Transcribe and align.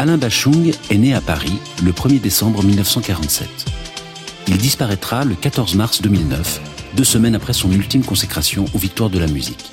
Alain 0.00 0.16
Bachung 0.16 0.72
est 0.88 0.96
né 0.96 1.12
à 1.12 1.20
Paris 1.20 1.52
le 1.82 1.92
1er 1.92 2.22
décembre 2.22 2.62
1947. 2.62 3.46
Il 4.48 4.56
disparaîtra 4.56 5.26
le 5.26 5.34
14 5.34 5.74
mars 5.74 6.00
2009, 6.00 6.62
deux 6.96 7.04
semaines 7.04 7.34
après 7.34 7.52
son 7.52 7.70
ultime 7.70 8.02
consécration 8.02 8.64
aux 8.72 8.78
victoires 8.78 9.10
de 9.10 9.18
la 9.18 9.26
musique. 9.26 9.66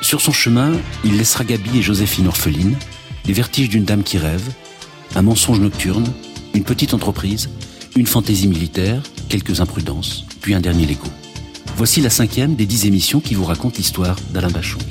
Sur 0.00 0.20
son 0.20 0.30
chemin, 0.30 0.74
il 1.02 1.16
laissera 1.16 1.42
Gabi 1.42 1.76
et 1.76 1.82
Joséphine 1.82 2.28
orphelines, 2.28 2.76
les 3.26 3.32
vertiges 3.32 3.68
d'une 3.68 3.82
dame 3.82 4.04
qui 4.04 4.16
rêve, 4.16 4.48
un 5.16 5.22
mensonge 5.22 5.58
nocturne, 5.58 6.06
une 6.54 6.62
petite 6.62 6.94
entreprise, 6.94 7.50
une 7.96 8.06
fantaisie 8.06 8.46
militaire, 8.46 9.02
quelques 9.28 9.60
imprudences, 9.60 10.24
puis 10.40 10.54
un 10.54 10.60
dernier 10.60 10.86
Lego. 10.86 11.08
Voici 11.76 12.00
la 12.00 12.10
cinquième 12.10 12.54
des 12.54 12.66
dix 12.66 12.86
émissions 12.86 13.18
qui 13.18 13.34
vous 13.34 13.44
racontent 13.44 13.76
l'histoire 13.76 14.14
d'Alain 14.30 14.50
Bachung. 14.50 14.84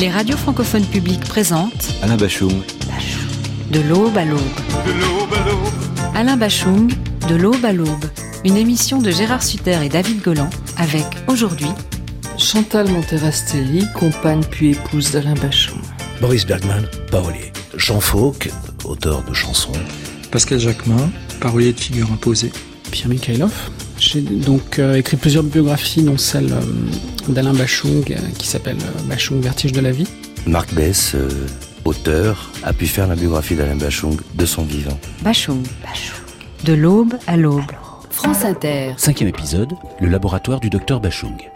Les 0.00 0.10
radios 0.10 0.36
francophones 0.36 0.86
publiques 0.86 1.24
présentent 1.24 1.94
Alain 2.02 2.16
Bachung. 2.16 2.62
De 3.72 3.80
l'aube 3.80 4.16
à 4.18 4.24
l'aube. 4.24 4.40
Alain 6.14 6.36
Bachung, 6.36 6.92
De 7.28 7.34
l'aube 7.34 7.64
à 7.64 7.72
l'aube. 7.72 8.04
Une 8.44 8.56
émission 8.56 9.00
de 9.00 9.10
Gérard 9.10 9.42
Sutter 9.42 9.78
et 9.82 9.88
David 9.88 10.20
Golan 10.22 10.50
avec 10.76 11.06
aujourd'hui 11.26 11.68
Chantal 12.38 12.88
Monterastelli, 12.90 13.86
compagne 13.94 14.42
puis 14.50 14.72
épouse 14.72 15.10
d'Alain 15.12 15.34
Bachung. 15.34 15.80
Boris 16.20 16.46
Bergman, 16.46 16.86
parolier. 17.10 17.50
Jean 17.76 18.00
Fauque, 18.00 18.50
auteur 18.84 19.22
de 19.24 19.32
chansons. 19.32 19.72
Pascal 20.30 20.60
Jacquemin, 20.60 21.10
parolier 21.40 21.72
de 21.72 21.80
figure 21.80 22.10
imposée. 22.12 22.52
Pierre 22.90 23.08
Mikhailov. 23.08 23.52
J'ai 23.98 24.20
donc 24.20 24.78
euh, 24.80 24.96
écrit 24.96 25.16
plusieurs 25.16 25.44
biographies, 25.44 26.02
dont 26.02 26.18
celle 26.18 26.52
euh, 26.52 26.60
d'Alain 27.32 27.54
Bachung, 27.54 28.04
euh, 28.10 28.16
qui 28.38 28.46
s'appelle 28.48 28.76
euh, 28.82 29.02
Bachung 29.08 29.40
Vertige 29.40 29.72
de 29.72 29.80
la 29.80 29.92
vie. 29.92 30.06
Marc 30.46 30.74
Bess, 30.74 31.12
euh, 31.14 31.28
auteur, 31.84 32.50
a 32.62 32.72
pu 32.72 32.86
faire 32.86 33.06
la 33.06 33.16
biographie 33.16 33.54
d'Alain 33.54 33.76
Bachung 33.76 34.16
de 34.34 34.46
son 34.46 34.64
vivant. 34.64 34.98
Bachung. 35.22 35.62
De 36.64 36.72
l'aube 36.72 37.14
à 37.26 37.36
l'aube. 37.36 37.62
France 38.10 38.44
Inter. 38.44 38.94
Cinquième 38.96 39.28
épisode, 39.28 39.72
le 40.00 40.08
laboratoire 40.08 40.60
du 40.60 40.70
docteur 40.70 41.00
Bachung. 41.00 41.50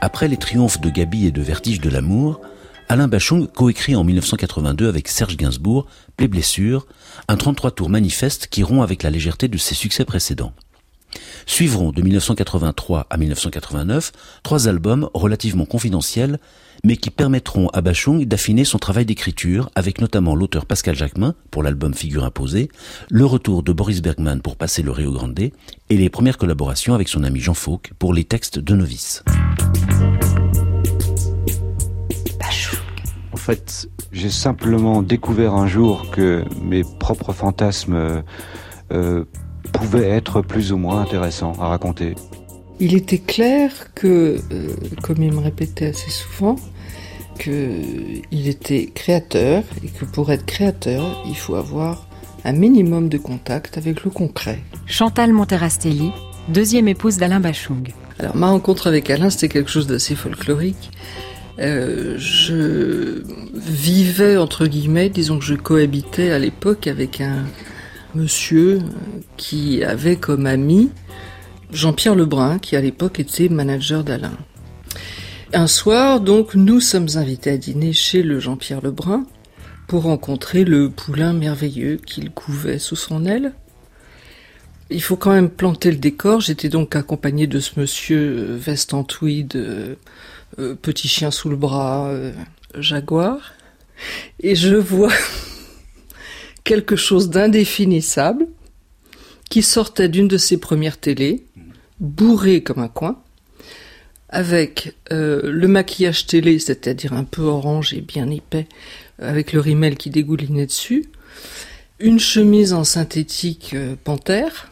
Après 0.00 0.28
les 0.28 0.36
triomphes 0.36 0.80
de 0.80 0.90
Gabi 0.90 1.26
et 1.26 1.30
de 1.30 1.42
Vertige 1.42 1.80
de 1.80 1.90
l'amour, 1.90 2.40
Alain 2.88 3.08
Bachung 3.08 3.46
coécrit 3.46 3.96
en 3.96 4.04
1982 4.04 4.88
avec 4.88 5.08
Serge 5.08 5.36
Gainsbourg 5.36 5.86
Play 6.16 6.28
Blessure, 6.28 6.86
un 7.28 7.36
33 7.36 7.72
tours 7.72 7.90
manifeste 7.90 8.46
qui 8.46 8.62
rompt 8.62 8.82
avec 8.82 9.02
la 9.02 9.10
légèreté 9.10 9.48
de 9.48 9.58
ses 9.58 9.74
succès 9.74 10.04
précédents. 10.04 10.52
Suivront 11.46 11.92
de 11.92 12.02
1983 12.02 13.06
à 13.10 13.16
1989 13.16 14.12
trois 14.42 14.68
albums 14.68 15.10
relativement 15.14 15.66
confidentiels, 15.66 16.38
mais 16.84 16.96
qui 16.96 17.10
permettront 17.10 17.68
à 17.68 17.80
Bachung 17.80 18.24
d'affiner 18.24 18.64
son 18.64 18.78
travail 18.78 19.06
d'écriture, 19.06 19.70
avec 19.74 20.00
notamment 20.00 20.34
l'auteur 20.34 20.66
Pascal 20.66 20.94
Jacquemin 20.94 21.34
pour 21.50 21.62
l'album 21.62 21.94
Figure 21.94 22.24
imposée, 22.24 22.68
le 23.10 23.24
retour 23.24 23.62
de 23.62 23.72
Boris 23.72 24.02
Bergman 24.02 24.40
pour 24.40 24.56
passer 24.56 24.82
le 24.82 24.90
Rio 24.90 25.12
Grande, 25.12 25.38
et 25.38 25.52
les 25.96 26.10
premières 26.10 26.38
collaborations 26.38 26.94
avec 26.94 27.08
son 27.08 27.24
ami 27.24 27.40
Jean 27.40 27.54
Fauque 27.54 27.92
pour 27.98 28.12
les 28.12 28.24
textes 28.24 28.58
de 28.58 28.74
Novice. 28.74 29.22
En 33.32 33.36
fait, 33.36 33.88
j'ai 34.12 34.30
simplement 34.30 35.00
découvert 35.00 35.54
un 35.54 35.66
jour 35.66 36.10
que 36.10 36.44
mes 36.62 36.82
propres 36.84 37.32
fantasmes 37.32 38.22
euh, 38.92 39.24
pouvaient 39.72 40.08
être 40.08 40.42
plus 40.42 40.72
ou 40.72 40.76
moins 40.76 41.00
intéressants 41.00 41.54
à 41.60 41.68
raconter. 41.68 42.14
Il 42.80 42.94
était 42.94 43.18
clair 43.18 43.92
que, 43.94 44.38
euh, 44.52 44.68
comme 45.02 45.20
il 45.22 45.32
me 45.32 45.40
répétait 45.40 45.86
assez 45.86 46.10
souvent, 46.10 46.56
qu'il 47.40 48.48
était 48.48 48.86
créateur 48.86 49.64
et 49.82 49.88
que 49.88 50.04
pour 50.04 50.30
être 50.30 50.46
créateur, 50.46 51.24
il 51.26 51.36
faut 51.36 51.56
avoir 51.56 52.06
un 52.44 52.52
minimum 52.52 53.08
de 53.08 53.18
contact 53.18 53.78
avec 53.78 54.04
le 54.04 54.10
concret. 54.10 54.60
Chantal 54.86 55.32
Monterastelli, 55.32 56.12
deuxième 56.48 56.86
épouse 56.86 57.16
d'Alain 57.16 57.40
Bachung. 57.40 57.92
Alors 58.20 58.36
ma 58.36 58.48
rencontre 58.50 58.86
avec 58.86 59.10
Alain, 59.10 59.30
c'était 59.30 59.48
quelque 59.48 59.70
chose 59.70 59.88
d'assez 59.88 60.14
folklorique. 60.14 60.90
Euh, 61.58 62.14
je 62.18 63.24
vivais, 63.54 64.36
entre 64.36 64.66
guillemets, 64.66 65.08
disons 65.08 65.40
que 65.40 65.44
je 65.44 65.54
cohabitais 65.54 66.30
à 66.30 66.38
l'époque 66.38 66.86
avec 66.86 67.20
un 67.20 67.44
monsieur 68.14 68.80
qui 69.36 69.82
avait 69.82 70.16
comme 70.16 70.46
ami 70.46 70.90
Jean-Pierre 71.72 72.14
Lebrun, 72.14 72.58
qui 72.58 72.76
à 72.76 72.80
l'époque 72.80 73.20
était 73.20 73.48
manager 73.48 74.04
d'Alain. 74.04 74.36
Un 75.52 75.66
soir, 75.66 76.20
donc, 76.20 76.54
nous 76.54 76.80
sommes 76.80 77.08
invités 77.16 77.50
à 77.50 77.56
dîner 77.56 77.92
chez 77.92 78.22
le 78.22 78.40
Jean-Pierre 78.40 78.80
Lebrun 78.80 79.26
pour 79.86 80.02
rencontrer 80.02 80.64
le 80.64 80.90
poulain 80.90 81.32
merveilleux 81.32 81.96
qu'il 81.96 82.30
couvait 82.30 82.78
sous 82.78 82.96
son 82.96 83.24
aile. 83.24 83.52
Il 84.90 85.02
faut 85.02 85.16
quand 85.16 85.32
même 85.32 85.50
planter 85.50 85.90
le 85.90 85.98
décor. 85.98 86.40
J'étais 86.40 86.68
donc 86.68 86.96
accompagné 86.96 87.46
de 87.46 87.60
ce 87.60 87.78
monsieur 87.78 88.18
euh, 88.18 88.56
veste 88.56 88.94
en 88.94 89.04
tweed, 89.04 89.56
euh, 89.56 89.94
euh, 90.58 90.74
petit 90.74 91.08
chien 91.08 91.30
sous 91.30 91.50
le 91.50 91.56
bras, 91.56 92.10
jaguar. 92.78 93.52
Et 94.40 94.54
je 94.54 94.76
vois 94.76 95.12
quelque 96.64 96.96
chose 96.96 97.28
d'indéfinissable 97.28 98.46
qui 99.50 99.62
sortait 99.62 100.08
d'une 100.08 100.28
de 100.28 100.36
ses 100.36 100.58
premières 100.58 100.98
télés, 100.98 101.46
bourré 102.00 102.62
comme 102.62 102.80
un 102.80 102.88
coin, 102.88 103.20
avec 104.28 104.94
euh, 105.12 105.40
le 105.44 105.68
maquillage 105.68 106.26
télé, 106.26 106.58
c'est-à-dire 106.58 107.12
un 107.12 107.24
peu 107.24 107.42
orange 107.42 107.94
et 107.94 108.00
bien 108.00 108.30
épais, 108.30 108.66
avec 109.18 109.52
le 109.52 109.60
rimel 109.60 109.96
qui 109.96 110.10
dégoulinait 110.10 110.66
dessus, 110.66 111.06
une 111.98 112.20
chemise 112.20 112.72
en 112.72 112.84
synthétique 112.84 113.72
euh, 113.74 113.96
panthère 114.02 114.70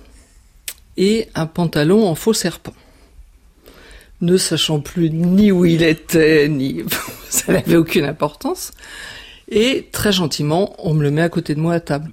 et 0.96 1.28
un 1.34 1.46
pantalon 1.46 2.06
en 2.06 2.14
faux 2.14 2.32
serpent. 2.32 2.74
Ne 4.20 4.36
sachant 4.36 4.80
plus 4.80 5.10
ni 5.10 5.50
où 5.52 5.64
il 5.64 5.82
était, 5.82 6.48
ni 6.48 6.82
ça 7.28 7.52
n'avait 7.52 7.76
aucune 7.76 8.04
importance. 8.04 8.72
Et 9.48 9.88
très 9.92 10.12
gentiment, 10.12 10.74
on 10.78 10.94
me 10.94 11.02
le 11.02 11.10
met 11.10 11.22
à 11.22 11.28
côté 11.28 11.54
de 11.54 11.60
moi 11.60 11.74
à 11.74 11.80
table. 11.80 12.10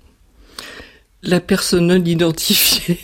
La 1.23 1.39
personne 1.39 1.87
non 1.87 2.03
identifiée 2.03 2.99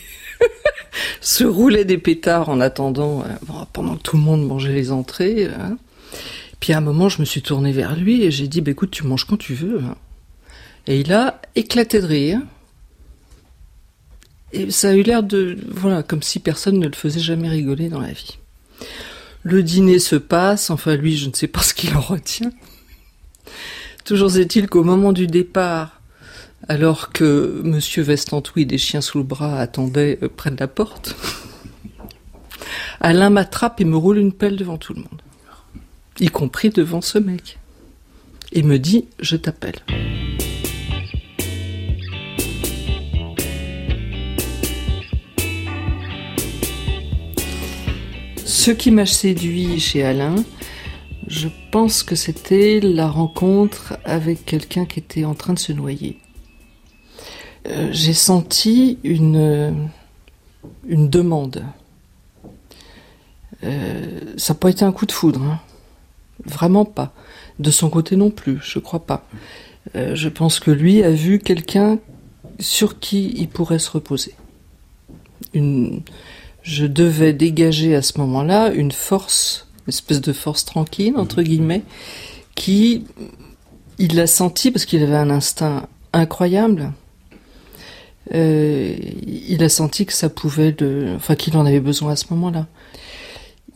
se 1.22 1.44
roulait 1.44 1.85
des 1.85 1.97
pétards 1.97 2.50
en 2.50 2.59
attendant, 2.62 3.22
euh, 3.22 3.63
pendant 3.74 3.96
que 3.97 4.02
tout 4.02 4.18
le 4.18 4.24
monde 4.24 4.46
mangeait 4.47 4.74
les 4.74 4.91
entrées. 4.91 5.47
hein. 5.47 5.78
Puis 6.59 6.74
à 6.74 6.78
un 6.78 6.81
moment, 6.81 7.09
je 7.09 7.19
me 7.19 7.25
suis 7.25 7.41
tournée 7.41 7.72
vers 7.72 7.96
lui 7.96 8.24
et 8.24 8.31
j'ai 8.31 8.47
dit, 8.47 8.62
bah, 8.62 8.72
écoute, 8.72 8.91
tu 8.91 9.03
manges 9.06 9.25
quand 9.25 9.38
tu 9.38 9.53
veux. 9.53 9.81
hein. 9.84 9.96
Et 10.88 11.00
il 11.00 11.13
a 11.13 11.41
éclaté 11.56 12.02
de 12.02 12.06
rire. 12.06 12.41
Et 14.52 14.72
ça 14.72 14.90
a 14.90 14.94
eu 14.94 15.03
l'air 15.03 15.22
de, 15.24 15.58
voilà, 15.69 16.02
comme 16.03 16.24
si 16.24 16.40
personne 16.40 16.79
ne 16.79 16.88
le 16.88 16.96
faisait 16.96 17.19
jamais 17.19 17.50
rigoler 17.50 17.90
dans 17.90 18.00
la 18.00 18.12
vie. 18.12 18.38
Le 19.44 19.62
dîner 19.62 20.00
se 20.00 20.16
passe, 20.16 20.69
enfin 20.69 20.96
lui, 20.96 21.16
je 21.18 21.29
ne 21.29 21.34
sais 21.34 21.47
pas 21.47 21.62
ce 21.62 21.74
qu'il 21.74 21.96
en 21.96 22.02
retient. 22.02 22.52
Toujours 24.06 24.35
est-il 24.38 24.68
qu'au 24.68 24.84
moment 24.84 25.13
du 25.13 25.28
départ, 25.28 25.98
alors 26.69 27.12
que 27.12 27.62
Monsieur 27.63 28.03
Vestantoui 28.03 28.68
des 28.68 28.78
chiens 28.78 29.02
sous 29.02 29.18
le 29.18 29.24
bras 29.24 29.59
attendait 29.59 30.19
euh, 30.22 30.30
près 30.30 30.52
de 30.52 30.57
la 30.59 30.68
porte, 30.68 31.16
Alain 33.02 33.31
m'attrape 33.31 33.81
et 33.81 33.85
me 33.85 33.97
roule 33.97 34.19
une 34.19 34.31
pelle 34.31 34.56
devant 34.56 34.78
tout 34.78 34.94
le 34.94 35.02
monde, 35.02 35.22
y 36.19 36.28
compris 36.28 36.69
devant 36.69 37.02
ce 37.02 37.18
mec, 37.18 37.58
et 38.53 38.62
me 38.62 38.78
dit 38.78 39.08
je 39.19 39.35
t'appelle. 39.35 39.79
Ce 48.46 48.69
qui 48.69 48.91
m'a 48.91 49.08
séduit 49.08 49.79
chez 49.79 50.03
Alain, 50.03 50.35
je 51.28 51.47
pense 51.72 52.03
que 52.03 52.14
c'était 52.14 52.79
la 52.79 53.08
rencontre 53.08 53.97
avec 54.05 54.46
quelqu'un 54.46 54.85
qui 54.85 54.99
était 54.99 55.26
en 55.26 55.34
train 55.34 55.53
de 55.53 55.59
se 55.59 55.72
noyer. 55.72 56.20
Euh, 57.67 57.90
J'ai 57.91 58.14
senti 58.14 58.97
une, 59.03 59.90
demande. 60.85 61.64
Euh, 63.64 64.20
ça 64.38 64.53
n'a 64.53 64.59
pas 64.59 64.70
été 64.70 64.85
un 64.85 64.91
coup 64.91 65.06
de 65.06 65.11
foudre, 65.11 65.41
hein. 65.41 65.59
vraiment 66.46 66.85
pas. 66.85 67.14
De 67.59 67.72
son 67.72 67.90
côté 67.90 68.16
non 68.16 68.29
plus, 68.29 68.59
je 68.61 68.79
crois 68.79 69.06
pas. 69.06 69.28
Euh, 69.96 70.16
je 70.16 70.29
pense 70.29 70.59
que 70.59 70.72
lui 70.72 71.03
a 71.03 71.11
vu 71.11 71.40
quelqu'un 71.40 72.00
sur 72.59 73.00
qui 73.00 73.34
il 73.35 73.50
pourrait 73.50 73.79
se 73.79 73.91
reposer. 73.91 74.35
Je 75.53 76.85
devais 76.85 77.34
dégager 77.34 77.96
à 77.96 78.02
ce 78.02 78.17
moment-là 78.20 78.72
une 78.72 78.91
force, 78.91 79.67
une 79.85 79.90
espèce 79.90 80.22
de 80.22 80.34
force 80.34 80.66
tranquille, 80.66 81.16
entre 81.17 81.41
guillemets, 81.41 81.84
qui, 82.55 83.05
il 83.97 84.16
l'a 84.16 84.28
senti 84.28 84.72
parce 84.72 84.85
qu'il 84.85 85.02
avait 85.03 85.16
un 85.16 85.29
instinct 85.29 85.88
incroyable. 86.14 86.94
Euh, 88.34 88.96
il 89.26 89.64
a 89.64 89.70
senti 89.70 90.05
que 90.05 90.14
ça 90.14 90.29
pouvait 90.29 90.76
le, 90.79 91.16
enfin 91.16 91.35
qu'il 91.35 91.58
en 91.58 91.66
avait 91.66 91.79
besoin 91.79 92.11
à 92.11 92.16
ce 92.16 92.26
moment-là. 92.31 92.67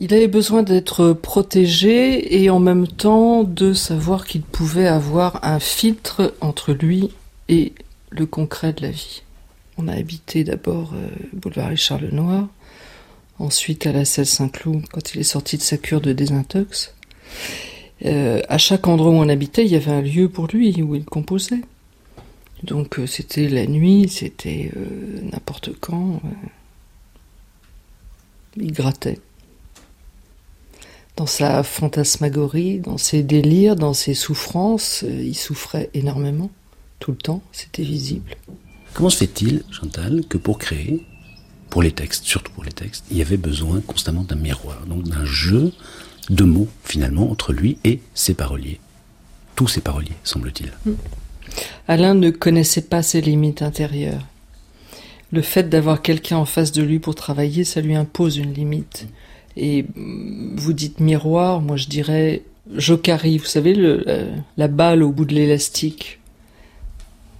Il 0.00 0.12
avait 0.12 0.28
besoin 0.28 0.62
d'être 0.62 1.12
protégé 1.12 2.42
et 2.42 2.50
en 2.50 2.58
même 2.58 2.86
temps 2.86 3.44
de 3.44 3.72
savoir 3.72 4.26
qu'il 4.26 4.42
pouvait 4.42 4.88
avoir 4.88 5.44
un 5.44 5.60
filtre 5.60 6.34
entre 6.40 6.72
lui 6.72 7.10
et 7.48 7.72
le 8.10 8.26
concret 8.26 8.72
de 8.72 8.82
la 8.82 8.90
vie. 8.90 9.22
On 9.76 9.88
a 9.88 9.92
habité 9.92 10.44
d'abord 10.44 10.92
euh, 10.94 11.08
boulevard 11.32 11.68
Richard 11.68 12.00
Lenoir, 12.00 12.46
ensuite 13.38 13.86
à 13.86 13.92
la 13.92 14.04
Selle 14.04 14.26
Saint-Cloud 14.26 14.84
quand 14.92 15.14
il 15.14 15.20
est 15.20 15.24
sorti 15.24 15.56
de 15.56 15.62
sa 15.62 15.76
cure 15.76 16.00
de 16.00 16.12
désintox. 16.12 16.94
Euh, 18.04 18.42
à 18.48 18.58
chaque 18.58 18.86
endroit 18.86 19.10
où 19.10 19.14
on 19.14 19.28
habitait, 19.28 19.64
il 19.64 19.72
y 19.72 19.76
avait 19.76 19.90
un 19.90 20.02
lieu 20.02 20.28
pour 20.28 20.46
lui 20.48 20.82
où 20.82 20.94
il 20.94 21.04
composait. 21.04 21.62
Donc 22.64 22.98
euh, 22.98 23.06
c'était 23.06 23.48
la 23.48 23.66
nuit, 23.66 24.08
c'était 24.08 24.70
n'importe 25.32 25.70
quand. 25.80 26.20
il 28.56 28.72
grattait. 28.72 29.20
Dans 31.16 31.26
sa 31.26 31.62
fantasmagorie, 31.62 32.80
dans 32.80 32.98
ses 32.98 33.22
délires, 33.22 33.76
dans 33.76 33.94
ses 33.94 34.14
souffrances, 34.14 35.04
il 35.08 35.36
souffrait 35.36 35.88
énormément, 35.94 36.50
tout 36.98 37.12
le 37.12 37.16
temps, 37.16 37.42
c'était 37.52 37.84
visible. 37.84 38.34
Comment 38.94 39.10
se 39.10 39.18
fait-il, 39.18 39.62
Chantal, 39.70 40.24
que 40.28 40.38
pour 40.38 40.58
créer, 40.58 41.04
pour 41.70 41.82
les 41.82 41.92
textes, 41.92 42.24
surtout 42.24 42.52
pour 42.52 42.64
les 42.64 42.72
textes, 42.72 43.04
il 43.10 43.16
y 43.16 43.22
avait 43.22 43.36
besoin 43.36 43.80
constamment 43.80 44.22
d'un 44.22 44.36
miroir, 44.36 44.86
donc 44.86 45.04
d'un 45.04 45.24
jeu 45.24 45.72
de 46.30 46.44
mots 46.44 46.68
finalement 46.84 47.30
entre 47.30 47.52
lui 47.52 47.78
et 47.84 48.00
ses 48.14 48.34
paroliers? 48.34 48.80
Tous 49.56 49.68
ses 49.68 49.80
paroliers, 49.80 50.16
semble-t-il. 50.24 50.72
Hmm. 50.84 50.94
Alain 51.88 52.14
ne 52.14 52.30
connaissait 52.30 52.82
pas 52.82 53.02
ses 53.02 53.20
limites 53.20 53.62
intérieures. 53.62 54.26
Le 55.32 55.42
fait 55.42 55.68
d'avoir 55.68 56.02
quelqu'un 56.02 56.36
en 56.36 56.44
face 56.44 56.72
de 56.72 56.82
lui 56.82 56.98
pour 56.98 57.14
travailler, 57.14 57.64
ça 57.64 57.80
lui 57.80 57.94
impose 57.94 58.36
une 58.36 58.52
limite. 58.52 59.08
Et 59.56 59.82
hmm, 59.82 60.56
vous 60.56 60.72
dites 60.72 61.00
miroir, 61.00 61.60
moi 61.60 61.76
je 61.76 61.86
dirais 61.86 62.42
jokari, 62.74 63.38
vous 63.38 63.44
savez, 63.44 63.74
le, 63.74 64.04
la 64.56 64.68
balle 64.68 65.02
au 65.02 65.10
bout 65.10 65.24
de 65.24 65.34
l'élastique. 65.34 66.20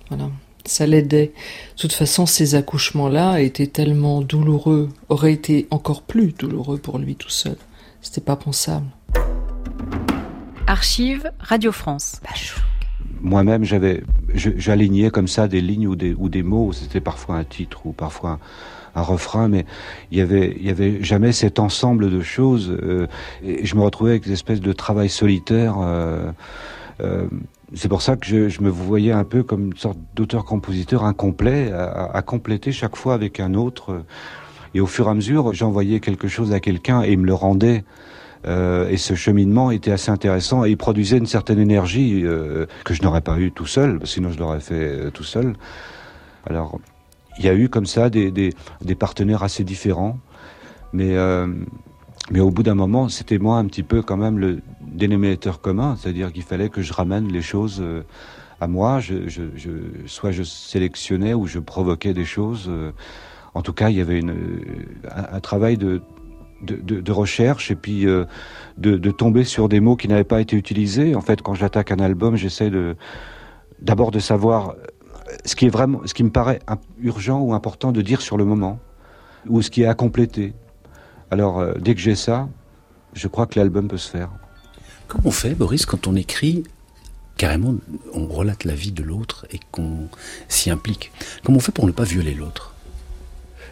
Voilà 0.08 0.28
ça 0.66 0.86
l'aidait. 0.86 1.32
De 1.76 1.80
toute 1.80 1.92
façon, 1.92 2.26
ces 2.26 2.54
accouchements-là 2.54 3.40
étaient 3.40 3.66
tellement 3.66 4.20
douloureux, 4.20 4.88
auraient 5.08 5.32
été 5.32 5.66
encore 5.70 6.02
plus 6.02 6.32
douloureux 6.32 6.78
pour 6.78 6.98
lui 6.98 7.16
tout 7.16 7.30
seul. 7.30 7.56
C'était 8.00 8.20
pas 8.20 8.36
pensable. 8.36 8.86
Archive 10.66 11.30
Radio 11.40 11.72
France. 11.72 12.20
Moi-même, 13.24 13.64
j'avais, 13.64 14.02
j'alignais 14.34 15.08
comme 15.08 15.28
ça 15.28 15.48
des 15.48 15.62
lignes 15.62 15.86
ou 15.86 15.96
des, 15.96 16.12
ou 16.12 16.28
mots. 16.44 16.72
C'était 16.74 17.00
parfois 17.00 17.36
un 17.36 17.44
titre 17.44 17.86
ou 17.86 17.92
parfois 17.92 18.38
un, 18.94 19.00
refrain, 19.00 19.48
mais 19.48 19.64
il 20.12 20.18
y 20.18 20.20
avait, 20.20 20.54
il 20.60 20.66
y 20.66 20.68
avait 20.68 21.02
jamais 21.02 21.32
cet 21.32 21.58
ensemble 21.58 22.10
de 22.10 22.20
choses. 22.20 22.70
Euh, 22.70 23.06
et 23.42 23.64
je 23.64 23.76
me 23.76 23.80
retrouvais 23.80 24.10
avec 24.10 24.24
des 24.24 24.32
espèces 24.32 24.60
de 24.60 24.72
travail 24.74 25.08
solitaire. 25.08 25.76
Euh, 25.80 26.30
euh, 27.00 27.26
c'est 27.72 27.88
pour 27.88 28.02
ça 28.02 28.16
que 28.16 28.26
je, 28.26 28.60
me 28.60 28.68
voyais 28.68 29.12
un 29.12 29.24
peu 29.24 29.42
comme 29.42 29.68
une 29.68 29.76
sorte 29.76 29.98
d'auteur-compositeur 30.14 31.02
incomplet, 31.02 31.72
à, 31.72 32.20
compléter 32.20 32.72
chaque 32.72 32.94
fois 32.94 33.14
avec 33.14 33.40
un 33.40 33.54
autre. 33.54 34.04
Et 34.74 34.80
au 34.80 34.86
fur 34.86 35.06
et 35.06 35.10
à 35.10 35.14
mesure, 35.14 35.54
j'envoyais 35.54 35.98
quelque 36.00 36.28
chose 36.28 36.52
à 36.52 36.60
quelqu'un 36.60 37.02
et 37.02 37.12
il 37.12 37.18
me 37.18 37.26
le 37.26 37.34
rendait. 37.34 37.84
Euh, 38.46 38.88
et 38.88 38.96
ce 38.96 39.14
cheminement 39.14 39.70
était 39.70 39.90
assez 39.90 40.10
intéressant 40.10 40.64
et 40.64 40.70
il 40.70 40.76
produisait 40.76 41.16
une 41.16 41.26
certaine 41.26 41.58
énergie 41.58 42.22
euh, 42.24 42.66
que 42.84 42.92
je 42.92 43.02
n'aurais 43.02 43.22
pas 43.22 43.38
eu 43.38 43.52
tout 43.52 43.66
seul, 43.66 44.00
sinon 44.04 44.30
je 44.30 44.38
l'aurais 44.38 44.60
fait 44.60 44.74
euh, 44.74 45.10
tout 45.10 45.24
seul. 45.24 45.54
Alors, 46.46 46.78
il 47.38 47.44
y 47.44 47.48
a 47.48 47.54
eu 47.54 47.68
comme 47.68 47.86
ça 47.86 48.10
des, 48.10 48.30
des, 48.30 48.94
partenaires 48.94 49.42
assez 49.42 49.64
différents, 49.64 50.18
mais 50.92 51.16
mais 52.30 52.38
au 52.40 52.50
bout 52.50 52.62
d'un 52.62 52.76
moment, 52.76 53.08
c'était 53.08 53.38
moi 53.38 53.58
un 53.58 53.66
petit 53.66 53.82
peu 53.82 54.02
quand 54.02 54.16
même 54.16 54.38
le 54.38 54.60
dénominateur 54.80 55.60
commun, 55.60 55.96
c'est-à-dire 55.98 56.32
qu'il 56.32 56.42
fallait 56.42 56.68
que 56.68 56.80
je 56.80 56.92
ramène 56.92 57.32
les 57.32 57.42
choses 57.42 57.82
à 58.60 58.68
moi. 58.68 59.00
Je, 59.00 59.28
je, 59.28 59.42
je, 59.56 59.70
soit 60.06 60.30
je 60.30 60.44
sélectionnais 60.44 61.34
ou 61.34 61.46
je 61.46 61.58
provoquais 61.58 62.14
des 62.14 62.24
choses. 62.24 62.70
En 63.54 63.62
tout 63.62 63.72
cas, 63.72 63.90
il 63.90 63.96
y 63.96 64.00
avait 64.00 64.20
une, 64.20 64.36
un, 65.10 65.40
travail 65.40 65.76
de, 66.62 67.12
recherche 67.12 67.70
et 67.70 67.74
puis 67.74 68.06
euh, 68.06 68.24
de, 68.78 69.10
tomber 69.10 69.44
sur 69.44 69.68
des 69.68 69.80
mots 69.80 69.96
qui 69.96 70.08
n'avaient 70.08 70.24
pas 70.24 70.40
été 70.40 70.56
utilisés. 70.56 71.14
En 71.14 71.20
fait, 71.20 71.42
quand 71.42 71.54
j'attaque 71.54 71.90
un 71.90 71.98
album, 71.98 72.36
j'essaie 72.36 72.70
d'abord 73.80 74.10
de 74.10 74.18
savoir 74.18 74.74
ce 75.44 75.56
qui 75.56 75.66
est 75.66 75.70
vraiment, 75.70 76.00
ce 76.06 76.14
qui 76.14 76.24
me 76.24 76.30
paraît 76.30 76.60
urgent 77.00 77.40
ou 77.40 77.54
important 77.54 77.92
de 77.92 78.02
dire 78.02 78.20
sur 78.20 78.36
le 78.36 78.44
moment, 78.44 78.78
ou 79.48 79.62
ce 79.62 79.70
qui 79.70 79.82
est 79.82 79.86
à 79.86 79.94
compléter. 79.94 80.54
Alors, 81.30 81.58
euh, 81.58 81.74
dès 81.78 81.94
que 81.94 82.00
j'ai 82.00 82.14
ça, 82.14 82.48
je 83.12 83.28
crois 83.28 83.46
que 83.46 83.58
l'album 83.58 83.88
peut 83.88 83.96
se 83.96 84.10
faire. 84.10 84.30
Comment 85.08 85.24
on 85.26 85.30
fait, 85.30 85.54
Boris, 85.54 85.86
quand 85.86 86.06
on 86.06 86.16
écrit 86.16 86.64
carrément, 87.36 87.74
on 88.12 88.26
relate 88.26 88.64
la 88.64 88.74
vie 88.74 88.92
de 88.92 89.02
l'autre 89.02 89.46
et 89.50 89.60
qu'on 89.70 90.08
s'y 90.48 90.70
implique? 90.70 91.12
Comment 91.42 91.58
on 91.58 91.60
fait 91.60 91.72
pour 91.72 91.86
ne 91.86 91.92
pas 91.92 92.04
violer 92.04 92.34
l'autre? 92.34 92.73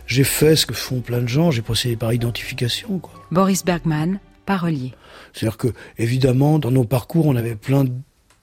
J'ai 0.06 0.24
fait 0.24 0.56
ce 0.56 0.66
que 0.66 0.74
font 0.74 1.00
plein 1.00 1.20
de 1.20 1.28
gens, 1.28 1.50
j'ai 1.50 1.62
procédé 1.62 1.96
par 1.96 2.12
identification. 2.12 3.00
Boris 3.30 3.64
Bergman, 3.64 4.18
parolier. 4.46 4.92
C'est-à-dire 5.32 5.56
que, 5.56 5.68
évidemment, 5.98 6.58
dans 6.58 6.70
nos 6.70 6.84
parcours, 6.84 7.26
on 7.26 7.36
avait 7.36 7.54
plein 7.54 7.84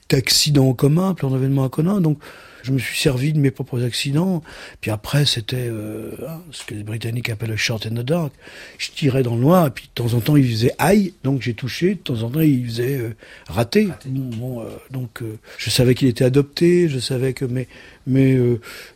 d'accidents 0.10 0.70
en 0.70 0.74
commun, 0.74 1.14
plein 1.14 1.30
d'événements 1.30 1.64
en 1.64 1.70
commun, 1.70 2.02
donc 2.02 2.20
je 2.64 2.72
me 2.72 2.80
suis 2.80 2.98
servi 2.98 3.34
de 3.34 3.40
mes 3.40 3.52
propres 3.52 3.84
accidents. 3.84 4.44
Puis 4.82 4.92
après, 4.92 5.26
c'était 5.26 5.68
euh, 5.70 6.12
hein, 6.28 6.42
ce 6.52 6.66
que 6.66 6.76
les 6.76 6.84
Britanniques 6.84 7.30
appellent 7.30 7.50
le 7.50 7.58
short 7.58 7.86
in 7.86 7.92
the 7.92 8.06
dark. 8.06 8.34
Je 8.78 8.92
tirais 8.92 9.24
dans 9.24 9.36
le 9.36 9.42
noir, 9.42 9.68
et 9.68 9.70
puis 9.72 9.86
de 9.86 9.92
temps 9.94 10.14
en 10.14 10.20
temps, 10.20 10.36
il 10.36 10.50
faisait 10.50 10.74
aïe, 10.78 11.14
donc 11.24 11.42
j'ai 11.42 11.54
touché. 11.54 11.96
De 11.96 12.00
temps 12.00 12.22
en 12.24 12.30
temps, 12.30 12.42
il 12.42 12.66
faisait 12.66 12.98
euh, 12.98 13.16
raté. 13.48 13.90
Bon, 14.06 14.62
euh, 14.62 14.66
donc, 14.92 15.22
je 15.58 15.70
savais 15.70 15.96
qu'il 15.96 16.08
était 16.08 16.26
adopté, 16.26 16.90
je 16.90 17.00
savais 17.00 17.34
que. 17.34 17.46
Mais, 17.46 17.68
mais 18.08 18.38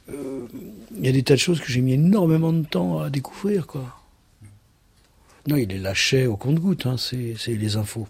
il 0.07 1.05
y 1.05 1.07
a 1.07 1.11
des 1.11 1.23
tas 1.23 1.35
de 1.35 1.39
choses 1.39 1.59
que 1.59 1.71
j'ai 1.71 1.81
mis 1.81 1.93
énormément 1.93 2.53
de 2.53 2.65
temps 2.65 2.99
à 2.99 3.09
découvrir, 3.09 3.67
quoi. 3.67 3.99
Non, 5.47 5.57
il 5.57 5.67
les 5.67 5.77
lâchait 5.77 6.25
au 6.25 6.37
compte-goutte, 6.37 6.85
hein, 6.85 6.95
c'est 6.97 7.35
les 7.47 7.75
infos. 7.75 8.07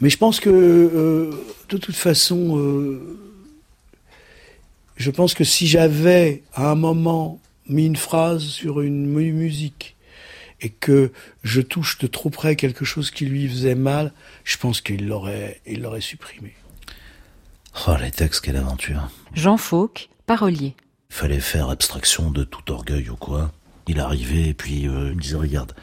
Mais 0.00 0.08
je 0.08 0.18
pense 0.18 0.38
que, 0.38 1.30
de 1.68 1.76
toute 1.76 1.96
façon, 1.96 3.00
je 4.96 5.10
pense 5.10 5.34
que 5.34 5.44
si 5.44 5.66
j'avais 5.66 6.42
à 6.54 6.70
un 6.70 6.74
moment 6.74 7.40
mis 7.68 7.86
une 7.86 7.96
phrase 7.96 8.42
sur 8.42 8.80
une 8.80 9.06
musique 9.06 9.96
et 10.60 10.68
que 10.70 11.12
je 11.42 11.60
touche 11.60 11.98
de 11.98 12.06
trop 12.06 12.30
près 12.30 12.56
quelque 12.56 12.84
chose 12.84 13.10
qui 13.10 13.26
lui 13.26 13.48
faisait 13.48 13.74
mal, 13.74 14.12
je 14.44 14.56
pense 14.56 14.80
qu'il 14.80 15.06
l'aurait, 15.06 15.60
il 15.66 15.82
l'aurait 15.82 16.00
supprimé. 16.00 16.54
Oh, 17.86 17.94
les 18.00 18.10
textes, 18.10 18.40
quelle 18.44 18.56
aventure. 18.56 19.10
Jean 19.34 19.56
Fauque, 19.56 20.08
parolier. 20.26 20.74
Il 21.10 21.14
fallait 21.16 21.40
faire 21.40 21.68
abstraction 21.70 22.30
de 22.30 22.44
tout 22.44 22.70
orgueil 22.70 23.10
ou 23.10 23.16
quoi. 23.16 23.52
Il 23.88 24.00
arrivait 24.00 24.48
et 24.48 24.54
puis 24.54 24.88
euh, 24.88 25.10
il 25.10 25.16
me 25.16 25.20
disait, 25.20 25.36
regarde, 25.36 25.74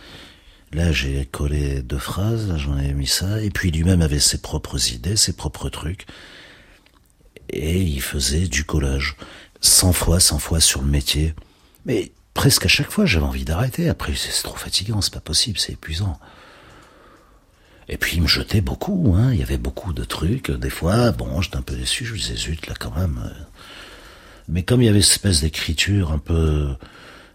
là 0.72 0.92
j'ai 0.92 1.26
collé 1.26 1.82
deux 1.82 2.00
phrases, 2.00 2.48
là 2.48 2.58
j'en 2.58 2.78
ai 2.78 2.94
mis 2.94 3.08
ça, 3.08 3.42
et 3.42 3.50
puis 3.50 3.72
lui-même 3.72 4.02
avait 4.02 4.20
ses 4.20 4.42
propres 4.42 4.94
idées, 4.94 5.18
ses 5.18 5.34
propres 5.34 5.70
trucs 5.70 6.08
et 7.52 7.82
il 7.82 8.02
faisait 8.02 8.48
du 8.48 8.64
collage. 8.64 9.16
Cent 9.62 9.94
fois, 9.94 10.20
cent 10.20 10.40
fois 10.40 10.60
sur 10.60 10.82
le 10.82 10.88
métier. 10.88 11.36
Mais 11.86 12.12
presque 12.34 12.66
à 12.66 12.70
chaque 12.70 12.90
fois, 12.90 13.06
j'avais 13.06 13.26
envie 13.26 13.46
d'arrêter. 13.46 13.90
Après, 13.90 14.14
c'est 14.16 14.44
trop 14.44 14.56
fatigant, 14.56 15.02
c'est 15.02 15.14
pas 15.14 15.20
possible, 15.20 15.60
c'est 15.60 15.74
épuisant. 15.74 16.20
Et 17.88 17.98
puis, 17.98 18.18
il 18.18 18.24
me 18.24 18.28
jetait 18.28 18.62
beaucoup, 18.62 19.14
hein. 19.18 19.34
Il 19.34 19.40
y 19.40 19.44
avait 19.44 19.58
beaucoup 19.58 19.94
de 19.94 20.04
trucs. 20.04 20.50
Des 20.50 20.70
fois, 20.70 21.12
bon, 21.12 21.42
j'étais 21.42 21.58
un 21.58 21.62
peu 21.62 21.76
déçu, 21.76 22.06
je 22.06 22.14
me 22.14 22.18
disais, 22.18 22.36
zut, 22.36 22.68
là, 22.68 22.74
quand 22.80 22.96
même. 22.96 23.32
Mais 24.48 24.64
comme 24.64 24.82
il 24.82 24.86
y 24.86 24.90
avait 24.90 25.02
cette 25.02 25.14
espèce 25.14 25.42
d'écriture 25.42 26.12
un 26.12 26.18
peu 26.18 26.76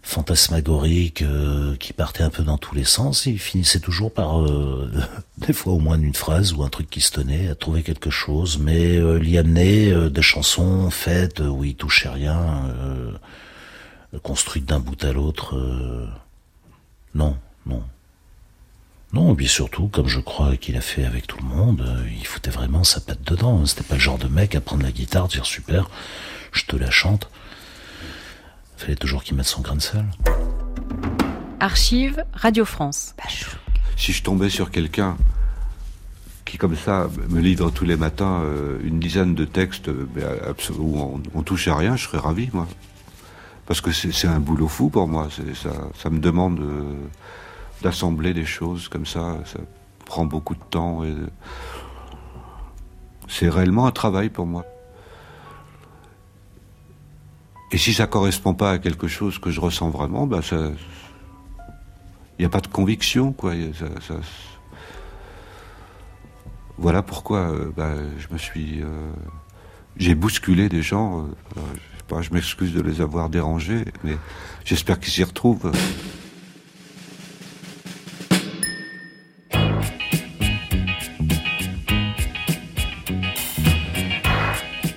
fantasmagorique 0.07 1.21
euh, 1.21 1.75
qui 1.75 1.91
partait 1.91 2.23
un 2.23 2.29
peu 2.29 2.43
dans 2.43 2.57
tous 2.57 2.73
les 2.73 2.85
sens, 2.85 3.25
il 3.25 3.39
finissait 3.39 3.81
toujours 3.81 4.13
par, 4.13 4.41
euh, 4.41 4.89
des 5.37 5.51
fois 5.51 5.73
au 5.73 5.79
moins 5.79 5.99
une 5.99 6.13
phrase 6.13 6.53
ou 6.53 6.63
un 6.63 6.69
truc 6.69 6.89
qui 6.89 7.01
se 7.01 7.11
tenait, 7.11 7.49
à 7.49 7.55
trouver 7.55 7.83
quelque 7.83 8.09
chose, 8.09 8.57
mais 8.57 8.95
euh, 8.95 9.17
l'y 9.17 9.37
amener 9.37 9.91
euh, 9.91 10.09
des 10.09 10.21
chansons 10.21 10.89
faites 10.89 11.41
où 11.41 11.65
il 11.65 11.75
touchait 11.75 12.07
rien, 12.07 12.73
construites 14.23 14.65
d'un 14.65 14.79
bout 14.79 15.03
à 15.03 15.11
l'autre. 15.11 15.55
non, 17.13 17.37
non. 17.65 17.83
Non, 19.13 19.33
et 19.33 19.35
puis 19.35 19.47
surtout, 19.47 19.87
comme 19.87 20.07
je 20.07 20.19
crois 20.19 20.55
qu'il 20.57 20.77
a 20.77 20.81
fait 20.81 21.03
avec 21.03 21.27
tout 21.27 21.37
le 21.37 21.45
monde, 21.45 21.83
il 22.17 22.25
foutait 22.25 22.49
vraiment 22.49 22.83
sa 22.83 23.01
patte 23.01 23.23
dedans. 23.23 23.65
C'était 23.65 23.83
pas 23.83 23.95
le 23.95 24.01
genre 24.01 24.17
de 24.17 24.27
mec 24.27 24.55
à 24.55 24.61
prendre 24.61 24.83
la 24.83 24.91
guitare, 24.91 25.27
dire 25.27 25.45
super, 25.45 25.89
je 26.53 26.63
te 26.65 26.75
la 26.75 26.91
chante. 26.91 27.29
Fallait 28.77 28.95
toujours 28.95 29.23
qu'il 29.23 29.35
mette 29.35 29.47
son 29.47 29.61
grain 29.61 29.75
de 29.75 29.81
sel. 29.81 30.05
Archive 31.59 32.23
Radio 32.33 32.63
France. 32.63 33.15
Si 33.97 34.13
je 34.13 34.21
tombais 34.21 34.49
sur 34.49 34.69
quelqu'un 34.69 35.17
qui, 36.45 36.57
comme 36.57 36.75
ça, 36.75 37.09
me 37.29 37.41
livre 37.41 37.71
tous 37.71 37.85
les 37.85 37.97
matins 37.97 38.41
euh, 38.43 38.77
une 38.83 38.99
dizaine 38.99 39.33
de 39.33 39.43
textes 39.43 39.89
euh, 39.89 40.53
où 40.77 40.99
on, 40.99 41.21
on, 41.33 41.41
touche 41.41 41.67
à 41.67 41.75
rien, 41.75 41.95
je 41.95 42.03
serais 42.07 42.19
ravi, 42.19 42.49
moi. 42.53 42.67
Parce 43.65 43.81
que 43.81 43.91
c'est 43.91 44.27
un 44.27 44.39
boulot 44.39 44.67
fou 44.67 44.89
pour 44.89 45.07
moi. 45.07 45.27
Ça, 45.55 45.71
ça 45.95 46.09
me 46.09 46.19
demande 46.19 46.59
euh, 46.59 46.93
d'assembler 47.81 48.33
des 48.33 48.45
choses 48.45 48.87
comme 48.87 49.05
ça. 49.05 49.39
Ça 49.45 49.59
prend 50.05 50.25
beaucoup 50.25 50.55
de 50.55 50.63
temps 50.69 51.03
et 51.03 51.13
c'est 53.27 53.49
réellement 53.49 53.87
un 53.87 53.91
travail 53.91 54.29
pour 54.29 54.45
moi. 54.45 54.63
Et 57.71 57.77
si 57.77 57.93
ça 57.93 58.07
correspond 58.07 58.53
pas 58.53 58.71
à 58.71 58.77
quelque 58.79 59.07
chose 59.07 59.39
que 59.39 59.51
je 59.51 59.59
ressens 59.59 59.89
vraiment, 59.89 60.25
ben 60.25 60.41
ça, 60.41 60.71
il 62.37 62.41
n'y 62.41 62.45
a 62.45 62.49
pas 62.49 62.61
de 62.61 62.67
conviction, 62.67 63.33
quoi. 63.33 63.53
voilà 66.77 67.01
pourquoi 67.01 67.51
euh, 67.51 67.71
ben, 67.75 68.09
je 68.17 68.27
me 68.31 68.37
suis, 68.37 68.81
euh, 68.81 69.11
j'ai 69.97 70.15
bousculé 70.15 70.69
des 70.69 70.81
gens. 70.81 71.27
Euh, 71.57 72.21
je 72.21 72.33
m'excuse 72.33 72.73
de 72.73 72.81
les 72.81 73.01
avoir 73.01 73.29
dérangés, 73.29 73.83
mais 74.05 74.15
j'espère 74.63 74.97
qu'ils 74.97 75.11
s'y 75.11 75.25
retrouvent. 75.25 75.71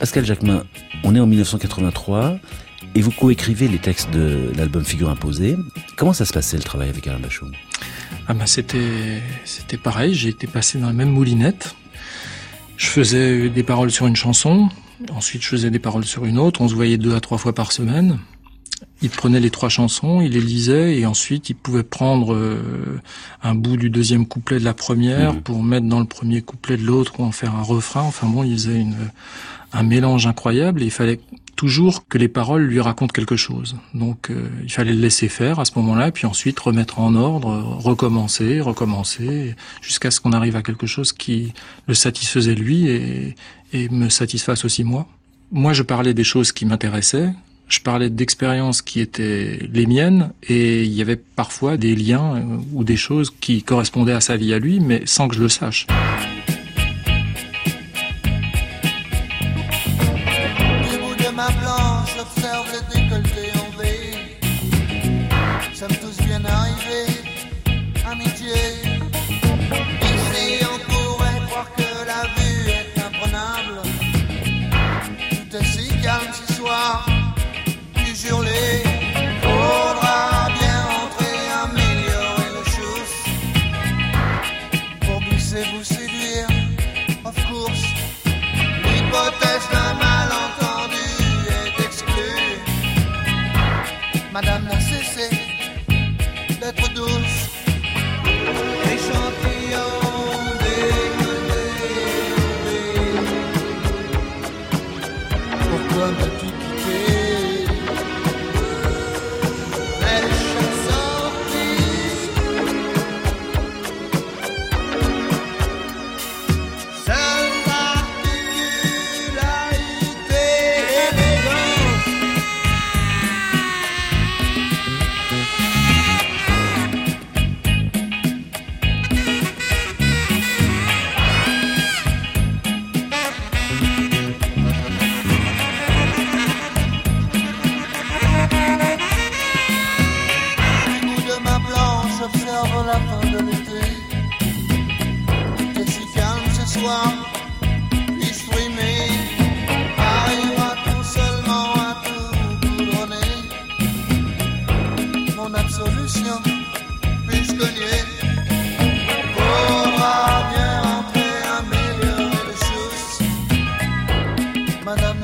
Pascal 0.01 0.25
Jacquemin, 0.25 0.65
on 1.05 1.15
est 1.15 1.21
en 1.21 1.27
1983 1.27 2.39
et 2.95 3.03
vous 3.03 3.11
coécrivez 3.11 3.69
les 3.69 3.79
textes 3.79 4.11
de 4.11 4.51
l'album 4.57 4.83
Figure 4.83 5.11
imposée. 5.11 5.59
Comment 5.99 6.15
ça 6.15 6.25
se 6.25 6.33
passait 6.33 6.57
le 6.57 6.63
travail 6.63 6.89
avec 6.89 7.07
Alain 7.07 7.21
Bachung 7.21 7.53
ah 8.27 8.35
ben 8.35 8.47
c'était 8.47 9.21
c'était 9.45 9.77
pareil, 9.77 10.15
j'ai 10.15 10.29
été 10.29 10.47
passé 10.47 10.79
dans 10.79 10.87
la 10.87 10.93
même 10.93 11.11
moulinette. 11.11 11.75
Je 12.77 12.87
faisais 12.87 13.51
des 13.51 13.63
paroles 13.63 13.91
sur 13.91 14.07
une 14.07 14.17
chanson, 14.17 14.69
ensuite 15.13 15.43
je 15.43 15.49
faisais 15.49 15.71
des 15.71 15.79
paroles 15.79 16.05
sur 16.05 16.25
une 16.25 16.39
autre, 16.39 16.61
on 16.61 16.69
se 16.69 16.75
voyait 16.75 16.97
deux 16.97 17.15
à 17.15 17.21
trois 17.21 17.39
fois 17.39 17.55
par 17.55 17.71
semaine. 17.71 18.19
Il 19.03 19.11
prenait 19.11 19.41
les 19.41 19.51
trois 19.51 19.69
chansons, 19.69 20.21
il 20.21 20.33
les 20.33 20.41
lisait 20.41 20.99
et 20.99 21.07
ensuite 21.07 21.51
il 21.51 21.55
pouvait 21.55 21.83
prendre 21.83 22.35
euh, 22.35 23.01
un 23.43 23.55
bout 23.55 23.77
du 23.77 23.91
deuxième 23.91 24.27
couplet 24.27 24.59
de 24.59 24.65
la 24.65 24.75
première 24.75 25.35
mmh. 25.35 25.41
pour 25.43 25.63
mettre 25.63 25.87
dans 25.87 26.01
le 26.01 26.07
premier 26.07 26.41
couplet 26.41 26.77
de 26.77 26.85
l'autre 26.85 27.19
ou 27.19 27.25
en 27.25 27.33
faire 27.33 27.55
un 27.55 27.63
refrain. 27.63 28.03
Enfin 28.03 28.29
bon, 28.29 28.45
il 28.45 28.53
faisait 28.53 28.81
une, 28.81 28.97
un 29.73 29.83
mélange 29.83 30.27
incroyable 30.27 30.83
et 30.83 30.87
il 30.87 30.91
fallait 30.91 31.21
toujours 31.57 32.07
que 32.09 32.17
les 32.17 32.29
paroles 32.29 32.63
lui 32.63 32.81
racontent 32.81 33.13
quelque 33.13 33.37
chose. 33.37 33.77
Donc 33.93 34.31
euh, 34.31 34.49
il 34.63 34.73
fallait 34.73 34.95
le 34.95 35.01
laisser 35.01 35.29
faire 35.29 35.59
à 35.61 35.65
ce 35.65 35.73
moment-là, 35.77 36.11
puis 36.11 36.27
ensuite 36.27 36.59
remettre 36.59 36.99
en 36.99 37.15
ordre, 37.15 37.49
recommencer, 37.79 38.61
recommencer, 38.61 39.55
jusqu'à 39.83 40.11
ce 40.11 40.21
qu'on 40.21 40.33
arrive 40.33 40.57
à 40.57 40.63
quelque 40.63 40.87
chose 40.87 41.13
qui 41.13 41.53
le 41.87 41.95
satisfaisait 41.95 42.55
lui 42.55 42.87
et, 42.89 43.35
et 43.73 43.89
me 43.91 44.09
satisfasse 44.09 44.65
aussi 44.65 44.85
moi. 44.85 45.07
Moi, 45.53 45.73
je 45.73 45.83
parlais 45.83 46.15
des 46.15 46.25
choses 46.25 46.53
qui 46.53 46.65
m'intéressaient, 46.65 47.33
je 47.69 47.81
parlais 47.81 48.11
d'expériences 48.11 48.83
qui 48.83 49.01
étaient 49.01 49.69
les 49.73 49.87
miennes, 49.87 50.33
et 50.49 50.85
il 50.85 50.93
y 50.93 51.03
avait 51.03 51.17
parfois 51.17 51.77
des 51.77 51.95
liens 51.95 52.37
euh, 52.37 52.43
ou 52.73 52.85
des 52.85 52.97
choses 52.97 53.33
qui 53.41 53.63
correspondaient 53.63 54.13
à 54.13 54.21
sa 54.21 54.37
vie 54.37 54.53
à 54.53 54.59
lui, 54.59 54.81
mais 54.81 55.03
sans 55.07 55.29
que 55.29 55.37
je 55.37 55.43
le 55.43 55.49
sache. 55.49 55.87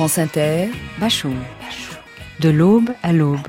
France 0.00 0.16
Inter, 0.16 0.70
Bachung. 0.98 1.36
De 2.40 2.48
l'aube 2.48 2.88
à 3.02 3.12
l'aube. 3.12 3.46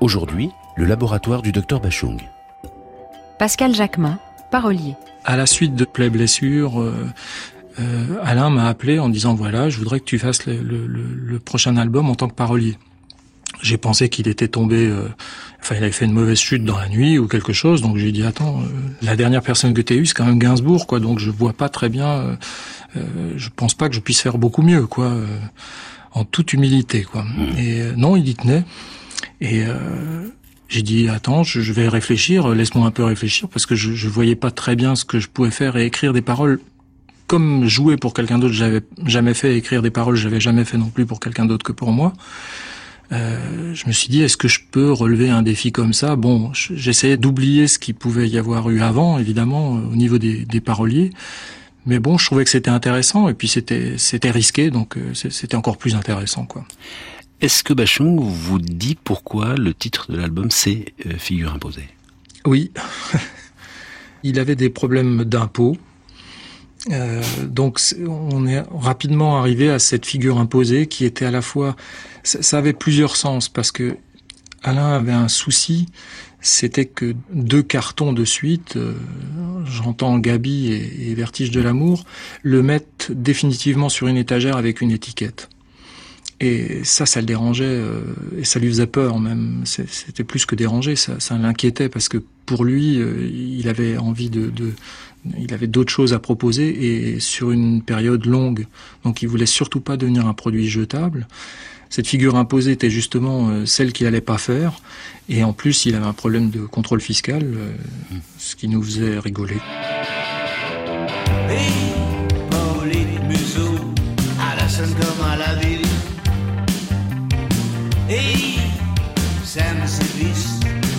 Aujourd'hui, 0.00 0.50
le 0.76 0.84
laboratoire 0.84 1.42
du 1.42 1.50
docteur 1.50 1.80
Bachung. 1.80 2.20
Pascal 3.36 3.74
Jacquemin, 3.74 4.20
parolier. 4.52 4.94
À 5.24 5.36
la 5.36 5.46
suite 5.46 5.74
de 5.74 5.84
Play 5.84 6.08
Blessure, 6.08 6.80
euh, 6.80 6.94
euh, 7.80 8.20
Alain 8.22 8.48
m'a 8.50 8.68
appelé 8.68 9.00
en 9.00 9.08
disant 9.08 9.34
voilà, 9.34 9.68
je 9.70 9.78
voudrais 9.78 9.98
que 9.98 10.04
tu 10.04 10.20
fasses 10.20 10.46
le, 10.46 11.38
prochain 11.38 11.76
album 11.76 12.08
en 12.10 12.14
tant 12.14 12.28
que 12.28 12.34
parolier. 12.34 12.78
J'ai 13.62 13.78
pensé 13.78 14.08
qu'il 14.08 14.28
était 14.28 14.48
tombé, 14.48 14.86
euh, 14.86 15.08
enfin 15.60 15.74
il 15.76 15.82
avait 15.82 15.92
fait 15.92 16.04
une 16.04 16.12
mauvaise 16.12 16.38
chute 16.38 16.64
dans 16.64 16.78
la 16.78 16.88
nuit 16.88 17.18
ou 17.18 17.26
quelque 17.26 17.52
chose, 17.52 17.82
donc 17.82 17.96
j'ai 17.96 18.12
dit 18.12 18.22
attends, 18.22 18.62
la 19.02 19.16
dernière 19.16 19.42
personne 19.42 19.74
que 19.74 19.80
tu 19.80 19.92
as 19.92 19.96
eue 19.96 20.06
c'est 20.06 20.14
quand 20.14 20.26
même 20.26 20.38
Gainsbourg, 20.38 20.86
quoi, 20.86 21.00
donc 21.00 21.18
je 21.18 21.30
vois 21.30 21.52
pas 21.52 21.68
très 21.68 21.88
bien, 21.88 22.38
je 22.94 23.48
pense 23.54 23.74
pas 23.74 23.88
que 23.88 23.94
je 23.94 24.00
puisse 24.00 24.20
faire 24.20 24.38
beaucoup 24.38 24.62
mieux, 24.62 24.86
quoi, 24.86 25.12
en 26.12 26.24
toute 26.24 26.52
humilité, 26.52 27.02
quoi. 27.02 27.24
Mmh. 27.24 27.58
Et 27.58 27.82
non, 27.96 28.16
il 28.16 28.28
y 28.28 28.34
tenait. 28.34 28.64
Et 29.40 29.64
j'ai 30.68 30.82
dit 30.82 31.08
attends, 31.08 31.42
je, 31.42 31.72
vais 31.72 31.88
réfléchir, 31.88 32.48
laisse-moi 32.48 32.86
un 32.86 32.90
peu 32.90 33.04
réfléchir 33.04 33.48
parce 33.48 33.66
que 33.66 33.74
je, 33.74 33.92
je 33.92 34.08
voyais 34.08 34.36
pas 34.36 34.50
très 34.50 34.76
bien 34.76 34.94
ce 34.94 35.04
que 35.04 35.18
je 35.18 35.28
pouvais 35.28 35.50
faire 35.50 35.76
et 35.76 35.86
écrire 35.86 36.12
des 36.12 36.22
paroles 36.22 36.60
comme 37.28 37.66
jouer 37.66 37.96
pour 37.96 38.14
quelqu'un 38.14 38.38
d'autre, 38.38 38.54
j'avais 38.54 38.80
jamais 39.06 39.34
fait 39.34 39.56
écrire 39.56 39.82
des 39.82 39.90
paroles, 39.90 40.16
j'avais 40.16 40.40
jamais 40.40 40.64
fait 40.64 40.78
non 40.78 40.88
plus 40.88 41.06
pour 41.06 41.20
quelqu'un 41.20 41.44
d'autre 41.44 41.64
que 41.64 41.72
pour 41.72 41.92
moi. 41.92 42.14
Euh, 43.10 43.74
je 43.74 43.86
me 43.86 43.92
suis 43.92 44.08
dit, 44.08 44.22
est-ce 44.22 44.36
que 44.36 44.48
je 44.48 44.60
peux 44.70 44.92
relever 44.92 45.30
un 45.30 45.42
défi 45.42 45.72
comme 45.72 45.92
ça? 45.92 46.16
Bon, 46.16 46.52
j'essayais 46.52 47.16
d'oublier 47.16 47.68
ce 47.68 47.78
qu'il 47.78 47.94
pouvait 47.94 48.28
y 48.28 48.38
avoir 48.38 48.68
eu 48.70 48.80
avant, 48.82 49.18
évidemment, 49.18 49.72
au 49.72 49.96
niveau 49.96 50.18
des, 50.18 50.44
des 50.44 50.60
paroliers. 50.60 51.10
Mais 51.86 52.00
bon, 52.00 52.18
je 52.18 52.26
trouvais 52.26 52.44
que 52.44 52.50
c'était 52.50 52.70
intéressant 52.70 53.28
et 53.28 53.34
puis 53.34 53.48
c'était 53.48 53.94
c'était 53.96 54.30
risqué, 54.30 54.70
donc 54.70 54.98
euh, 54.98 55.14
c'était 55.14 55.56
encore 55.56 55.78
plus 55.78 55.94
intéressant, 55.94 56.44
quoi. 56.44 56.66
Est-ce 57.40 57.62
que 57.62 57.72
Bachung 57.72 58.18
vous 58.20 58.58
dit 58.58 58.96
pourquoi 59.02 59.54
le 59.54 59.72
titre 59.72 60.12
de 60.12 60.18
l'album 60.18 60.50
c'est 60.50 60.92
euh, 61.06 61.16
Figure 61.16 61.52
imposée? 61.54 61.88
Oui. 62.44 62.72
Il 64.22 64.38
avait 64.38 64.56
des 64.56 64.68
problèmes 64.68 65.24
d'impôts. 65.24 65.78
Euh, 66.90 67.22
donc 67.44 67.80
on 68.06 68.46
est 68.46 68.62
rapidement 68.70 69.38
arrivé 69.38 69.70
à 69.70 69.78
cette 69.78 70.06
figure 70.06 70.38
imposée 70.38 70.86
qui 70.86 71.04
était 71.04 71.26
à 71.26 71.30
la 71.30 71.42
fois 71.42 71.76
ça, 72.22 72.58
avait 72.58 72.72
plusieurs 72.72 73.16
sens 73.16 73.48
parce 73.48 73.72
que 73.72 73.96
Alain 74.62 74.92
avait 74.94 75.12
un 75.12 75.28
souci 75.28 75.86
c'était 76.40 76.84
que 76.84 77.16
deux 77.32 77.62
cartons 77.62 78.12
de 78.12 78.24
suite, 78.24 78.76
euh, 78.76 78.94
j'entends 79.66 80.18
Gabi 80.18 80.72
et, 80.72 81.12
Vertige 81.14 81.50
de 81.50 81.60
l'amour, 81.60 82.04
le 82.44 82.62
mettent 82.62 83.10
définitivement 83.10 83.88
sur 83.88 84.06
une 84.06 84.16
étagère 84.16 84.56
avec 84.56 84.80
une 84.80 84.92
étiquette. 84.92 85.48
Et 86.38 86.84
ça, 86.84 87.06
ça 87.06 87.18
le 87.18 87.26
dérangeait 87.26 87.64
euh, 87.64 88.02
et 88.38 88.44
ça 88.44 88.60
lui 88.60 88.68
faisait 88.68 88.86
peur 88.86 89.18
même. 89.18 89.62
C'était 89.64 90.22
plus 90.22 90.46
que 90.46 90.54
déranger, 90.54 90.94
ça, 90.94 91.18
ça 91.18 91.36
l'inquiétait 91.36 91.88
parce 91.88 92.08
que 92.08 92.18
pour 92.46 92.64
lui, 92.64 92.94
il 92.94 93.68
avait 93.68 93.98
envie 93.98 94.30
de, 94.30 94.48
de 94.48 94.72
il 95.38 95.52
avait 95.52 95.66
d'autres 95.66 95.92
choses 95.92 96.12
à 96.12 96.18
proposer 96.18 97.14
et 97.14 97.20
sur 97.20 97.50
une 97.50 97.82
période 97.82 98.24
longue. 98.26 98.66
Donc 99.04 99.22
il 99.22 99.28
voulait 99.28 99.46
surtout 99.46 99.80
pas 99.80 99.96
devenir 99.96 100.26
un 100.26 100.34
produit 100.34 100.68
jetable. 100.68 101.26
Cette 101.90 102.06
figure 102.06 102.36
imposée 102.36 102.72
était 102.72 102.90
justement 102.90 103.48
euh, 103.48 103.66
celle 103.66 103.92
qu'il 103.92 104.06
allait 104.06 104.20
pas 104.20 104.38
faire. 104.38 104.80
Et 105.28 105.42
en 105.42 105.52
plus, 105.52 105.86
il 105.86 105.94
avait 105.94 106.06
un 106.06 106.12
problème 106.12 106.50
de 106.50 106.60
contrôle 106.60 107.00
fiscal, 107.00 107.46
ce 108.38 108.56
qui 108.56 108.68
nous 108.68 108.82
faisait 108.82 109.18
rigoler. 109.18 109.56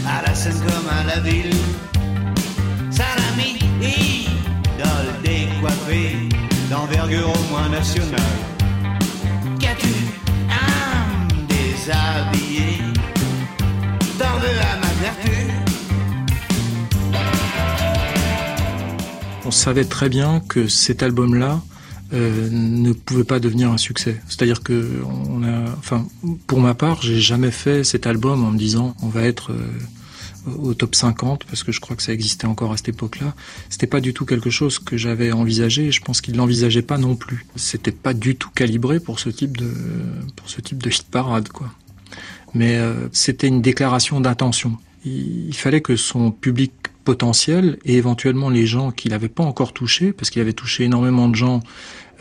à 0.10 0.21
la 0.25 0.36
scène 0.36 0.55
comme 0.60 0.89
à 0.89 1.03
la 1.03 1.19
ville. 1.19 1.49
Salami, 1.49 1.88
On 19.45 19.49
savait 19.49 19.85
très 19.85 20.07
bien 20.07 20.39
que 20.47 20.67
cet 20.67 21.01
album-là, 21.01 21.61
euh, 22.13 22.49
ne 22.51 22.91
pouvait 22.91 23.23
pas 23.23 23.39
devenir 23.39 23.71
un 23.71 23.77
succès. 23.77 24.19
C'est-à-dire 24.27 24.61
que 24.61 25.03
enfin, 25.77 26.07
pour 26.47 26.59
ma 26.59 26.73
part, 26.73 27.01
j'ai 27.01 27.19
jamais 27.19 27.51
fait 27.51 27.83
cet 27.83 28.07
album 28.07 28.43
en 28.43 28.51
me 28.51 28.57
disant 28.57 28.95
on 29.03 29.09
va 29.09 29.23
être 29.23 29.51
euh, 29.51 29.67
au 30.45 30.73
top 30.73 30.95
50 30.95 31.45
parce 31.45 31.63
que 31.63 31.71
je 31.71 31.80
crois 31.80 31.95
que 31.95 32.04
ça 32.04 32.13
existait 32.13 32.47
encore 32.47 32.71
à 32.71 32.78
cette 32.78 32.89
époque-là. 32.89 33.34
C'était 33.69 33.88
pas 33.88 34.02
du 34.02 34.13
tout 34.13 34.25
quelque 34.25 34.49
chose 34.49 34.80
que 34.80 34.97
j'avais 34.97 35.32
envisagé 35.32 35.88
et 35.88 35.91
je 35.91 36.02
pense 36.02 36.21
qu'il 36.21 36.36
l'envisageait 36.36 36.82
pas 36.82 36.97
non 36.97 37.15
plus. 37.15 37.45
C'était 37.56 37.91
pas 37.91 38.13
du 38.13 38.36
tout 38.36 38.49
calibré 38.49 38.99
pour 38.99 39.19
ce 39.19 39.30
type 39.30 39.58
de 39.58 39.71
pour 40.36 40.49
ce 40.49 40.62
type 40.62 40.82
de 40.82 40.89
hit 40.89 41.06
parade 41.10 41.49
quoi. 41.49 41.69
Mais 42.54 42.78
euh, 42.78 43.08
c'était 43.12 43.47
une 43.47 43.62
déclaration 43.62 44.21
d'intention. 44.21 44.78
Il, 45.05 45.53
fallait 45.53 45.81
que 45.81 45.95
son 45.95 46.31
public 46.31 46.71
potentiel 47.05 47.77
et 47.85 47.95
éventuellement 47.95 48.49
les 48.49 48.65
gens 48.65 48.91
qu'il 48.91 49.12
n'avait 49.12 49.29
pas 49.29 49.43
encore 49.43 49.73
touchés, 49.73 50.12
parce 50.12 50.29
qu'il 50.29 50.41
avait 50.41 50.53
touché 50.53 50.83
énormément 50.83 51.29
de 51.29 51.35
gens 51.35 51.62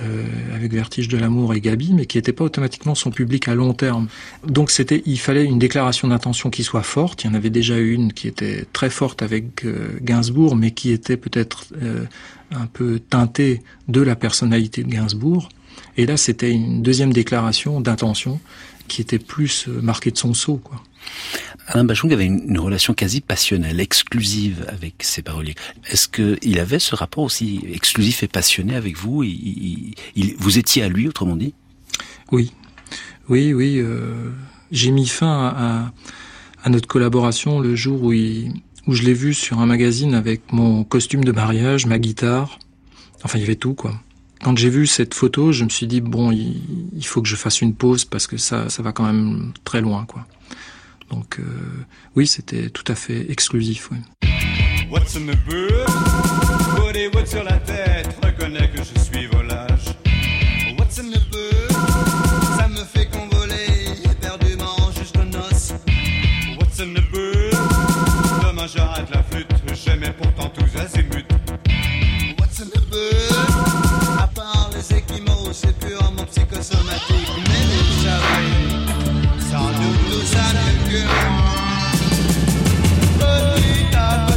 euh, 0.01 0.25
avec 0.55 0.73
Vertige 0.73 1.09
de 1.09 1.19
l'amour 1.19 1.55
et 1.55 1.61
Gabi, 1.61 1.93
mais 1.93 2.07
qui 2.07 2.19
n'étaient 2.19 2.33
pas 2.33 2.45
automatiquement 2.45 2.95
son 2.95 3.11
public 3.11 3.49
à 3.49 3.55
long 3.57 3.75
terme. 3.75 4.07
Donc 4.47 4.71
c'était, 4.71 5.03
il 5.07 5.19
fallait 5.19 5.45
une 5.45 5.59
déclaration 5.59 6.07
d'intention 6.07 6.51
qui 6.51 6.62
soit 6.62 6.85
forte. 6.85 7.25
Il 7.25 7.27
y 7.27 7.31
en 7.31 7.35
avait 7.35 7.51
déjà 7.51 7.77
une 7.79 8.12
qui 8.12 8.29
était 8.29 8.64
très 8.73 8.91
forte 8.91 9.23
avec 9.23 9.64
euh, 9.64 9.99
Gainsbourg, 10.01 10.55
mais 10.55 10.71
qui 10.71 10.93
était 10.93 11.17
peut-être 11.17 11.67
euh, 11.83 12.05
un 12.53 12.67
peu 12.67 13.01
teintée 13.01 13.61
de 13.88 14.01
la 14.01 14.14
personnalité 14.14 14.85
de 14.85 14.88
Gainsbourg. 14.88 15.49
Et 15.97 16.07
là, 16.07 16.17
c'était 16.17 16.53
une 16.53 16.81
deuxième 16.81 17.12
déclaration 17.12 17.81
d'intention 17.81 18.38
qui 18.87 19.03
était 19.03 19.19
plus 19.19 19.67
marquée 19.67 20.12
de 20.12 20.19
son 20.19 20.33
sceau, 20.33 20.59
quoi. 20.59 20.81
Alain 21.68 21.85
Bachung 21.85 22.12
avait 22.12 22.25
une, 22.25 22.59
relation 22.59 22.94
quasi 22.94 23.21
passionnelle, 23.21 23.79
exclusive 23.79 24.64
avec 24.68 24.94
ses 25.03 25.21
paroliers. 25.21 25.55
Est-ce 25.90 26.09
qu'il 26.09 26.59
avait 26.59 26.79
ce 26.79 26.94
rapport 26.94 27.25
aussi 27.25 27.61
exclusif 27.71 28.23
et 28.23 28.29
passionné 28.29 28.75
avec 28.75 28.97
vous? 28.97 29.23
Vous 30.38 30.59
étiez 30.59 30.83
à 30.83 30.88
lui, 30.88 31.09
autrement 31.09 31.37
dit? 31.37 31.53
Oui, 32.33 32.53
oui, 33.29 33.53
oui. 33.53 33.79
Euh, 33.79 34.31
j'ai 34.71 34.90
mis 34.90 35.07
fin 35.07 35.92
à, 36.64 36.71
notre 36.71 36.88
collaboration 36.88 37.61
le 37.61 37.77
jour 37.77 38.03
où, 38.03 38.12
je 38.12 39.03
l'ai 39.03 39.14
vu 39.14 39.35
sur 39.35 39.61
un 39.61 39.66
magazine 39.66 40.14
avec 40.14 40.51
mon 40.53 40.85
costume 40.85 41.23
de 41.23 41.33
mariage, 41.33 41.85
ma 41.85 41.99
guitare. 41.99 42.59
Enfin, 43.25 43.38
il 43.38 43.42
y 43.42 43.44
avait 43.44 43.57
tout, 43.57 43.75
quoi. 43.75 44.01
Quand 44.40 44.57
j'ai 44.57 44.71
vu 44.71 44.87
cette 44.87 45.14
photo, 45.14 45.53
je 45.53 45.64
me 45.64 45.68
suis 45.68 45.87
dit 45.87 46.01
bon, 46.01 46.31
il, 46.31 47.05
faut 47.05 47.21
que 47.21 47.29
je 47.29 47.37
fasse 47.37 47.61
une 47.61 47.75
pause 47.75 48.07
parce 48.07 48.27
que 48.27 48.38
ça 48.38 48.66
va 48.79 48.92
quand 48.92 49.05
même 49.05 49.53
très 49.64 49.83
loin, 49.83 50.07
quoi. 50.07 50.27
Donc 51.11 51.38
euh, 51.38 51.44
oui, 52.16 52.27
c'était 52.27 52.71
tout 52.71 52.90
à 52.90 52.94
fait 52.94 53.31
exclusif. 53.31 53.90
Ouais. 53.90 53.99
What's 54.90 55.16
in 55.16 55.27
the 55.27 55.37
boot? 55.47 56.92
des 56.92 57.09
bottes 57.11 57.29
sur 57.29 57.44
la 57.44 57.59
tête, 57.59 58.09
reconnais 58.25 58.71
que 58.71 58.79
je 58.79 58.99
suis 59.01 59.27
volage. 59.27 59.94
In 61.01 61.11
the 61.11 61.21
boot? 61.31 61.71
Ça 62.57 62.66
me 62.66 62.83
fait 62.83 63.07
convoler 63.07 63.66
éperdument 64.05 64.75
noces. 65.31 65.75
What's 66.59 66.81
in 66.81 66.94
the 66.94 67.03
boot? 67.12 67.55
Demain 68.42 68.66
j'arrête 68.66 69.09
la 69.14 69.23
flûte, 69.23 69.47
j'aimais 69.85 70.12
pourtant 70.21 70.49
tous 70.49 70.77
azimuts. 70.77 71.27
In 72.61 72.71
the 72.71 72.81
boot? 72.90 74.18
À 74.18 74.27
part 74.27 74.71
les 74.75 74.97
équimaux, 74.97 75.53
c'est 75.53 75.79
purement 75.79 76.25
psychosomatique, 76.25 77.08
Petit 83.19 83.95
à 83.95 84.29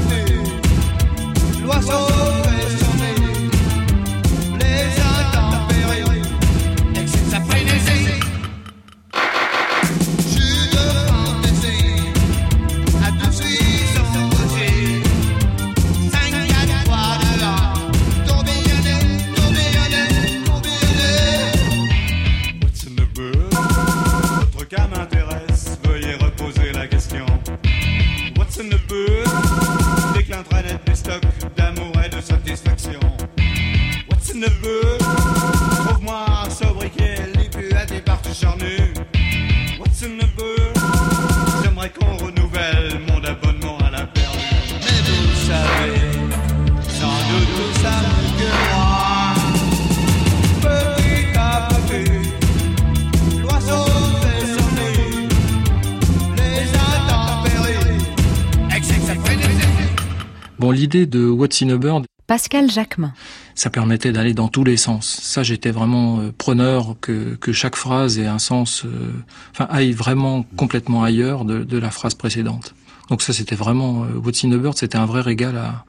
l'idée 60.92 61.06
de 61.06 61.26
What's 61.26 61.62
in 61.62 61.70
a 61.70 61.78
Bird, 61.78 62.06
Pascal 62.28 62.70
Jacquemin. 62.70 63.14
Ça 63.56 63.70
permettait 63.70 64.12
d'aller 64.12 64.34
dans 64.34 64.50
tous 64.50 64.64
les 64.66 64.76
sens. 64.78 65.08
Ça, 65.08 65.42
j'étais 65.42 65.72
vraiment 65.72 66.20
euh, 66.20 66.34
preneur 66.38 66.96
que, 67.00 67.36
que 67.36 67.54
chaque 67.54 67.76
phrase 67.78 68.20
ait 68.20 68.28
un 68.28 68.40
sens, 68.40 68.84
euh, 68.86 69.14
enfin, 69.52 69.68
aille 69.70 69.94
vraiment 69.94 70.46
complètement 70.58 71.04
ailleurs 71.04 71.46
de, 71.46 71.64
de, 71.64 71.78
la 71.78 71.92
phrase 71.92 72.16
précédente. 72.16 72.74
Donc 73.10 73.22
ça, 73.22 73.32
c'était 73.32 73.56
vraiment, 73.56 74.04
euh, 74.04 74.18
What's 74.18 74.44
in 74.44 74.52
a 74.52 74.58
Bird, 74.58 74.78
c'était 74.78 74.98
un 74.98 75.06
vrai 75.06 75.22
régal 75.22 75.58
à, 75.58 75.86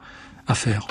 à 0.47 0.55
faire. 0.55 0.87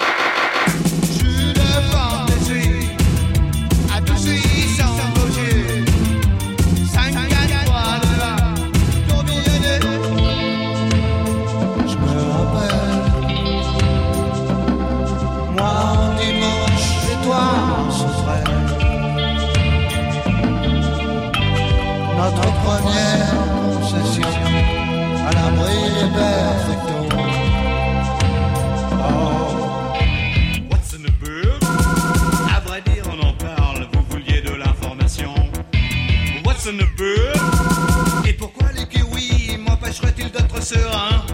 Et 38.24 38.32
pourquoi 38.34 38.68
les 38.76 38.86
kiwis 38.86 39.58
m'empêcheraient-ils 39.58 40.30
d'être 40.30 40.62
serein 40.62 41.24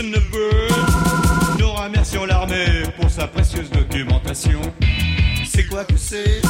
in 0.00 0.10
the 0.12 0.22
bird 0.30 1.58
Nous 1.58 1.70
remercions 1.70 2.24
l'armée 2.24 2.84
pour 2.98 3.10
sa 3.10 3.26
précieuse 3.26 3.68
documentation. 3.70 4.60
C'est 5.46 5.64
quoi 5.64 5.84
que 5.84 5.98
c'est? 5.98 6.40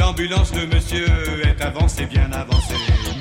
L'ambulance 0.00 0.50
de 0.50 0.66
monsieur 0.66 1.06
est 1.44 1.62
avancée, 1.62 2.06
bien 2.06 2.28
avancée. 2.32 2.74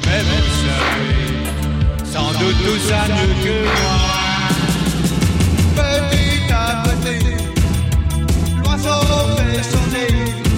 Mais 0.08 0.22
vous 0.24 0.50
savez, 0.66 2.12
sans 2.12 2.32
doute 2.40 2.58
tout 2.66 2.80
ça 2.90 3.06
mieux 3.08 3.36
que 3.44 3.66
moi. 3.66 4.00
Petit 5.76 6.52
à 6.52 6.84
petit, 6.86 7.24
l'oiseau 8.64 9.00
fait 9.38 9.64
sonner. 9.64 10.49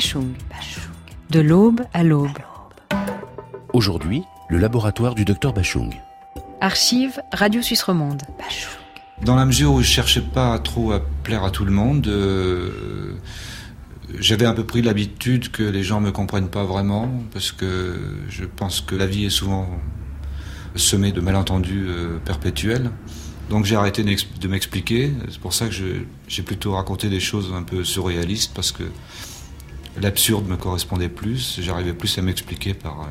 Bachung. 0.00 0.32
De 1.28 1.40
l'aube 1.40 1.82
à 1.92 2.02
l'aube. 2.02 2.38
Aujourd'hui, 3.74 4.22
le 4.48 4.56
laboratoire 4.56 5.14
du 5.14 5.26
docteur 5.26 5.52
Bachung. 5.52 5.92
Archive 6.62 7.20
Radio 7.34 7.60
Suisse 7.60 7.82
Romande. 7.82 8.22
Dans 9.22 9.36
la 9.36 9.44
mesure 9.44 9.74
où 9.74 9.82
je 9.82 9.86
cherchais 9.86 10.22
pas 10.22 10.58
trop 10.58 10.92
à 10.92 11.00
plaire 11.22 11.44
à 11.44 11.50
tout 11.50 11.66
le 11.66 11.70
monde, 11.70 12.06
euh, 12.06 13.12
j'avais 14.18 14.46
un 14.46 14.54
peu 14.54 14.64
pris 14.64 14.80
l'habitude 14.80 15.50
que 15.50 15.64
les 15.64 15.82
gens 15.82 16.00
me 16.00 16.12
comprennent 16.12 16.48
pas 16.48 16.64
vraiment, 16.64 17.10
parce 17.34 17.52
que 17.52 18.00
je 18.30 18.46
pense 18.46 18.80
que 18.80 18.94
la 18.94 19.04
vie 19.04 19.26
est 19.26 19.28
souvent 19.28 19.68
semée 20.76 21.12
de 21.12 21.20
malentendus 21.20 21.88
euh, 21.88 22.16
perpétuels. 22.24 22.90
Donc 23.50 23.66
j'ai 23.66 23.76
arrêté 23.76 24.02
de 24.02 24.48
m'expliquer. 24.48 25.12
C'est 25.28 25.40
pour 25.40 25.52
ça 25.52 25.68
que 25.68 25.74
j'ai 26.26 26.42
plutôt 26.42 26.72
raconté 26.72 27.10
des 27.10 27.20
choses 27.20 27.52
un 27.54 27.64
peu 27.64 27.84
surréalistes, 27.84 28.52
parce 28.54 28.72
que 28.72 28.84
l'absurde 29.96 30.48
me 30.48 30.56
correspondait 30.56 31.08
plus. 31.08 31.60
J'arrivais 31.60 31.92
plus 31.92 32.18
à 32.18 32.22
m'expliquer 32.22 32.74
par 32.74 33.02
euh, 33.02 33.06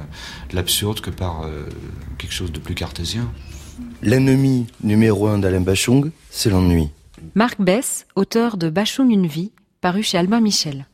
l'absurde 0.53 1.01
que 1.01 1.09
par 1.09 1.43
euh, 1.43 1.65
quelque 2.17 2.33
chose 2.33 2.51
de 2.51 2.59
plus 2.59 2.75
cartésien. 2.75 3.31
L'ennemi 4.01 4.67
numéro 4.83 5.27
un 5.27 5.39
d'Alain 5.39 5.61
Bachung, 5.61 6.11
c'est 6.29 6.49
l'ennui. 6.49 6.89
Marc 7.35 7.61
Bess, 7.61 8.05
auteur 8.15 8.57
de 8.57 8.69
Bachung 8.69 9.09
une 9.11 9.27
vie, 9.27 9.51
paru 9.81 10.03
chez 10.03 10.17
Albin 10.17 10.41
Michel. 10.41 10.85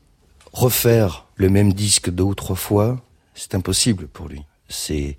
Refaire 0.52 1.26
le 1.36 1.48
même 1.48 1.72
disque 1.72 2.10
deux 2.10 2.24
ou 2.24 2.34
trois 2.34 2.56
fois, 2.56 3.00
c'est 3.34 3.54
impossible 3.54 4.06
pour 4.06 4.28
lui. 4.28 4.42
C'est 4.68 5.16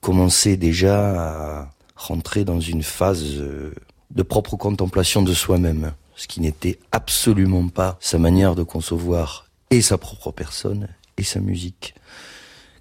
commencer 0.00 0.56
déjà 0.56 1.60
à 1.60 1.70
rentrer 1.96 2.44
dans 2.44 2.60
une 2.60 2.82
phase 2.82 3.24
euh, 3.38 3.72
de 4.10 4.22
propre 4.22 4.56
contemplation 4.56 5.22
de 5.22 5.34
soi-même, 5.34 5.92
ce 6.16 6.28
qui 6.28 6.40
n'était 6.40 6.78
absolument 6.92 7.68
pas 7.68 7.98
sa 8.00 8.18
manière 8.18 8.54
de 8.54 8.62
concevoir 8.62 9.47
et 9.70 9.82
sa 9.82 9.98
propre 9.98 10.30
personne 10.30 10.88
et 11.16 11.22
sa 11.22 11.40
musique. 11.40 11.94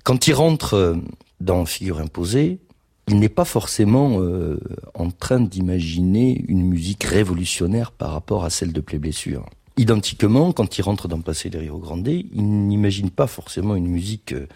Quand 0.03 0.27
il 0.27 0.33
rentre 0.33 0.75
euh, 0.75 0.95
dans 1.41 1.65
Figure 1.65 1.99
imposée, 1.99 2.59
il 3.07 3.19
n'est 3.19 3.29
pas 3.29 3.45
forcément 3.45 4.21
euh, 4.21 4.59
en 4.93 5.11
train 5.11 5.39
d'imaginer 5.39 6.43
une 6.47 6.63
musique 6.63 7.03
révolutionnaire 7.03 7.91
par 7.91 8.11
rapport 8.11 8.43
à 8.43 8.49
celle 8.49 8.73
de 8.73 8.81
Play 8.81 8.99
Blessure. 8.99 9.45
Identiquement, 9.77 10.51
quand 10.51 10.77
il 10.77 10.81
rentre 10.81 11.07
dans 11.07 11.21
Passé 11.21 11.49
des 11.49 11.59
Rio 11.59 11.77
Grande, 11.77 12.07
il 12.07 12.67
n'imagine 12.67 13.09
pas 13.09 13.27
forcément 13.27 13.75
une 13.75 13.87
musique 13.87 14.33
euh, 14.33 14.47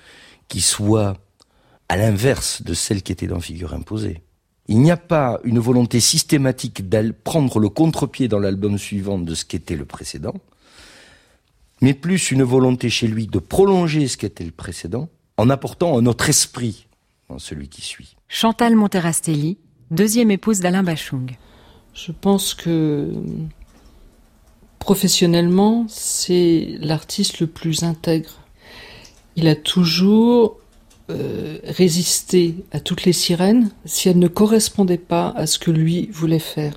qui 0.48 0.62
soit 0.62 1.18
à 1.90 1.98
l'inverse 1.98 2.62
de 2.64 2.74
celle 2.74 3.04
qui 3.04 3.12
était 3.12 3.28
dans 3.28 3.40
Figure 3.40 3.74
imposée. 3.74 4.22
Il 4.68 4.80
n'y 4.80 4.92
a 4.92 4.98
pas 4.98 5.40
une 5.44 5.60
volonté 5.60 6.00
systématique 6.00 6.88
d'aller 6.88 7.12
prendre 7.12 7.60
le 7.60 7.70
contre-pied 7.70 8.28
dans 8.28 8.40
l'album 8.40 8.78
suivant 8.78 9.20
de 9.20 9.36
ce 9.36 9.44
qu'était 9.44 9.76
le 9.76 9.86
précédent, 9.86 10.36
mais 11.82 11.94
plus 11.94 12.32
une 12.32 12.44
volonté 12.44 12.90
chez 12.90 13.08
lui 13.08 13.28
de 13.28 13.40
prolonger 13.40 14.08
ce 14.08 14.18
qu'était 14.18 14.44
le 14.44 14.52
précédent, 14.52 15.10
en 15.38 15.50
apportant 15.50 15.98
un 15.98 16.06
autre 16.06 16.30
esprit 16.30 16.88
dans 17.30 17.40
celui 17.40 17.68
qui 17.70 17.82
suit. 17.82 18.16
Chantal 18.28 18.76
Monterastelli, 18.76 19.58
deuxième 19.90 20.32
épouse 20.32 20.60
d'Alain 20.60 20.84
Bachung. 20.84 21.36
Je 21.94 22.12
pense 22.12 22.54
que 22.54 23.12
professionnellement, 24.80 25.86
c'est 25.90 26.78
l'artiste 26.80 27.40
le 27.40 27.48
plus 27.48 27.84
intègre. 27.84 28.40
Il 29.36 29.48
a 29.48 29.56
toujours 29.56 30.58
euh, 31.10 31.58
résisté 31.64 32.56
à 32.72 32.80
toutes 32.80 33.06
les 33.06 33.14
sirènes 33.14 33.72
si 33.86 34.10
elles 34.10 34.20
ne 34.20 34.28
correspondaient 34.28 34.98
pas 34.98 35.30
à 35.36 35.48
ce 35.48 35.60
que 35.60 35.72
lui 35.72 36.08
voulait 36.12 36.40
faire. 36.40 36.74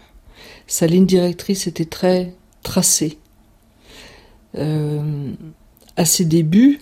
Sa 0.67 0.87
ligne 0.87 1.07
directrice 1.07 1.67
était 1.67 1.85
très 1.85 2.35
tracée. 2.63 3.19
Euh, 4.57 5.33
à 5.97 6.05
ses 6.05 6.25
débuts, 6.25 6.81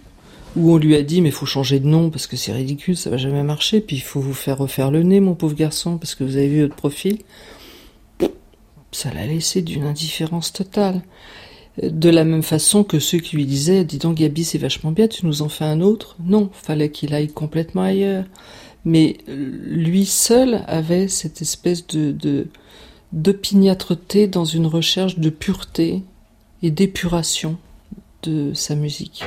où 0.57 0.73
on 0.73 0.79
lui 0.79 0.97
a 0.97 1.03
dit 1.03 1.21
mais 1.21 1.31
faut 1.31 1.45
changer 1.45 1.81
de 1.81 1.87
nom 1.87 2.09
parce 2.09 2.27
que 2.27 2.37
c'est 2.37 2.53
ridicule, 2.53 2.97
ça 2.97 3.11
va 3.11 3.19
jamais 3.19 3.43
marcher, 3.43 3.81
puis 3.83 3.97
il 3.97 4.03
faut 4.03 4.21
vous 4.21 4.33
faire 4.33 4.59
refaire 4.59 4.91
le 4.91 5.03
nez, 5.03 5.21
mon 5.21 5.35
pauvre 5.35 5.55
garçon, 5.55 5.99
parce 5.99 6.15
que 6.15 6.25
vous 6.25 6.37
avez 6.37 6.49
vu 6.49 6.63
votre 6.63 6.77
profil. 6.77 7.19
Ça 8.91 9.13
l'a 9.13 9.27
laissé 9.27 9.63
d'une 9.63 9.85
indifférence 9.85 10.53
totale. 10.53 11.03
De 11.83 12.11
la 12.11 12.25
même 12.25 12.43
façon 12.43 12.85
que 12.85 12.99
ceux 12.99 13.19
qui 13.19 13.37
lui 13.37 13.47
disaient 13.47 13.85
Dis 13.85 13.97
donc, 13.97 14.17
Gabi, 14.19 14.45
c'est 14.45 14.59
vachement 14.59 14.93
bien, 14.93 15.09
tu 15.09 15.25
nous 15.25 15.41
en 15.41 15.49
fais 15.49 15.65
un 15.65 15.81
autre. 15.81 16.17
Non, 16.23 16.51
fallait 16.53 16.91
qu'il 16.91 17.15
aille 17.15 17.29
complètement 17.29 17.83
ailleurs. 17.83 18.25
Mais 18.85 19.17
lui 19.27 20.05
seul 20.05 20.65
avait 20.67 21.09
cette 21.09 21.41
espèce 21.41 21.87
de 21.87 22.47
d'opiniâtreté 23.13 24.27
dans 24.27 24.47
une 24.47 24.67
recherche 24.67 25.19
de 25.19 25.29
pureté 25.29 26.03
et 26.63 26.71
d'épuration 26.71 27.59
de 28.23 28.55
sa 28.55 28.75
musique. 28.75 29.25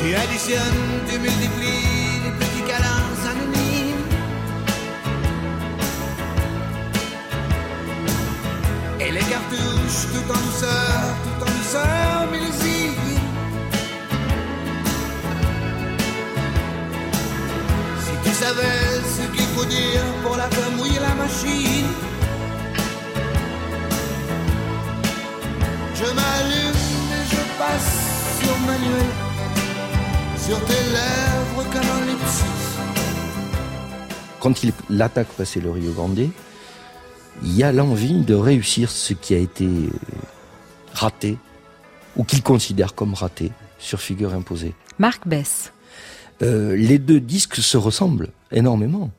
Tu 0.00 0.14
additionnes, 0.14 0.60
tu 1.08 1.18
multiplies 1.18 2.20
les 2.24 2.32
petits 2.32 2.64
câlins 2.66 3.14
anonymes. 3.30 4.04
Et 9.00 9.12
les 9.12 9.20
cartouches 9.20 10.06
tout 10.12 10.30
en 10.30 10.40
douceur, 10.46 11.16
tout 11.24 11.42
en 11.42 11.58
douceur, 11.58 12.23
tu 18.34 18.40
savais 18.40 19.00
ce 19.16 19.36
qu'il 19.36 19.46
faut 19.54 19.64
dire 19.64 20.02
pour 20.22 20.36
la 20.36 20.48
faire 20.50 20.70
mouiller 20.72 20.98
la 20.98 21.14
machine. 21.14 21.86
Je 25.94 26.04
m'allume 26.04 26.80
et 27.16 27.24
je 27.30 27.42
passe 27.58 28.40
sur 28.40 28.58
Manuel, 28.66 29.10
sur 30.38 30.58
tes 30.64 30.84
lèvres 30.98 31.64
comme 31.72 31.82
un 31.82 32.04
Quand 34.40 34.64
il 34.64 34.72
attaque 35.00 35.28
passer 35.28 35.60
le 35.60 35.70
Rio 35.70 35.92
Grande, 35.92 36.28
il 37.42 37.56
y 37.56 37.62
a 37.62 37.72
l'envie 37.72 38.20
de 38.20 38.34
réussir 38.34 38.90
ce 38.90 39.14
qui 39.14 39.34
a 39.34 39.38
été 39.38 39.68
raté, 40.92 41.38
ou 42.16 42.24
qu'il 42.24 42.42
considère 42.42 42.94
comme 42.94 43.14
raté, 43.14 43.52
sur 43.78 44.00
figure 44.00 44.34
imposée. 44.34 44.74
Marc 44.98 45.26
Bess. 45.26 45.73
Euh, 46.42 46.76
les 46.76 46.98
deux 46.98 47.20
disques 47.20 47.56
se 47.56 47.76
ressemblent 47.76 48.30
énormément. 48.50 49.10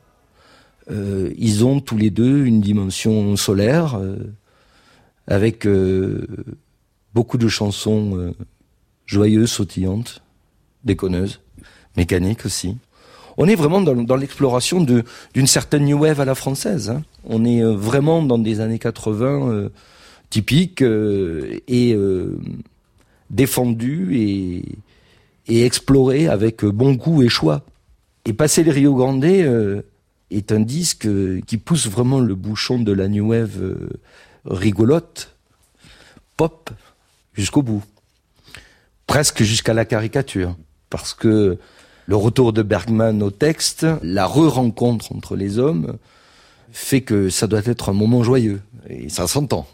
Euh, 0.90 1.32
ils 1.36 1.64
ont 1.64 1.80
tous 1.80 1.96
les 1.96 2.10
deux 2.10 2.44
une 2.44 2.60
dimension 2.60 3.36
solaire, 3.36 3.96
euh, 3.96 4.16
avec 5.26 5.66
beaucoup 7.14 7.38
de 7.38 7.48
chansons 7.48 8.32
joyeuses, 9.06 9.50
sautillantes, 9.50 10.22
déconneuses, 10.84 11.40
mécaniques 11.96 12.46
aussi. 12.46 12.76
On 13.36 13.48
est 13.48 13.56
vraiment 13.56 13.80
dans, 13.80 14.16
l'exploration 14.16 14.80
d'une 14.80 15.46
certaine 15.48 15.84
new 15.84 15.98
wave 15.98 16.20
à 16.20 16.24
la 16.24 16.36
française. 16.36 16.90
Hein. 16.90 17.02
On 17.24 17.44
est 17.44 17.60
vraiment 17.64 18.22
dans 18.22 18.38
des 18.38 18.60
années 18.60 18.78
80 18.78 19.68
typiques 20.30 20.82
et 20.82 21.96
défendues 23.30 24.16
et, 24.16 24.62
et 25.46 25.64
exploré 25.64 26.28
avec 26.28 26.64
bon 26.64 26.92
goût 26.92 27.22
et 27.22 27.28
choix. 27.28 27.64
Et 28.24 28.32
Passer 28.32 28.64
les 28.64 28.72
Rio 28.72 28.94
Grande 28.94 29.24
euh, 29.24 29.82
est 30.30 30.50
un 30.52 30.60
disque 30.60 31.08
qui 31.46 31.56
pousse 31.58 31.86
vraiment 31.86 32.20
le 32.20 32.34
bouchon 32.34 32.80
de 32.80 32.92
la 32.92 33.08
new 33.08 33.28
wave 33.28 33.62
euh, 33.62 33.88
rigolote, 34.44 35.36
pop, 36.36 36.70
jusqu'au 37.34 37.62
bout. 37.62 37.82
Presque 39.06 39.42
jusqu'à 39.42 39.74
la 39.74 39.84
caricature. 39.84 40.56
Parce 40.90 41.14
que 41.14 41.58
le 42.06 42.16
retour 42.16 42.52
de 42.52 42.62
Bergman 42.62 43.22
au 43.22 43.30
texte, 43.30 43.86
la 44.02 44.26
re-rencontre 44.26 45.12
entre 45.12 45.36
les 45.36 45.58
hommes, 45.58 45.96
fait 46.72 47.00
que 47.00 47.30
ça 47.30 47.46
doit 47.46 47.62
être 47.64 47.88
un 47.88 47.92
moment 47.92 48.22
joyeux. 48.22 48.60
Et 48.88 49.08
ça 49.08 49.26
s'entend. 49.26 49.68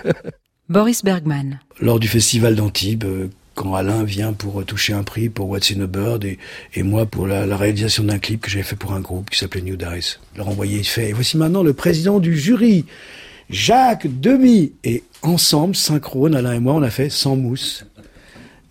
Boris 0.68 1.04
Bergman. 1.04 1.60
Lors 1.80 2.00
du 2.00 2.08
festival 2.08 2.56
d'Antibes, 2.56 3.04
euh, 3.04 3.28
quand 3.54 3.74
Alain 3.74 4.04
vient 4.04 4.32
pour 4.32 4.64
toucher 4.64 4.92
un 4.92 5.02
prix 5.02 5.28
pour 5.28 5.48
What's 5.48 5.72
in 5.72 5.80
a 5.80 5.86
Bird 5.86 6.24
et, 6.24 6.38
et 6.74 6.82
moi 6.82 7.06
pour 7.06 7.26
la, 7.26 7.56
réalisation 7.56 8.04
d'un 8.04 8.18
clip 8.18 8.42
que 8.42 8.50
j'avais 8.50 8.64
fait 8.64 8.76
pour 8.76 8.92
un 8.92 9.00
groupe 9.00 9.30
qui 9.30 9.38
s'appelait 9.38 9.62
New 9.62 9.76
Dice. 9.76 10.20
Leur 10.36 10.48
envoyé, 10.48 10.82
fait, 10.82 11.10
et 11.10 11.12
voici 11.12 11.36
maintenant 11.36 11.62
le 11.62 11.72
président 11.72 12.20
du 12.20 12.36
jury, 12.36 12.84
Jacques 13.50 14.08
Demi. 14.20 14.72
Et 14.82 15.04
ensemble, 15.22 15.76
synchrone, 15.76 16.34
Alain 16.34 16.54
et 16.54 16.60
moi, 16.60 16.74
on 16.74 16.82
a 16.82 16.90
fait 16.90 17.10
sans 17.10 17.36
mousse. 17.36 17.86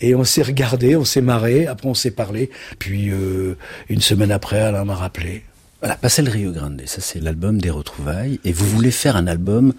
Et 0.02 0.16
on 0.16 0.26
s'est 0.26 0.44
regardé, 0.44 0.98
on 0.98 1.06
s'est 1.06 1.22
marré, 1.22 1.66
après 1.66 1.88
on 1.88 1.94
s'est 1.94 2.12
parlé. 2.12 2.50
Puis 2.78 3.10
euh, 3.10 3.58
une 3.90 4.02
semaine 4.02 4.32
après, 4.32 4.60
Alain 4.60 4.84
m'a 4.84 4.96
rappelé. 4.96 5.44
Voilà, 5.80 5.96
Passel 5.96 6.30
Rio 6.30 6.52
Grande, 6.52 6.82
ça 6.86 7.02
c'est 7.02 7.20
l'album 7.20 7.60
des 7.60 7.70
retrouvailles. 7.70 8.40
Et 8.44 8.52
vous 8.52 8.66
voulez 8.66 8.92
faire 8.92 9.16
un 9.16 9.28
album 9.28 9.74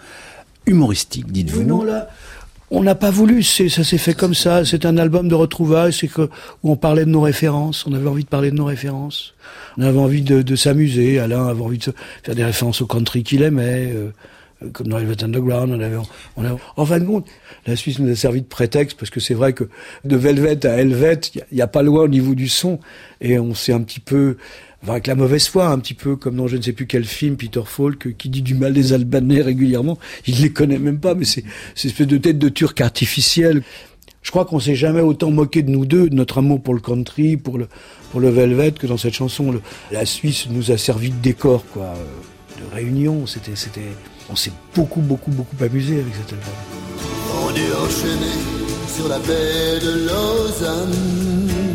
humoristique, 0.66 1.30
dites-vous 1.30 1.64
Non, 1.64 1.82
là, 1.82 2.08
on 2.70 2.82
n'a 2.82 2.94
pas 2.94 3.10
voulu, 3.10 3.42
ça 3.42 3.84
s'est 3.84 3.98
fait 3.98 4.14
comme 4.14 4.34
ça. 4.34 4.64
C'est 4.64 4.86
un 4.86 4.96
album 4.96 5.28
de 5.28 5.34
retrouvailles, 5.34 5.92
c'est 5.92 6.08
que 6.08 6.22
où 6.62 6.72
on 6.72 6.76
parlait 6.76 7.04
de 7.04 7.10
nos 7.10 7.20
références. 7.20 7.86
On 7.86 7.92
avait 7.92 8.08
envie 8.08 8.24
de 8.24 8.28
parler 8.28 8.50
de 8.50 8.56
nos 8.56 8.64
références. 8.64 9.34
On 9.76 9.82
avait 9.82 9.98
envie 9.98 10.22
de, 10.22 10.56
s'amuser. 10.56 11.18
Alain 11.18 11.46
avait 11.46 11.62
envie 11.62 11.78
de 11.78 11.92
faire 12.22 12.34
des 12.34 12.44
références 12.44 12.80
au 12.80 12.86
country 12.86 13.22
qu'il 13.22 13.42
aimait, 13.42 13.92
euh, 13.94 14.10
comme 14.72 14.88
dans 14.88 14.96
Velvet 14.96 15.22
Underground. 15.22 15.72
On 15.72 15.80
avait, 15.80 15.96
on 16.36 16.44
avait, 16.44 16.60
en 16.76 16.86
fin 16.86 16.98
de 16.98 17.04
compte, 17.04 17.26
la 17.66 17.76
Suisse 17.76 17.98
nous 17.98 18.10
a 18.10 18.16
servi 18.16 18.40
de 18.40 18.46
prétexte 18.46 18.98
parce 18.98 19.10
que 19.10 19.20
c'est 19.20 19.34
vrai 19.34 19.52
que 19.52 19.64
de 20.04 20.16
Velvet 20.16 20.66
à 20.66 20.78
Helvet, 20.78 21.20
il 21.34 21.42
n'y 21.52 21.62
a, 21.62 21.66
pas 21.66 21.82
loin 21.82 22.04
au 22.04 22.08
niveau 22.08 22.34
du 22.34 22.48
son, 22.48 22.80
et 23.20 23.38
on 23.38 23.54
s'est 23.54 23.72
un 23.72 23.82
petit 23.82 24.00
peu 24.00 24.36
avec 24.92 25.06
la 25.06 25.14
mauvaise 25.14 25.48
foi, 25.48 25.66
un 25.66 25.78
petit 25.78 25.94
peu 25.94 26.16
comme 26.16 26.36
dans 26.36 26.46
je 26.46 26.56
ne 26.56 26.62
sais 26.62 26.72
plus 26.72 26.86
quel 26.86 27.04
film, 27.04 27.36
Peter 27.36 27.62
Falk, 27.64 28.16
qui 28.16 28.28
dit 28.28 28.42
du 28.42 28.54
mal 28.54 28.72
des 28.72 28.92
Albanais 28.92 29.40
régulièrement. 29.40 29.98
Il 30.26 30.42
les 30.42 30.52
connaît 30.52 30.78
même 30.78 30.98
pas, 30.98 31.14
mais 31.14 31.24
c'est 31.24 31.40
une 31.42 31.90
espèce 31.90 32.06
de 32.06 32.18
tête 32.18 32.38
de 32.38 32.48
turc 32.48 32.80
artificielle. 32.80 33.62
Je 34.22 34.30
crois 34.30 34.44
qu'on 34.44 34.60
s'est 34.60 34.74
jamais 34.74 35.00
autant 35.00 35.30
moqué 35.30 35.62
de 35.62 35.70
nous 35.70 35.84
deux, 35.84 36.08
de 36.08 36.14
notre 36.14 36.38
amour 36.38 36.62
pour 36.62 36.74
le 36.74 36.80
country, 36.80 37.36
pour 37.36 37.58
le, 37.58 37.68
pour 38.10 38.20
le 38.20 38.30
velvet, 38.30 38.72
que 38.72 38.86
dans 38.86 38.96
cette 38.96 39.14
chanson. 39.14 39.54
la 39.90 40.06
Suisse 40.06 40.48
nous 40.50 40.70
a 40.70 40.78
servi 40.78 41.10
de 41.10 41.16
décor, 41.16 41.64
quoi, 41.72 41.84
euh, 41.84 42.60
de 42.60 42.74
réunion. 42.74 43.26
C'était, 43.26 43.56
c'était, 43.56 43.80
on 44.30 44.36
s'est 44.36 44.52
beaucoup, 44.74 45.00
beaucoup, 45.00 45.30
beaucoup 45.30 45.56
amusé 45.62 46.00
avec 46.00 46.14
cet 46.14 46.32
album. 46.32 46.54
On 47.42 47.50
est 47.50 47.74
enchaîné 47.84 48.32
sur 48.88 49.08
la 49.08 49.18
baie 49.18 49.80
de 49.82 50.06
Lausanne. 50.06 51.73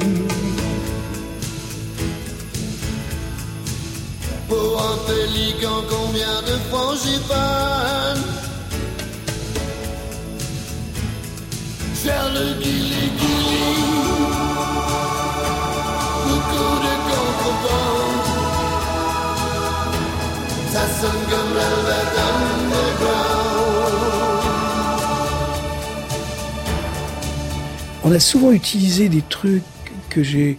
Pour 4.49 4.81
un 4.81 4.97
pélican, 5.05 5.83
combien 5.89 6.41
de 6.41 6.57
frangipane 6.69 8.23
Faire 11.93 12.29
le 12.33 12.59
guili 12.59 13.11
guili 13.19 13.75
Beaucoup 16.25 16.75
de 16.85 16.93
contrebande. 17.09 18.19
Ça 20.71 20.83
sonne 20.99 21.23
comme 21.29 21.51
Velvet 21.53 22.09
Underground 22.29 23.39
On 28.03 28.11
a 28.11 28.19
souvent 28.19 28.51
utilisé 28.51 29.09
des 29.09 29.21
trucs 29.21 29.63
que 30.09 30.23
j'ai 30.23 30.57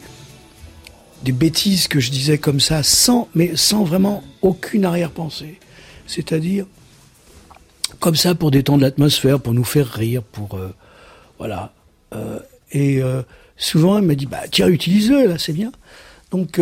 des 1.22 1.32
bêtises 1.32 1.88
que 1.88 2.00
je 2.00 2.10
disais 2.10 2.38
comme 2.38 2.60
ça, 2.60 2.82
sans, 2.82 3.28
mais 3.34 3.56
sans 3.56 3.84
vraiment 3.84 4.22
aucune 4.42 4.84
arrière-pensée. 4.84 5.58
C'est-à-dire, 6.06 6.66
comme 7.98 8.16
ça, 8.16 8.34
pour 8.34 8.50
détendre 8.50 8.82
l'atmosphère, 8.82 9.40
pour 9.40 9.54
nous 9.54 9.64
faire 9.64 9.86
rire, 9.86 10.22
pour. 10.22 10.54
Euh, 10.54 10.74
voilà. 11.38 11.72
Euh, 12.14 12.38
et 12.72 13.02
euh, 13.02 13.22
souvent, 13.56 13.98
il 13.98 14.04
m'a 14.04 14.14
dit 14.14 14.26
bah, 14.26 14.42
tiens, 14.50 14.68
utilise-le, 14.68 15.26
là, 15.26 15.38
c'est 15.38 15.52
bien. 15.52 15.72
Donc, 16.30 16.60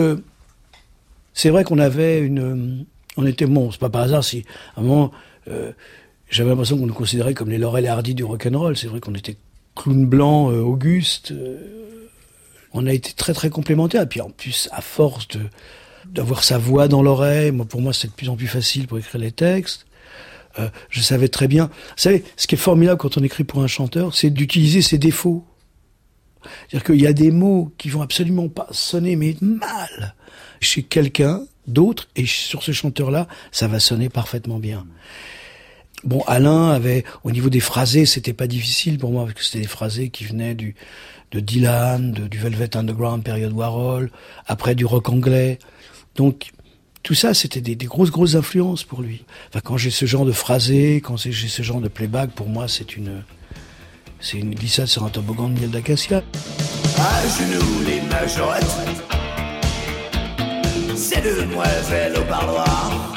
c'est 1.35 1.51
vrai 1.51 1.65
qu'on 1.65 1.79
avait 1.79 2.21
une. 2.21 2.87
On 3.17 3.27
était. 3.27 3.47
Bon, 3.47 3.71
c'est 3.71 3.81
pas 3.81 3.91
par 3.91 4.03
hasard 4.03 4.25
si. 4.25 4.45
À 4.77 4.81
un 4.81 4.83
moment, 4.83 5.13
j'avais 6.31 6.51
l'impression 6.51 6.79
qu'on 6.79 6.87
nous 6.87 6.95
considérait 6.95 7.35
comme 7.35 7.51
les 7.51 7.59
Laurel 7.59 7.85
et 7.85 7.89
Hardy 7.89 8.15
du 8.15 8.25
rock'n'roll. 8.25 8.77
C'est 8.77 8.87
vrai 8.87 9.01
qu'on 9.01 9.15
était 9.15 9.37
clown 9.75 10.07
blanc, 10.07 10.47
Auguste 10.49 11.33
on 12.73 12.87
a 12.87 12.93
été 12.93 13.13
très 13.13 13.33
très 13.33 13.51
complémentaires. 13.51 14.03
Et 14.03 14.07
puis 14.07 14.21
en 14.21 14.31
plus, 14.31 14.69
à 14.73 14.81
force 14.81 15.29
de 15.29 15.41
d'avoir 16.07 16.43
sa 16.43 16.57
voix 16.57 16.89
dans 16.89 17.03
l'oreille, 17.03 17.51
moi 17.51 17.67
pour 17.67 17.83
moi 17.83 17.93
c'est 17.93 18.09
de 18.09 18.13
plus 18.13 18.31
en 18.31 18.37
plus 18.37 18.47
facile 18.47 18.87
pour 18.87 18.99
écrire 18.99 19.21
les 19.21 19.33
textes. 19.33 19.87
Euh, 20.59 20.69
je 20.89 21.01
savais 21.01 21.29
très 21.29 21.49
bien. 21.49 21.67
Vous 21.67 21.93
savez, 21.97 22.25
ce 22.37 22.47
qui 22.47 22.55
est 22.55 22.59
formidable 22.59 22.99
quand 22.99 23.19
on 23.19 23.23
écrit 23.23 23.45
pour 23.45 23.63
un 23.63 23.67
chanteur, 23.67 24.15
c'est 24.15 24.31
d'utiliser 24.31 24.81
ses 24.81 24.97
défauts. 24.97 25.45
C'est-à-dire 26.43 26.85
qu'il 26.85 27.01
y 27.01 27.07
a 27.07 27.13
des 27.13 27.31
mots 27.31 27.73
qui 27.79 27.91
vont 27.91 28.01
absolument 28.01 28.49
pas 28.49 28.69
sonner 28.71 29.17
mais 29.17 29.37
mal 29.41 30.15
chez 30.61 30.83
quelqu'un 30.83 31.43
d'autre 31.67 32.09
et 32.17 32.27
sur 32.27 32.63
ce 32.63 32.73
chanteur-là, 32.73 33.29
ça 33.53 33.69
va 33.69 33.81
sonner 33.81 34.09
parfaitement 34.09 34.59
bien. 34.59 34.87
Bon, 36.05 36.23
Alain 36.27 36.71
avait, 36.71 37.05
au 37.25 37.33
niveau 37.33 37.51
des 37.51 37.61
phrasés, 37.61 38.07
c'était 38.07 38.33
pas 38.33 38.47
difficile 38.47 38.99
pour 38.99 39.11
moi 39.11 39.25
parce 39.25 39.35
que 39.35 39.45
c'était 39.45 39.61
des 39.61 39.69
phrasés 39.69 40.11
qui 40.11 40.25
venaient 40.25 40.55
du, 40.55 40.77
de 41.33 41.41
Dylan, 41.41 42.13
du 42.13 42.39
Velvet 42.39 42.77
Underground, 42.77 43.23
période 43.23 43.53
Warhol, 43.53 44.11
après 44.47 44.75
du 44.75 44.85
rock 44.85 45.09
anglais. 45.09 45.59
Donc, 46.15 46.53
tout 47.03 47.15
ça, 47.15 47.35
c'était 47.35 47.61
des, 47.61 47.77
grosses, 47.87 48.11
grosses 48.11 48.35
influences 48.35 48.85
pour 48.85 49.03
lui. 49.03 49.25
Enfin, 49.49 49.61
quand 49.65 49.77
j'ai 49.77 49.91
ce 49.91 50.07
genre 50.07 50.25
de 50.25 50.33
phrasé, 50.33 50.97
quand 50.97 51.17
j'ai 51.17 51.33
ce 51.33 51.63
genre 51.63 51.81
de 51.81 51.89
playback, 51.89 52.31
pour 52.31 52.49
moi, 52.49 52.69
c'est 52.69 52.97
une, 52.97 53.23
c'est 54.21 54.39
une 54.39 54.55
glissade 54.55 54.87
sur 54.87 55.05
un 55.05 55.09
toboggan 55.09 55.49
de 55.49 55.61
miel 55.61 55.71
d'acacia. 55.71 56.23
À 56.99 57.23
genoux, 57.23 57.83
les 57.87 58.01
majorettes, 58.09 58.65
ces 60.97 61.21
demoiselles 61.21 62.17
au 62.19 62.23
parloir, 62.23 63.15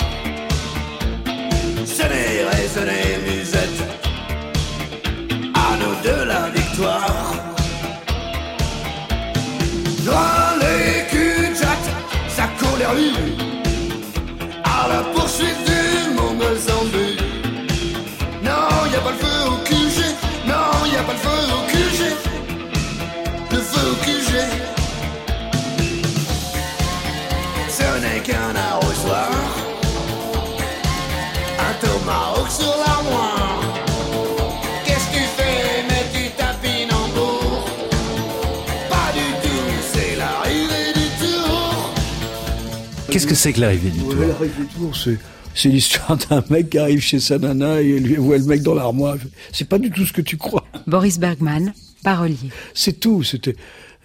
sonnez, 2.01 2.43
résonnez, 2.51 3.17
musette, 3.25 3.79
à 5.53 5.77
nous 5.79 5.95
de 6.07 6.23
la 6.23 6.49
victoire. 6.49 7.33
Dans 10.05 10.57
les 10.61 11.05
cul 11.11 11.55
ça 12.27 12.47
court 12.59 12.77
les 12.79 12.85
rues 12.85 13.35
à 14.63 14.87
la 14.87 15.01
poursuite 15.13 15.63
du 15.69 15.81
mongol 16.15 16.55
zombie. 16.57 17.17
Non, 18.43 18.67
y 18.91 18.95
a 18.95 18.99
pas 18.99 19.11
le 19.11 19.17
feu 19.17 19.37
au 19.47 19.57
QG, 19.67 19.97
non, 20.47 20.85
y 20.91 20.95
a 20.95 21.03
pas 21.03 21.13
le 21.13 21.21
feu 21.25 21.39
au 21.55 21.61
QG, 21.71 21.99
le 23.51 23.57
feu 23.57 23.85
au 23.91 23.95
QG. 24.05 24.31
Ce 27.69 27.89
n'est 28.01 28.21
qu'un 28.21 28.55
arrosoir, 28.55 28.90
Qu'est-ce 43.11 43.27
que 43.27 43.35
c'est 43.35 43.51
que 43.51 43.59
l'arrivée 43.59 43.89
du 43.89 43.99
tour 43.99 44.15
L'arrivée 44.15 44.63
du 44.63 44.67
tour, 44.67 44.95
c'est 44.95 45.17
c'est 45.53 45.67
l'histoire 45.69 46.17
d'un 46.17 46.43
mec 46.49 46.69
qui 46.69 46.77
arrive 46.77 47.01
chez 47.01 47.19
sa 47.19 47.37
nana 47.37 47.81
et 47.81 47.99
lui 47.99 48.15
voit 48.15 48.37
le 48.37 48.45
mec 48.45 48.61
dans 48.61 48.73
l'armoire. 48.73 49.17
C'est 49.51 49.67
pas 49.67 49.79
du 49.79 49.91
tout 49.91 50.05
ce 50.05 50.13
que 50.13 50.21
tu 50.21 50.37
crois. 50.37 50.65
Boris 50.87 51.19
Bergman, 51.19 51.73
parolier. 52.03 52.37
C'est 52.73 53.01
tout. 53.01 53.21
C'était, 53.23 53.55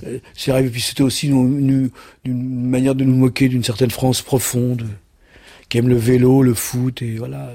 euh, 0.05 0.19
c'est 0.35 0.51
arrivé. 0.51 0.71
Puis 0.71 0.81
c'était 0.81 1.05
aussi 1.05 1.29
une, 1.29 1.91
une, 2.25 2.69
manière 2.69 2.97
de 2.97 3.05
nous 3.05 3.15
moquer 3.15 3.49
d'une 3.49 3.63
certaine 3.63 3.93
France 3.93 4.23
profonde, 4.23 4.89
qui 5.69 5.79
aime 5.79 5.89
le 5.89 5.97
vélo, 5.97 6.43
le 6.43 6.55
foot 6.55 7.01
et 7.01 7.17
voilà, 7.17 7.53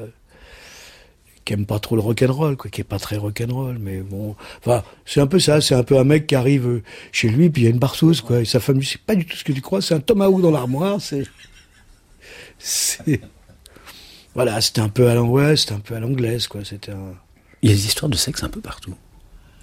qui 1.46 1.54
aime 1.54 1.66
pas 1.66 1.80
trop 1.80 1.96
le 1.96 2.02
rock'n'roll, 2.02 2.58
quoi, 2.58 2.70
qui 2.70 2.82
est 2.82 2.86
pas 2.86 3.00
très 3.00 3.18
rock'n'roll. 3.18 3.78
Mais 3.80 4.00
bon, 4.00 4.36
enfin, 4.60 4.84
c'est 5.06 5.22
un 5.22 5.28
peu 5.28 5.40
ça. 5.40 5.62
C'est 5.62 5.76
un 5.76 5.84
peu 5.84 5.98
un 5.98 6.04
mec 6.04 6.28
qui 6.28 6.36
arrive 6.36 6.82
chez 7.12 7.30
lui 7.30 7.50
puis 7.50 7.64
il 7.64 7.66
y 7.66 7.68
a 7.68 7.72
une 7.72 7.80
barceuse, 7.80 8.22
quoi. 8.22 8.42
Et 8.42 8.46
sa 8.46 8.60
femme 8.60 8.78
lui, 8.78 8.86
c'est 8.86 9.02
pas 9.02 9.16
du 9.16 9.26
tout 9.26 9.36
ce 9.36 9.44
que 9.44 9.52
tu 9.52 9.62
crois. 9.62 9.82
C'est 9.82 9.94
un 9.94 10.00
tomahawk 10.00 10.42
dans 10.42 10.52
l'armoire. 10.52 11.02
C'est, 11.02 11.24
c'est 12.60 13.22
voilà, 14.34 14.62
c'était 14.62 14.82
un 14.82 14.90
peu 14.90 15.10
à 15.10 15.16
l'ouest, 15.16 15.72
un 15.72 15.80
peu 15.80 15.96
à 15.96 16.00
l'anglaise, 16.00 16.48
quoi. 16.48 16.62
C'était 16.64 16.92
un... 16.92 17.14
Il 17.62 17.70
y 17.70 17.74
a 17.74 17.76
des 17.76 17.86
histoires 17.86 18.10
de 18.10 18.16
sexe 18.16 18.44
un 18.44 18.50
peu 18.50 18.62
partout. 18.62 18.96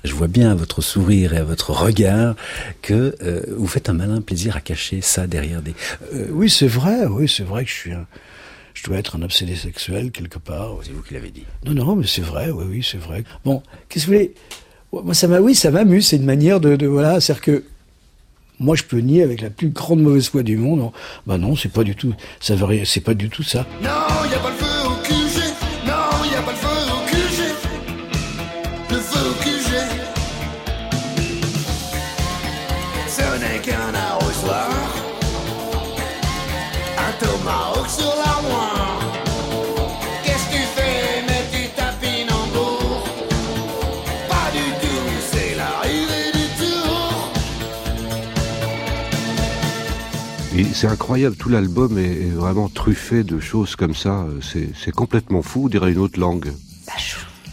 Je 0.04 0.14
vois 0.14 0.28
bien 0.28 0.50
à 0.52 0.54
votre 0.54 0.82
sourire 0.82 1.34
et 1.34 1.38
à 1.38 1.44
votre 1.44 1.70
regard 1.70 2.36
que 2.82 3.16
euh, 3.22 3.42
vous 3.56 3.66
faites 3.66 3.88
un 3.88 3.94
malin 3.94 4.20
plaisir 4.20 4.56
à 4.56 4.60
cacher 4.60 5.00
ça 5.00 5.26
derrière 5.26 5.60
des. 5.60 5.74
Euh, 6.14 6.28
oui, 6.30 6.48
c'est 6.48 6.68
vrai. 6.68 7.06
Oui, 7.06 7.28
c'est 7.28 7.42
vrai 7.42 7.64
que 7.64 7.70
je 7.70 7.74
suis 7.74 7.92
un. 7.92 8.06
Je 8.78 8.84
dois 8.84 8.98
être 8.98 9.16
un 9.16 9.22
obsédé 9.22 9.56
sexuel 9.56 10.12
quelque 10.12 10.38
part. 10.38 10.76
C'est 10.84 10.92
vous 10.92 11.02
qui 11.02 11.14
l'avez 11.14 11.32
dit. 11.32 11.42
Non, 11.66 11.72
non, 11.72 11.96
mais 11.96 12.06
c'est 12.06 12.22
vrai. 12.22 12.50
Oui, 12.50 12.64
oui, 12.68 12.86
c'est 12.88 12.96
vrai. 12.98 13.24
Bon, 13.44 13.60
qu'est-ce 13.88 14.06
que 14.06 14.10
vous 14.12 14.16
voulez? 14.18 14.34
Moi, 14.92 15.14
ça 15.14 15.26
m'a. 15.26 15.40
Oui, 15.40 15.56
ça 15.56 15.72
m'amuse. 15.72 16.06
C'est 16.06 16.16
une 16.16 16.24
manière 16.24 16.60
de, 16.60 16.76
de 16.76 16.86
voilà, 16.86 17.20
c'est-à-dire 17.20 17.42
que 17.42 17.64
moi, 18.60 18.76
je 18.76 18.84
peux 18.84 18.98
nier 18.98 19.24
avec 19.24 19.40
la 19.40 19.50
plus 19.50 19.70
grande 19.70 20.00
mauvaise 20.00 20.28
foi 20.28 20.44
du 20.44 20.56
monde. 20.56 20.92
Bah 21.26 21.38
non, 21.38 21.56
c'est 21.56 21.72
pas 21.72 21.82
du 21.82 21.96
tout. 21.96 22.14
Ça 22.38 22.54
veut 22.54 22.84
C'est 22.84 23.00
pas 23.00 23.14
du 23.14 23.28
tout 23.28 23.42
ça. 23.42 23.66
Non, 23.82 23.88
y 24.30 24.34
a 24.34 24.38
pas 24.38 24.50
le 24.50 24.56
feu 24.56 24.67
c'est 50.78 50.86
incroyable, 50.86 51.34
tout 51.34 51.48
l'album 51.48 51.98
est, 51.98 52.30
vraiment 52.30 52.68
truffé 52.68 53.24
de 53.24 53.40
choses 53.40 53.74
comme 53.74 53.94
ça. 53.94 54.26
C'est 54.40 54.92
complètement 54.92 55.42
fou, 55.42 55.64
on 55.64 55.68
dirait 55.68 55.90
une 55.90 55.98
autre 55.98 56.20
langue. 56.20 56.52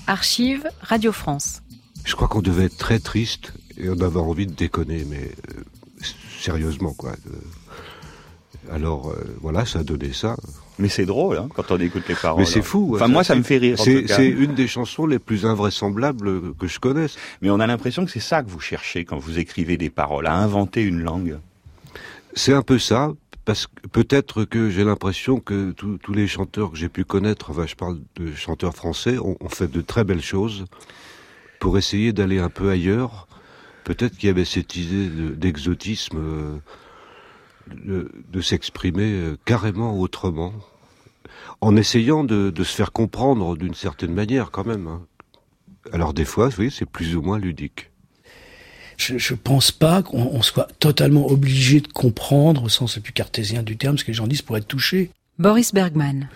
Archive 0.05 0.67
Radio 0.81 1.11
France. 1.11 1.63
Je 2.03 2.15
crois 2.15 2.27
qu'on 2.27 2.43
devait 2.43 2.65
être 2.65 2.77
très 2.77 2.99
triste 2.99 3.53
et 3.77 3.89
on 3.89 3.99
avait 4.01 4.19
envie 4.19 4.45
de 4.45 4.53
déconner, 4.53 5.07
mais 5.09 5.31
euh, 5.49 6.03
sérieusement 6.39 6.93
quoi. 6.93 7.13
Euh, 7.13 8.75
alors 8.75 9.09
euh, 9.09 9.15
voilà, 9.41 9.65
ça 9.65 9.79
a 9.79 9.83
donné 9.83 10.13
ça. 10.13 10.35
Mais 10.77 10.89
c'est 10.89 11.07
drôle 11.07 11.39
hein, 11.39 11.49
quand 11.55 11.71
on 11.71 11.79
écoute 11.79 12.03
les 12.07 12.13
paroles. 12.13 12.41
Mais 12.41 12.45
c'est 12.45 12.61
fou. 12.61 12.91
Enfin, 12.93 13.07
moi, 13.07 13.23
ça 13.23 13.33
me 13.33 13.41
fait 13.41 13.57
rire. 13.57 13.79
C'est 13.79 14.27
une 14.27 14.53
des 14.53 14.67
chansons 14.67 15.07
les 15.07 15.19
plus 15.19 15.47
invraisemblables 15.47 16.53
que 16.59 16.67
je 16.67 16.79
connaisse. 16.79 17.15
Mais 17.41 17.49
on 17.49 17.59
a 17.59 17.65
l'impression 17.65 18.05
que 18.05 18.11
c'est 18.11 18.19
ça 18.19 18.43
que 18.43 18.51
vous 18.51 18.59
cherchez 18.59 19.03
quand 19.03 19.17
vous 19.17 19.39
écrivez 19.39 19.77
des 19.77 19.89
paroles, 19.89 20.27
à 20.27 20.35
inventer 20.35 20.83
une 20.83 21.01
langue. 21.01 21.39
C'est 22.37 22.53
un 22.53 22.61
peu 22.61 22.79
ça, 22.79 23.13
parce 23.45 23.65
que 23.65 23.87
peut-être 23.87 24.43
que 24.43 24.69
j'ai 24.69 24.83
l'impression 24.83 25.39
que 25.39 25.71
tous 25.71 26.13
les 26.13 26.27
chanteurs 26.27 26.71
que 26.71 26.77
j'ai 26.77 26.89
pu 26.89 27.05
connaître, 27.05 27.49
enfin 27.49 27.65
je 27.65 27.75
parle 27.75 28.01
de 28.17 28.33
chanteurs 28.35 28.75
français, 28.75 29.17
ont, 29.19 29.37
fait 29.47 29.71
de 29.71 29.79
très 29.79 30.03
belles 30.03 30.21
choses 30.21 30.65
pour 31.61 31.77
essayer 31.77 32.11
d'aller 32.11 32.39
un 32.39 32.49
peu 32.49 32.69
ailleurs. 32.69 33.29
Peut-être 33.85 34.17
qu'il 34.17 34.27
y 34.27 34.29
avait 34.29 34.43
cette 34.43 34.75
idée 34.75 35.07
d'exotisme, 35.35 36.17
euh, 36.17 38.09
de, 38.29 38.41
s'exprimer 38.41 39.13
euh, 39.13 39.37
carrément 39.45 39.97
autrement, 39.97 40.53
en 41.61 41.77
essayant 41.77 42.25
de, 42.25 42.51
se 42.57 42.75
faire 42.75 42.91
comprendre 42.91 43.55
d'une 43.55 43.75
certaine 43.75 44.13
manière 44.13 44.51
quand 44.51 44.65
même. 44.65 44.87
Hein. 44.87 45.05
Alors 45.93 46.13
des 46.13 46.25
fois, 46.25 46.49
oui, 46.57 46.69
c'est 46.69 46.89
plus 46.89 47.15
ou 47.15 47.21
moins 47.21 47.39
ludique 47.39 47.91
je, 48.97 49.13
ne 49.13 49.37
pense 49.37 49.71
pas 49.71 50.03
qu'on 50.03 50.41
soit 50.41 50.67
totalement 50.79 51.27
obligé 51.27 51.81
de 51.81 51.87
comprendre 51.87 52.63
au 52.63 52.69
sens 52.69 52.95
le 52.95 53.01
plus 53.01 53.13
cartésien 53.13 53.63
du 53.63 53.77
terme 53.77 53.97
ce 53.97 54.03
que 54.03 54.11
les 54.11 54.15
gens 54.15 54.27
disent 54.27 54.41
pour 54.41 54.57
être 54.57 54.67
touchés. 54.67 55.11
Boris 55.37 55.73
Bergman. 55.73 56.29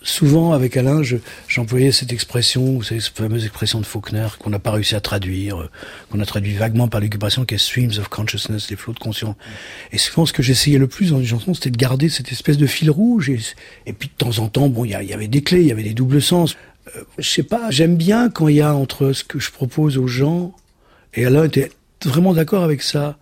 Souvent, 0.00 0.52
avec 0.52 0.76
Alain, 0.76 1.02
j'employais 1.48 1.90
cette 1.90 2.12
expression, 2.12 2.80
cette 2.82 3.02
fameuse 3.02 3.44
expression 3.44 3.80
de 3.80 3.84
Faulkner 3.84 4.28
qu'on 4.38 4.50
n'a 4.50 4.60
pas 4.60 4.70
réussi 4.70 4.94
à 4.94 5.00
traduire, 5.00 5.60
euh, 5.60 5.70
qu'on 6.08 6.20
a 6.20 6.24
traduit 6.24 6.54
vaguement 6.54 6.86
par 6.86 7.00
l'occupation, 7.00 7.44
qui 7.44 7.56
est 7.56 7.58
streams 7.58 7.90
of 7.98 8.08
consciousness, 8.08 8.70
les 8.70 8.76
flots 8.76 8.92
de 8.92 9.00
conscience. 9.00 9.34
Et 9.90 9.98
souvent, 9.98 10.24
ce 10.24 10.32
que 10.32 10.42
j'essayais 10.42 10.78
le 10.78 10.86
plus 10.86 11.10
dans 11.10 11.18
une 11.18 11.26
chanson, 11.26 11.52
c'était 11.52 11.70
de 11.70 11.76
garder 11.76 12.08
cette 12.08 12.30
espèce 12.30 12.58
de 12.58 12.66
fil 12.66 12.90
rouge. 12.90 13.28
Et, 13.86 13.92
puis, 13.92 14.08
de 14.08 14.14
temps 14.16 14.38
en 14.38 14.48
temps, 14.48 14.68
bon, 14.68 14.84
il 14.84 14.90
y, 14.90 14.94
avait 14.94 15.26
des 15.26 15.42
clés, 15.42 15.62
il 15.62 15.66
y 15.66 15.72
avait 15.72 15.82
des 15.82 15.94
doubles 15.94 16.22
sens. 16.22 16.56
Euh, 16.96 17.02
je 17.18 17.28
sais 17.28 17.42
pas, 17.42 17.70
j'aime 17.70 17.96
bien 17.96 18.30
quand 18.30 18.46
il 18.46 18.56
y 18.56 18.60
a 18.60 18.74
entre 18.74 19.12
ce 19.12 19.24
que 19.24 19.40
je 19.40 19.50
propose 19.50 19.98
aux 19.98 20.06
gens 20.06 20.54
et 21.14 21.24
Alain 21.24 21.44
était 21.44 21.70
vraiment 22.04 22.34
d'accord 22.34 22.62
avec 22.62 22.82
ça. 22.82 23.18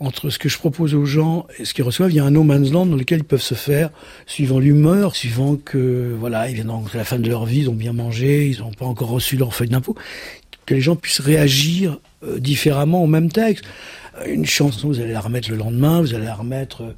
Entre 0.00 0.30
ce 0.30 0.38
que 0.38 0.48
je 0.48 0.56
propose 0.58 0.94
aux 0.94 1.06
gens 1.06 1.48
et 1.58 1.64
ce 1.64 1.74
qu'ils 1.74 1.82
reçoivent, 1.82 2.12
il 2.12 2.16
y 2.16 2.20
a 2.20 2.24
un 2.24 2.30
no 2.30 2.44
man's 2.44 2.70
land 2.70 2.86
dans 2.86 2.94
lequel 2.94 3.18
ils 3.18 3.24
peuvent 3.24 3.42
se 3.42 3.54
faire, 3.54 3.90
suivant 4.26 4.60
l'humeur, 4.60 5.16
suivant 5.16 5.56
que, 5.56 6.14
voilà, 6.16 6.48
ils 6.48 6.54
viennent 6.54 6.70
rencontrer 6.70 6.98
la 6.98 7.04
fin 7.04 7.18
de 7.18 7.28
leur 7.28 7.46
vie, 7.46 7.62
ils 7.62 7.68
ont 7.68 7.74
bien 7.74 7.92
mangé, 7.92 8.46
ils 8.46 8.60
n'ont 8.60 8.70
pas 8.70 8.84
encore 8.84 9.08
reçu 9.08 9.36
leur 9.36 9.52
feuille 9.52 9.70
d'impôt. 9.70 9.96
Que 10.66 10.74
les 10.74 10.80
gens 10.80 10.94
puissent 10.94 11.20
réagir 11.20 11.98
euh, 12.22 12.38
différemment 12.38 13.02
au 13.02 13.08
même 13.08 13.32
texte. 13.32 13.64
Une 14.26 14.46
chanson, 14.46 14.86
vous 14.86 15.00
allez 15.00 15.12
la 15.12 15.20
remettre 15.20 15.50
le 15.50 15.56
lendemain, 15.56 16.00
vous 16.00 16.14
allez 16.14 16.26
la 16.26 16.34
remettre... 16.34 16.94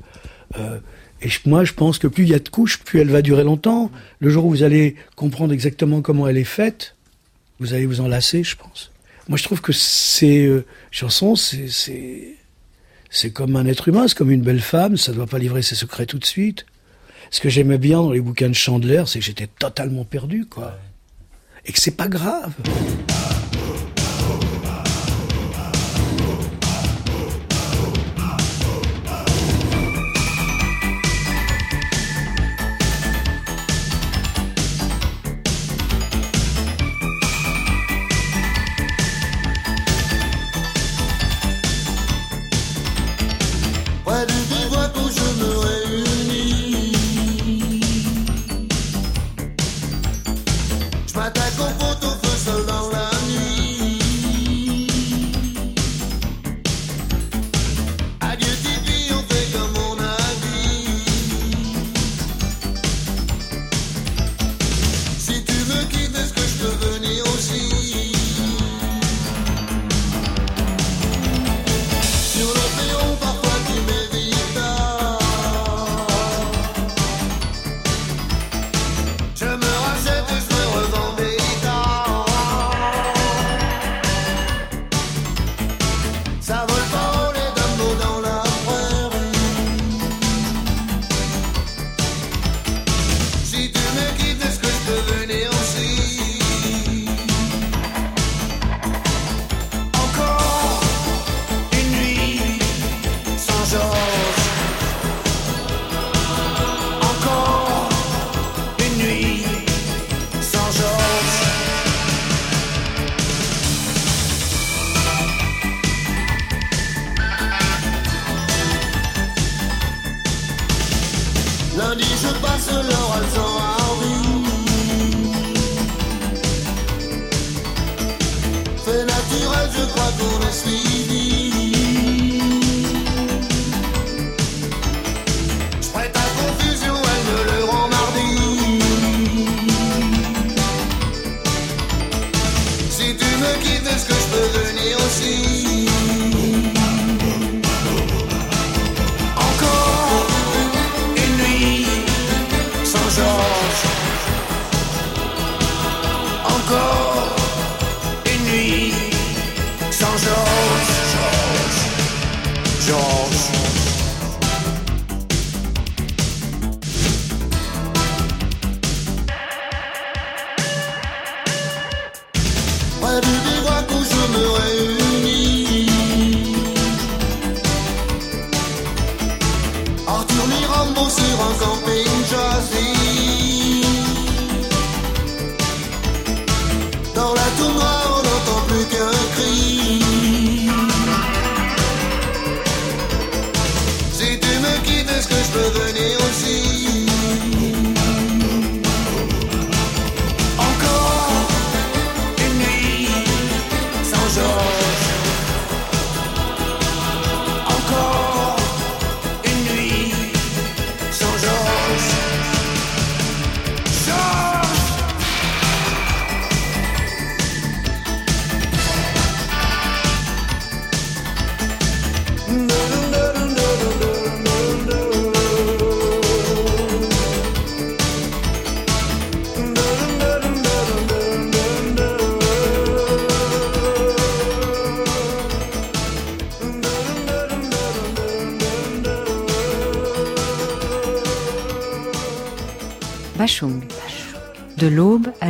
Euh, 0.59 0.79
et 1.23 1.29
moi, 1.47 1.65
je 1.65 1.73
pense 1.73 1.99
que 1.99 2.07
plus 2.07 2.25
il 2.25 2.31
y 2.31 2.35
a 2.35 2.39
de 2.39 2.49
couches, 2.49 2.79
plus 2.79 3.01
elle 3.01 3.11
va 3.11 3.23
durer 3.23 3.45
longtemps. 3.45 3.91
Le 4.21 4.31
jour 4.31 4.47
où 4.47 4.51
vous 4.51 4.63
allez 4.63 4.97
comprendre 5.17 5.53
exactement 5.53 6.01
comment 6.01 6.27
elle 6.29 6.39
est 6.39 6.45
faite, 6.45 6.97
vous 7.59 7.75
allez 7.75 7.87
vous 7.87 8.01
enlacer, 8.01 8.43
je 8.43 8.57
pense. 8.57 8.89
Moi, 9.31 9.37
je 9.37 9.45
trouve 9.45 9.61
que 9.61 9.70
ces 9.72 10.45
euh, 10.45 10.66
chansons, 10.91 11.37
c'est 11.37 11.68
c'est 13.11 13.31
comme 13.31 13.55
un 13.55 13.64
être 13.64 13.87
humain, 13.87 14.09
c'est 14.09 14.18
comme 14.18 14.33
une 14.33 14.43
belle 14.43 14.61
femme, 14.61 14.97
ça 14.97 15.12
ne 15.12 15.16
doit 15.18 15.28
pas 15.28 15.39
livrer 15.39 15.62
ses 15.62 15.76
secrets 15.76 16.05
tout 16.05 16.18
de 16.18 16.24
suite. 16.24 16.66
Ce 17.31 17.41
que 17.41 17.49
j'aimais 17.49 17.78
bien 17.78 17.99
dans 17.99 18.11
les 18.11 18.20
bouquins 18.20 18.49
de 18.49 18.55
Chandler, 18.55 19.05
c'est 19.07 19.20
que 19.20 19.24
j'étais 19.24 19.47
totalement 19.47 20.05
perdu, 20.05 20.47
quoi. 20.47 20.76
Et 21.64 21.72
que 21.72 21.78
c'est 21.78 21.97
pas 21.97 22.09
grave. 22.09 22.53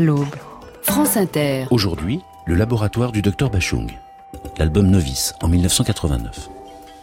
À 0.00 0.02
l'aube. 0.02 0.34
France 0.82 1.18
Inter. 1.18 1.66
Aujourd'hui, 1.70 2.20
le 2.46 2.54
laboratoire 2.54 3.12
du 3.12 3.20
docteur 3.20 3.50
Bachung. 3.50 3.90
L'album 4.56 4.88
Novice 4.88 5.34
en 5.42 5.48
1989. 5.48 6.48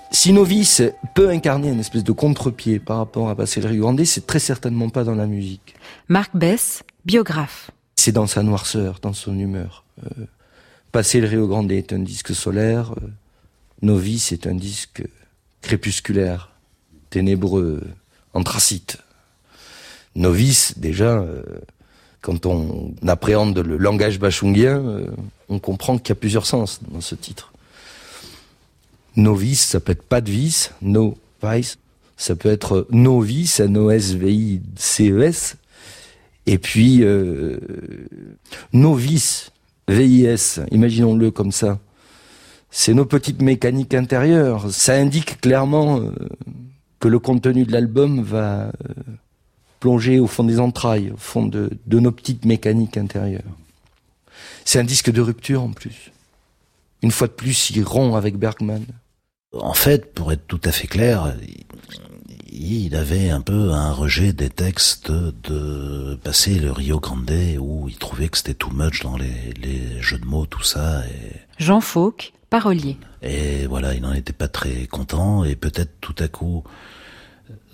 Si 0.09 0.33
Novice 0.33 0.81
peut 1.13 1.29
incarner 1.29 1.69
une 1.69 1.79
espèce 1.79 2.03
de 2.03 2.11
contre-pied 2.11 2.79
par 2.79 2.97
rapport 2.97 3.29
à 3.29 3.35
Passer 3.35 3.61
le 3.61 3.67
Rio 3.67 3.83
Grande, 3.83 4.03
c'est 4.03 4.25
très 4.25 4.39
certainement 4.39 4.89
pas 4.89 5.03
dans 5.03 5.13
la 5.13 5.27
musique. 5.27 5.75
Marc 6.07 6.35
Bess, 6.35 6.81
biographe. 7.05 7.69
C'est 7.95 8.13
dans 8.13 8.25
sa 8.25 8.41
noirceur, 8.41 8.97
dans 8.99 9.13
son 9.13 9.37
humeur. 9.37 9.83
Euh, 10.03 10.25
Passer 10.91 11.21
le 11.21 11.27
Rio 11.27 11.47
Grande 11.47 11.71
est 11.71 11.93
un 11.93 11.99
disque 11.99 12.33
solaire. 12.33 12.93
Euh, 12.93 13.07
Novice 13.83 14.31
est 14.31 14.47
un 14.47 14.55
disque 14.55 15.03
crépusculaire, 15.61 16.51
ténébreux, 17.11 17.83
anthracite 18.33 18.97
novice, 20.17 20.77
déjà, 20.77 21.19
euh, 21.19 21.43
quand 22.27 22.45
on 22.45 22.93
appréhende 23.07 23.57
le 23.57 23.77
langage 23.77 24.19
bachungien, 24.19 24.79
euh, 24.79 25.05
on 25.47 25.59
comprend 25.59 25.97
qu'il 25.97 26.09
y 26.09 26.11
a 26.11 26.15
plusieurs 26.15 26.45
sens 26.45 26.81
dans 26.91 26.99
ce 26.99 27.15
titre. 27.15 27.53
Novice, 29.15 29.63
ça 29.63 29.79
peut 29.79 29.93
être 29.93 30.03
pas 30.03 30.19
de 30.19 30.29
vice, 30.29 30.73
no 30.81 31.17
vice. 31.41 31.77
Ça 32.17 32.35
peut 32.35 32.49
être 32.49 32.85
novice, 32.89 33.61
N-O-S-V-I-C-E-S. 33.61 35.53
E 35.53 36.51
Et 36.51 36.57
puis, 36.57 37.01
euh, 37.01 37.59
novice, 38.73 39.53
V-I-S, 39.87 40.59
imaginons-le 40.71 41.31
comme 41.31 41.53
ça. 41.53 41.79
C'est 42.71 42.93
nos 42.93 43.05
petites 43.05 43.41
mécaniques 43.41 43.93
intérieures. 43.93 44.69
Ça 44.69 44.95
indique 44.95 45.39
clairement 45.39 46.01
que 46.99 47.07
le 47.07 47.19
contenu 47.19 47.63
de 47.63 47.71
l'album 47.71 48.21
va 48.21 48.73
plonger 49.87 50.19
au 50.19 50.27
fond 50.27 50.43
des 50.43 50.59
entrailles, 50.59 51.11
au 51.11 51.17
fond 51.17 51.45
de, 51.45 51.69
nos 51.87 52.11
petites 52.11 52.43
mécaniques 52.43 52.97
intérieures. 52.97 53.55
C'est 54.65 54.79
un 54.79 54.83
disque 54.83 55.11
de 55.11 55.21
rupture 55.21 55.63
en 55.63 55.71
plus. 55.71 56.11
Une 57.01 57.11
fois 57.11 57.27
de 57.27 57.31
plus, 57.31 57.69
il 57.69 57.85
rompt 57.85 58.17
avec 58.17 58.35
Bergman. 58.35 58.83
En 59.53 59.73
fait, 59.73 60.13
pour 60.13 60.33
être 60.33 60.45
tout 60.45 60.59
à 60.65 60.73
fait 60.73 60.87
clair, 60.87 61.33
il 62.51 62.97
avait 62.97 63.29
un 63.29 63.39
peu 63.39 63.71
un 63.71 63.93
rejet 63.93 64.33
des 64.33 64.49
textes 64.49 65.09
de 65.09 66.19
passer 66.21 66.59
le 66.59 66.73
Rio 66.73 66.99
Grande 66.99 67.31
où 67.57 67.87
il 67.87 67.97
trouvait 67.97 68.27
que 68.27 68.37
c'était 68.37 68.53
too 68.53 68.71
much 68.71 69.03
dans 69.03 69.15
les, 69.15 69.53
les, 69.61 70.01
jeux 70.01 70.19
de 70.19 70.25
mots, 70.25 70.47
tout 70.47 70.63
ça. 70.63 71.03
Et... 71.07 71.63
Jean 71.63 71.79
Fauque, 71.79 72.33
parolier. 72.49 72.97
Et 73.21 73.67
voilà, 73.67 73.93
il 73.93 74.01
n'en 74.01 74.13
était 74.13 74.33
pas 74.33 74.49
très 74.49 74.85
content 74.87 75.45
et 75.45 75.55
peut-être 75.55 75.93
tout 76.01 76.15
à 76.19 76.27
coup, 76.27 76.65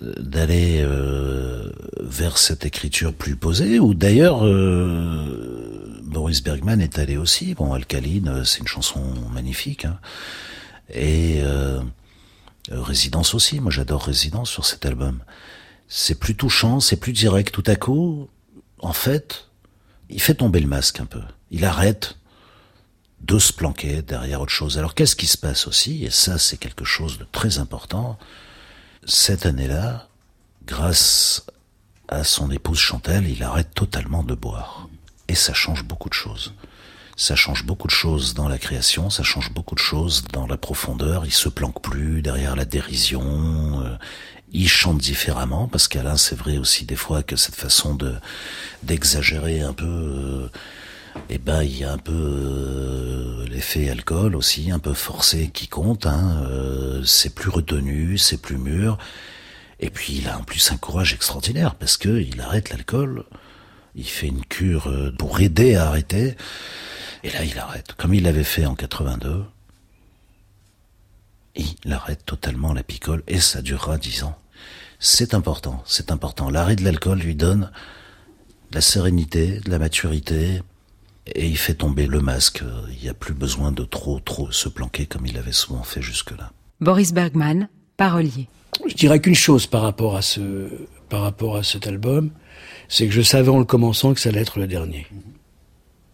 d'aller 0.00 0.80
euh, 0.82 1.70
vers 2.00 2.38
cette 2.38 2.64
écriture 2.64 3.14
plus 3.14 3.36
posée, 3.36 3.78
ou 3.78 3.94
d'ailleurs 3.94 4.44
euh, 4.44 6.00
Boris 6.02 6.42
Bergman 6.42 6.80
est 6.80 6.98
allé 6.98 7.16
aussi. 7.16 7.54
Bon, 7.54 7.72
Alcaline, 7.72 8.28
euh, 8.28 8.44
c'est 8.44 8.60
une 8.60 8.68
chanson 8.68 9.02
magnifique, 9.32 9.84
hein. 9.84 9.98
et 10.92 11.42
Résidence 12.70 13.34
aussi. 13.34 13.60
Moi, 13.60 13.70
j'adore 13.70 14.04
Résidence 14.04 14.50
sur 14.50 14.64
cet 14.64 14.86
album. 14.86 15.22
C'est 15.86 16.18
plus 16.18 16.34
touchant, 16.34 16.80
c'est 16.80 16.96
plus 16.96 17.12
direct. 17.12 17.52
Tout 17.52 17.64
à 17.66 17.76
coup, 17.76 18.28
en 18.78 18.94
fait, 18.94 19.48
il 20.08 20.20
fait 20.20 20.34
tomber 20.34 20.60
le 20.60 20.66
masque 20.66 21.00
un 21.00 21.04
peu. 21.04 21.20
Il 21.50 21.64
arrête 21.64 22.16
de 23.20 23.38
se 23.38 23.52
planquer 23.52 24.02
derrière 24.02 24.40
autre 24.40 24.52
chose. 24.52 24.78
Alors 24.78 24.94
qu'est-ce 24.94 25.16
qui 25.16 25.26
se 25.26 25.36
passe 25.38 25.66
aussi? 25.66 26.04
Et 26.04 26.10
ça, 26.10 26.38
c'est 26.38 26.56
quelque 26.56 26.84
chose 26.84 27.18
de 27.18 27.26
très 27.30 27.58
important 27.58 28.18
cette 29.06 29.46
année-là, 29.46 30.08
grâce 30.66 31.46
à 32.08 32.24
son 32.24 32.50
épouse 32.50 32.78
Chantal, 32.78 33.26
il 33.28 33.42
arrête 33.42 33.74
totalement 33.74 34.22
de 34.22 34.34
boire. 34.34 34.88
Et 35.28 35.34
ça 35.34 35.54
change 35.54 35.84
beaucoup 35.84 36.08
de 36.08 36.14
choses. 36.14 36.54
Ça 37.16 37.36
change 37.36 37.64
beaucoup 37.64 37.86
de 37.86 37.92
choses 37.92 38.34
dans 38.34 38.48
la 38.48 38.58
création, 38.58 39.08
ça 39.08 39.22
change 39.22 39.52
beaucoup 39.52 39.76
de 39.76 39.80
choses 39.80 40.24
dans 40.32 40.46
la 40.46 40.56
profondeur. 40.56 41.24
Il 41.24 41.32
se 41.32 41.48
planque 41.48 41.80
plus 41.80 42.22
derrière 42.22 42.56
la 42.56 42.64
dérision. 42.64 43.82
Euh, 43.84 43.96
il 44.52 44.68
chante 44.68 44.98
différemment 44.98 45.68
parce 45.68 45.86
qu'Alain, 45.86 46.16
c'est 46.16 46.34
vrai 46.34 46.58
aussi 46.58 46.84
des 46.86 46.96
fois 46.96 47.22
que 47.22 47.36
cette 47.36 47.54
façon 47.54 47.94
de 47.94 48.14
d'exagérer 48.82 49.60
un 49.60 49.72
peu. 49.72 49.86
Euh, 49.86 50.48
eh 51.30 51.38
ben 51.38 51.62
il 51.62 51.78
y 51.78 51.84
a 51.84 51.92
un 51.92 51.98
peu 51.98 52.12
euh, 52.12 53.46
l'effet 53.48 53.88
alcool 53.88 54.36
aussi, 54.36 54.70
un 54.70 54.78
peu 54.78 54.94
forcé 54.94 55.50
qui 55.52 55.68
compte. 55.68 56.06
Hein, 56.06 56.44
euh, 56.48 57.02
c'est 57.04 57.34
plus 57.34 57.50
retenu, 57.50 58.18
c'est 58.18 58.40
plus 58.40 58.58
mûr. 58.58 58.98
Et 59.80 59.90
puis 59.90 60.14
il 60.18 60.28
a 60.28 60.38
en 60.38 60.42
plus 60.42 60.72
un 60.72 60.76
courage 60.76 61.14
extraordinaire 61.14 61.74
parce 61.74 61.96
que 61.96 62.20
il 62.20 62.40
arrête 62.40 62.70
l'alcool, 62.70 63.24
il 63.94 64.06
fait 64.06 64.28
une 64.28 64.44
cure 64.44 64.88
euh, 64.88 65.12
pour 65.16 65.40
aider 65.40 65.76
à 65.76 65.88
arrêter. 65.88 66.36
Et 67.22 67.30
là 67.30 67.44
il 67.44 67.58
arrête, 67.58 67.94
comme 67.94 68.14
il 68.14 68.24
l'avait 68.24 68.44
fait 68.44 68.66
en 68.66 68.74
82. 68.74 69.44
Il 71.56 71.92
arrête 71.92 72.26
totalement 72.26 72.72
la 72.72 72.82
picole 72.82 73.22
et 73.28 73.38
ça 73.40 73.62
durera 73.62 73.96
dix 73.96 74.24
ans. 74.24 74.36
C'est 74.98 75.34
important, 75.34 75.82
c'est 75.86 76.10
important. 76.10 76.50
L'arrêt 76.50 76.76
de 76.76 76.84
l'alcool 76.84 77.18
lui 77.18 77.36
donne 77.36 77.70
de 78.70 78.74
la 78.74 78.80
sérénité, 78.80 79.60
de 79.60 79.70
la 79.70 79.78
maturité, 79.78 80.62
et 81.26 81.46
il 81.46 81.56
fait 81.56 81.74
tomber 81.74 82.06
le 82.06 82.20
masque. 82.20 82.62
Il 82.90 83.02
n'y 83.02 83.08
a 83.08 83.14
plus 83.14 83.34
besoin 83.34 83.72
de 83.72 83.84
trop, 83.84 84.20
trop 84.20 84.50
se 84.50 84.68
planquer 84.68 85.06
comme 85.06 85.26
il 85.26 85.38
avait 85.38 85.52
souvent 85.52 85.82
fait 85.82 86.02
jusque-là. 86.02 86.52
Boris 86.80 87.12
Bergman, 87.12 87.68
parolier. 87.96 88.48
Je 88.86 88.94
dirais 88.94 89.20
qu'une 89.20 89.34
chose 89.34 89.66
par 89.66 89.82
rapport 89.82 90.16
à 90.16 90.22
ce, 90.22 90.68
par 91.08 91.22
rapport 91.22 91.56
à 91.56 91.62
cet 91.62 91.86
album, 91.86 92.30
c'est 92.88 93.06
que 93.06 93.12
je 93.12 93.22
savais 93.22 93.48
en 93.48 93.58
le 93.58 93.64
commençant 93.64 94.14
que 94.14 94.20
ça 94.20 94.30
allait 94.30 94.40
être 94.40 94.58
le 94.58 94.66
dernier. 94.66 95.06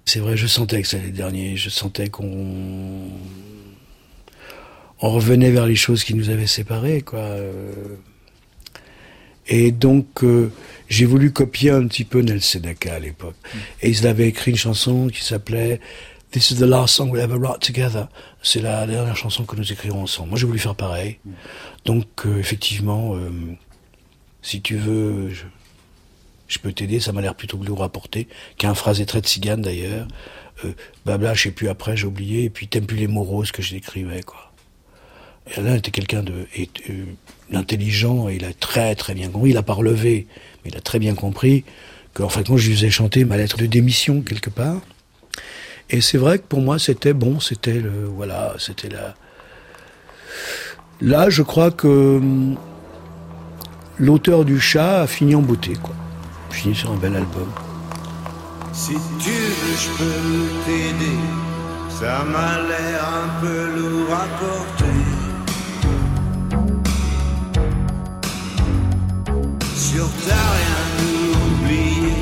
C'est 0.05 0.21
vrai, 0.21 0.37
je 0.37 0.47
sentais 0.47 0.83
que 0.83 0.89
c'était 0.89 1.07
les 1.07 1.13
derniers. 1.13 1.57
Je 1.57 1.71
sentais 1.71 2.09
qu'on 2.09 3.09
on 5.03 5.11
revenait 5.11 5.51
vers 5.51 5.67
les 5.67 5.77
choses 5.77 6.05
qui 6.05 6.15
nous 6.15 6.31
avaient 6.31 6.47
séparés, 6.47 7.03
quoi. 7.03 7.25
Et 9.51 9.73
donc, 9.73 10.23
euh, 10.23 10.51
j'ai 10.89 11.05
voulu 11.05 11.33
copier 11.33 11.71
un 11.71 11.87
petit 11.87 12.05
peu 12.05 12.21
Nel 12.21 12.41
Sedaka 12.41 12.95
à 12.95 12.99
l'époque. 13.01 13.35
Mm. 13.43 13.59
Et 13.83 13.91
ils 13.91 14.07
avaient 14.07 14.29
écrit 14.29 14.53
une 14.53 14.57
chanson 14.57 15.09
qui 15.09 15.23
s'appelait 15.23 15.81
This 16.31 16.53
is 16.53 16.57
the 16.57 16.63
last 16.63 16.95
song 16.95 17.11
we'll 17.11 17.21
ever 17.21 17.37
write 17.37 17.59
together. 17.61 18.07
C'est 18.41 18.63
la 18.63 18.87
dernière 18.87 19.17
chanson 19.17 19.43
que 19.45 19.57
nous 19.57 19.73
écrirons 19.73 20.03
ensemble. 20.03 20.31
Moi, 20.31 20.39
j'ai 20.39 20.47
voulu 20.47 20.61
faire 20.61 20.77
pareil. 20.77 21.19
Mm. 21.25 21.31
Donc, 21.85 22.07
euh, 22.25 22.39
effectivement, 22.39 23.17
euh, 23.17 23.31
si 24.41 24.63
tu 24.63 24.77
veux, 24.77 25.31
je, 25.31 25.45
je 26.47 26.59
peux 26.61 26.73
t'aider. 26.73 27.01
Ça 27.01 27.11
m'a 27.11 27.21
l'air 27.21 27.35
plutôt 27.35 27.59
lourd 27.59 27.83
à 27.83 27.89
porter. 27.89 28.29
Qu'un 28.57 28.75
phrase 28.75 29.01
est 29.01 29.07
très 29.07 29.21
de 29.21 29.27
cigane 29.27 29.63
d'ailleurs. 29.63 30.07
Euh, 30.65 30.73
Babla, 31.05 31.35
je 31.35 31.43
sais 31.43 31.51
plus 31.51 31.69
après, 31.69 31.97
j'ai 31.97 32.07
oublié. 32.07 32.45
Et 32.45 32.51
puis, 32.51 32.69
t'aimes 32.69 32.87
plus 32.87 32.99
les 32.99 33.09
mots 33.09 33.25
roses 33.25 33.51
que 33.51 33.63
je 33.63 33.75
décrivais, 33.75 34.23
quoi. 34.23 34.53
Et 35.49 35.59
Alain 35.59 35.75
était 35.75 35.91
quelqu'un 35.91 36.23
de 36.23 36.47
intelligent 36.57 37.17
et 37.53 38.35
il 38.37 38.45
a 38.45 38.53
très 38.53 38.95
très 38.95 39.15
bien 39.15 39.29
compris. 39.29 39.51
Il 39.51 39.57
a 39.57 39.63
pas 39.63 39.73
relevé, 39.73 40.27
mais 40.65 40.71
il 40.71 40.77
a 40.77 40.81
très 40.81 40.99
bien 40.99 41.15
compris 41.15 41.65
qu'en 42.15 42.29
fait, 42.29 42.49
moi, 42.49 42.59
je 42.59 42.69
lui 42.69 42.77
faisais 42.77 42.91
chanter 42.91 43.25
ma 43.25 43.37
lettre 43.37 43.57
de 43.59 43.67
démission 43.67 44.23
quelque 44.23 44.51
part. 44.51 44.81
Et 45.91 46.01
c'est 46.01 46.19
vrai 46.19 46.39
que 46.39 46.45
pour 46.45 46.61
moi, 46.61 46.79
c'était 46.79 47.13
bon, 47.13 47.41
c'était 47.41 47.81
le, 47.81 48.07
voilà, 48.07 48.55
c'était 48.59 48.89
là. 48.89 49.15
Là, 51.01 51.31
je 51.31 51.43
crois 51.43 51.71
que 51.71 51.89
hum, 51.89 52.57
l'auteur 53.99 54.45
du 54.45 54.61
chat 54.61 55.03
a 55.03 55.07
fini 55.07 55.35
en 55.35 55.43
beauté, 55.43 55.73
quoi. 55.83 55.95
Fini 56.51 56.75
sur 56.75 56.93
un 56.93 56.97
bel 56.97 57.17
album. 57.17 57.49
Si 58.73 58.93
tu 58.93 59.31
veux, 59.31 59.77
je 59.77 59.89
peux 59.99 60.65
t'aider. 60.67 61.19
Ça 61.89 62.25
m'a 62.25 62.63
l'air 62.69 63.05
un 63.05 63.41
peu 63.41 63.67
lourd 63.77 64.15
à 64.15 64.27
porter. 64.39 65.00
Sur 69.93 70.09
ta 70.25 70.43
rien 70.57 70.83
oublié 71.43 72.15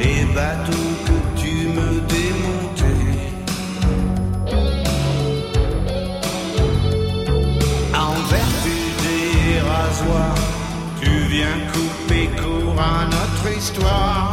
les 0.00 0.24
bateaux 0.34 0.92
que 1.06 1.18
tu 1.38 1.54
me 1.76 2.00
démontais. 2.16 3.12
En 7.94 8.14
vertu 8.34 8.78
des 9.04 9.60
rasoirs, 9.60 10.42
tu 11.02 11.10
viens 11.34 11.58
couper 11.74 12.30
court 12.40 12.80
à 12.80 13.04
notre 13.04 13.58
histoire. 13.58 14.27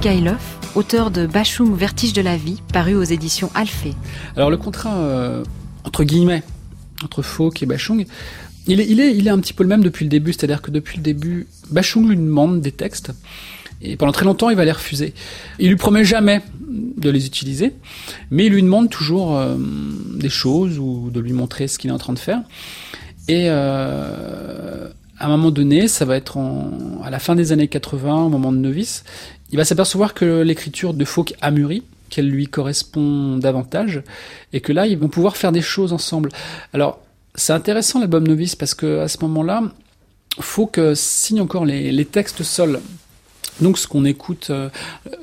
Mikhailov, 0.00 0.40
auteur 0.76 1.10
de 1.10 1.26
Bachung 1.26 1.76
Vertige 1.76 2.14
de 2.14 2.22
la 2.22 2.38
vie, 2.38 2.62
paru 2.72 2.94
aux 2.94 3.02
éditions 3.02 3.50
Alphée. 3.54 3.92
Alors 4.34 4.48
le 4.48 4.56
contrat 4.56 4.96
euh, 4.96 5.44
entre 5.84 6.04
guillemets 6.04 6.42
entre 7.04 7.20
Fauque 7.20 7.62
et 7.62 7.66
Bachung, 7.66 8.06
il 8.66 8.80
est, 8.80 9.28
un 9.28 9.38
petit 9.38 9.52
peu 9.52 9.62
le 9.62 9.68
même 9.68 9.82
depuis 9.82 10.06
le 10.06 10.08
début, 10.08 10.32
c'est-à-dire 10.32 10.62
que 10.62 10.70
depuis 10.70 10.96
le 10.96 11.02
début, 11.02 11.48
Bachung 11.70 12.08
lui 12.08 12.16
demande 12.16 12.62
des 12.62 12.72
textes 12.72 13.12
et 13.82 13.96
pendant 13.96 14.12
très 14.12 14.24
longtemps 14.24 14.48
il 14.48 14.56
va 14.56 14.64
les 14.64 14.72
refuser. 14.72 15.12
Il 15.58 15.68
lui 15.68 15.76
promet 15.76 16.02
jamais 16.02 16.40
de 16.66 17.10
les 17.10 17.26
utiliser, 17.26 17.74
mais 18.30 18.46
il 18.46 18.54
lui 18.54 18.62
demande 18.62 18.88
toujours 18.88 19.36
euh, 19.36 19.54
des 20.14 20.30
choses 20.30 20.78
ou 20.78 21.10
de 21.10 21.20
lui 21.20 21.34
montrer 21.34 21.68
ce 21.68 21.78
qu'il 21.78 21.90
est 21.90 21.92
en 21.92 21.98
train 21.98 22.14
de 22.14 22.18
faire. 22.18 22.40
Et 23.28 23.50
euh, 23.50 24.88
à 25.18 25.26
un 25.26 25.28
moment 25.28 25.50
donné, 25.50 25.88
ça 25.88 26.06
va 26.06 26.16
être 26.16 26.38
à 27.04 27.10
la 27.10 27.18
fin 27.18 27.34
des 27.34 27.52
années 27.52 27.68
80, 27.68 28.22
au 28.24 28.28
moment 28.30 28.50
de 28.50 28.56
Novice, 28.56 29.04
il 29.50 29.56
va 29.56 29.64
s'apercevoir 29.64 30.14
que 30.14 30.42
l'écriture 30.42 30.94
de 30.94 31.04
Fauque 31.04 31.34
a 31.40 31.50
mûri, 31.50 31.82
qu'elle 32.08 32.28
lui 32.28 32.46
correspond 32.46 33.36
davantage, 33.36 34.02
et 34.52 34.60
que 34.60 34.72
là, 34.72 34.86
ils 34.86 34.98
vont 34.98 35.08
pouvoir 35.08 35.36
faire 35.36 35.52
des 35.52 35.62
choses 35.62 35.92
ensemble. 35.92 36.30
Alors, 36.72 37.00
c'est 37.34 37.52
intéressant 37.52 38.00
l'album 38.00 38.26
Novice, 38.26 38.56
parce 38.56 38.74
que 38.74 39.00
à 39.00 39.08
ce 39.08 39.18
moment-là, 39.22 39.62
Fauque 40.38 40.80
signe 40.94 41.40
encore 41.40 41.64
les, 41.64 42.04
textes 42.04 42.42
sols. 42.42 42.80
Donc, 43.60 43.78
ce 43.78 43.86
qu'on 43.86 44.04
écoute, 44.04 44.48
euh, 44.50 44.70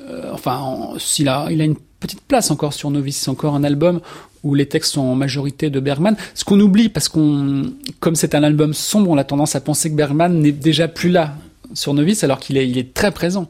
euh, 0.09 0.31
enfin, 0.33 0.93
il 1.17 1.29
a 1.29 1.49
une 1.49 1.75
petite 1.99 2.21
place 2.21 2.51
encore 2.51 2.73
sur 2.73 2.91
Novice, 2.91 3.17
c'est 3.17 3.29
encore 3.29 3.55
un 3.55 3.63
album 3.63 4.01
où 4.43 4.53
les 4.53 4.67
textes 4.67 4.93
sont 4.93 5.01
en 5.01 5.15
majorité 5.15 5.69
de 5.69 5.79
Bergman. 5.79 6.15
Ce 6.33 6.45
qu'on 6.45 6.59
oublie, 6.59 6.89
parce 6.89 7.09
qu'on, 7.09 7.73
comme 7.99 8.15
c'est 8.15 8.35
un 8.35 8.43
album 8.43 8.73
sombre, 8.73 9.09
on 9.09 9.17
a 9.17 9.23
tendance 9.23 9.55
à 9.55 9.61
penser 9.61 9.89
que 9.89 9.95
Bergman 9.95 10.39
n'est 10.39 10.51
déjà 10.51 10.87
plus 10.87 11.09
là 11.09 11.35
sur 11.73 11.93
Novice, 11.93 12.23
alors 12.23 12.39
qu'il 12.39 12.57
est, 12.57 12.93
très 12.93 13.11
présent. 13.11 13.47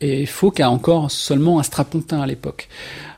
Et 0.00 0.26
Fauque 0.26 0.60
a 0.60 0.70
encore 0.70 1.10
seulement 1.10 1.58
un 1.58 1.62
strapontin 1.62 2.20
à 2.20 2.26
l'époque. 2.26 2.68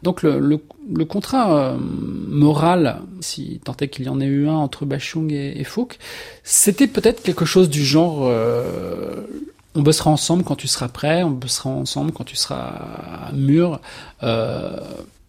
Donc 0.03 0.23
le, 0.23 0.59
contrat 1.05 1.53
euh, 1.53 1.77
moral, 1.79 3.03
si 3.21 3.61
tant 3.65 3.77
est 3.81 3.89
qu'il 3.89 4.07
y 4.07 4.09
en 4.09 4.21
ait 4.21 4.27
eu 4.27 4.49
un 4.49 4.55
entre 4.55 4.87
Bachung 4.87 5.33
et, 5.33 5.65
Fauque, 5.65 5.99
c'était 6.45 6.87
peut-être 6.87 7.23
quelque 7.23 7.45
chose 7.45 7.69
du 7.69 7.85
genre 7.85 8.21
euh, 8.23 9.27
on 9.75 9.83
bossera 9.83 10.11
ensemble 10.11 10.43
quand 10.45 10.57
tu 10.57 10.69
seras 10.69 10.89
prêt, 10.89 11.23
on 11.23 11.31
bossera 11.31 11.71
ensemble 11.71 12.13
quand 12.13 12.25
tu 12.25 12.37
seras 12.37 13.31
mûr, 13.33 13.81
euh, 14.23 14.77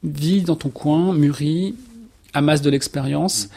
vis 0.03 0.41
dans 0.41 0.55
ton 0.55 0.69
coin, 0.69 1.13
mûris, 1.13 1.75
amasse 2.33 2.61
de 2.61 2.69
l'expérience. 2.69 3.49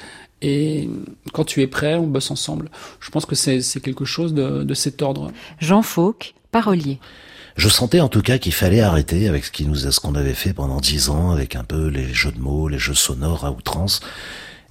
Et 0.47 0.91
quand 1.33 1.45
tu 1.45 1.63
es 1.63 1.67
prêt, 1.67 1.95
on 1.95 2.07
bosse 2.07 2.31
ensemble. 2.31 2.71
Je 3.01 3.11
pense 3.11 3.25
que 3.25 3.35
c'est 3.35 3.63
quelque 3.81 4.05
chose 4.05 4.35
de, 4.35 4.63
de 4.63 4.75
cet 4.75 5.01
ordre. 5.01 5.33
Jean 5.59 5.81
Fauque, 5.81 6.35
parolier. 6.51 7.01
Je 7.57 7.71
sentais 7.71 8.01
en 8.01 8.11
tout 8.11 8.21
cas 8.21 8.37
qu'il 8.37 8.53
fallait 8.53 8.83
arrêter 8.83 9.27
avec 9.27 9.47
ce 9.47 9.51
qui 9.51 9.65
nous, 9.65 9.75
ce 9.75 10.01
qu'on 10.01 10.15
avait 10.15 10.35
fait 10.35 10.53
pendant 10.53 10.81
dix 10.81 11.09
ans, 11.09 11.31
avec 11.31 11.57
un 11.57 11.65
peu 11.65 11.87
les 11.87 12.13
jeux 12.13 12.31
de 12.31 12.41
mots, 12.41 12.69
les 12.69 12.79
jeux 12.79 12.95
sonores 12.95 13.47
à 13.47 13.53
outrance, 13.53 14.01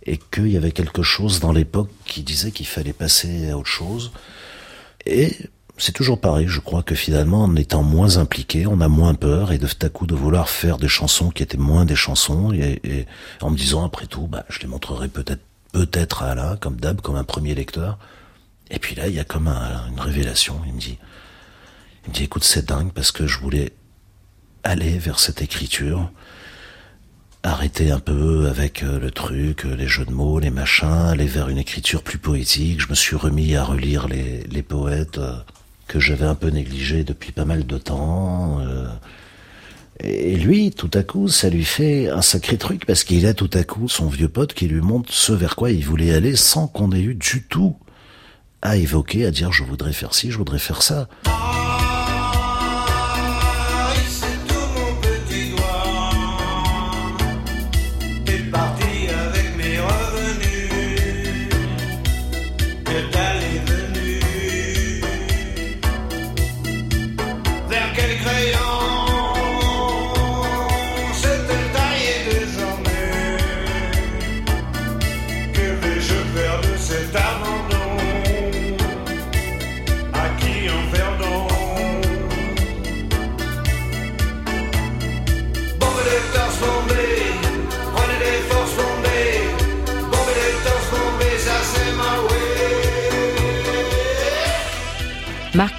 et 0.06 0.20
qu'il 0.32 0.50
y 0.50 0.58
avait 0.58 0.74
quelque 0.74 1.02
chose 1.02 1.40
dans 1.40 1.52
l'époque 1.52 1.90
qui 2.06 2.22
disait 2.22 2.52
qu'il 2.52 2.68
fallait 2.68 2.94
passer 2.94 3.50
à 3.50 3.58
autre 3.58 3.68
chose. 3.68 4.12
Et 5.08 5.36
c'est 5.80 5.94
toujours 5.94 6.20
pareil, 6.20 6.46
je 6.48 6.60
crois 6.60 6.84
que 6.84 6.94
finalement, 6.94 7.46
en 7.46 7.56
étant 7.56 7.82
moins 7.82 8.18
impliqué, 8.18 8.68
on 8.68 8.80
a 8.80 8.90
moins 8.90 9.16
peur, 9.16 9.52
et 9.52 9.58
de 9.58 9.66
tout 9.66 9.84
à 9.84 9.90
coup 9.90 10.06
de 10.06 10.14
vouloir 10.14 10.50
faire 10.50 10.78
des 10.78 10.88
chansons 10.88 11.32
qui 11.32 11.42
étaient 11.42 11.58
moins 11.58 11.86
des 11.86 11.96
chansons, 11.96 12.54
et, 12.54 12.80
et 12.84 13.08
en 13.42 13.50
me 13.50 13.58
disant 13.58 13.84
après 13.84 14.06
tout, 14.06 14.28
bah, 14.28 14.46
je 14.50 14.60
les 14.60 14.68
montrerai 14.68 15.08
peut-être 15.08 15.42
peut-être 15.74 16.24
à 16.24 16.32
Alain, 16.32 16.56
comme 16.56 16.78
d'hab, 16.78 17.02
comme 17.02 17.18
un 17.18 17.26
premier 17.26 17.54
lecteur. 17.54 17.98
Et 18.72 18.80
puis 18.80 18.96
là, 18.96 19.08
il 19.08 19.14
y 19.14 19.20
a 19.20 19.26
comme 19.26 19.50
un- 19.50 19.90
une 19.90 20.00
révélation. 20.00 20.62
Il 20.66 20.74
me 20.74 20.80
dit, 20.80 20.98
il 22.08 22.14
me 22.14 22.22
écoute, 22.24 22.46
c'est 22.46 22.66
dingue 22.66 22.92
parce 22.94 23.12
que 23.12 23.28
je 23.28 23.40
voulais 23.40 23.74
aller 24.64 24.98
vers 24.98 25.20
cette 25.20 25.42
écriture, 25.42 26.10
arrêter 27.44 27.92
un 27.92 28.00
peu 28.00 28.48
avec 28.48 28.84
euh, 28.84 29.00
le 29.00 29.12
truc, 29.12 29.66
euh, 29.66 29.76
les 29.76 29.88
jeux 29.88 30.06
de 30.06 30.12
mots, 30.12 30.40
les 30.40 30.50
machins, 30.52 30.88
aller 31.10 31.28
vers 31.28 31.50
une 31.50 31.58
écriture 31.58 32.02
plus 32.04 32.18
poétique. 32.18 32.80
Je 32.80 32.88
me 32.88 32.96
suis 32.96 33.18
remis 33.18 33.56
à 33.56 33.64
relire 33.66 34.08
les, 34.08 34.44
les 34.44 34.64
poètes 34.64 35.18
euh, 35.18 35.36
que 35.88 36.00
j'avais 36.00 36.26
un 36.26 36.36
peu 36.36 36.48
négligés 36.48 37.04
depuis 37.04 37.34
pas 37.34 37.44
mal 37.46 37.66
de 37.66 37.78
temps. 37.78 38.62
Et 40.00 40.36
lui, 40.36 40.72
tout 40.72 40.90
à 40.94 41.04
coup, 41.04 41.28
ça 41.28 41.50
lui 41.50 41.64
fait 41.64 42.10
un 42.10 42.22
sacré 42.22 42.58
truc 42.58 42.86
parce 42.86 43.04
qu'il 43.04 43.26
a 43.26 43.34
tout 43.34 43.50
à 43.54 43.64
coup 43.64 43.88
son 43.88 44.08
vieux 44.08 44.30
pote 44.30 44.54
qui 44.54 44.68
lui 44.68 44.82
montre 44.82 45.14
ce 45.14 45.34
vers 45.34 45.56
quoi 45.56 45.72
il 45.72 45.86
voulait 45.86 46.14
aller 46.14 46.36
sans 46.36 46.68
qu'on 46.68 46.92
ait 46.92 47.02
eu 47.02 47.16
du 47.16 47.44
tout 47.44 47.76
à 48.62 48.78
évoquer, 48.78 49.26
à 49.26 49.32
dire 49.32 49.52
je 49.52 49.64
voudrais 49.64 49.94
faire 49.94 50.14
ci, 50.14 50.32
je 50.32 50.38
voudrais 50.38 50.60
faire 50.60 50.82
ça. 50.82 51.08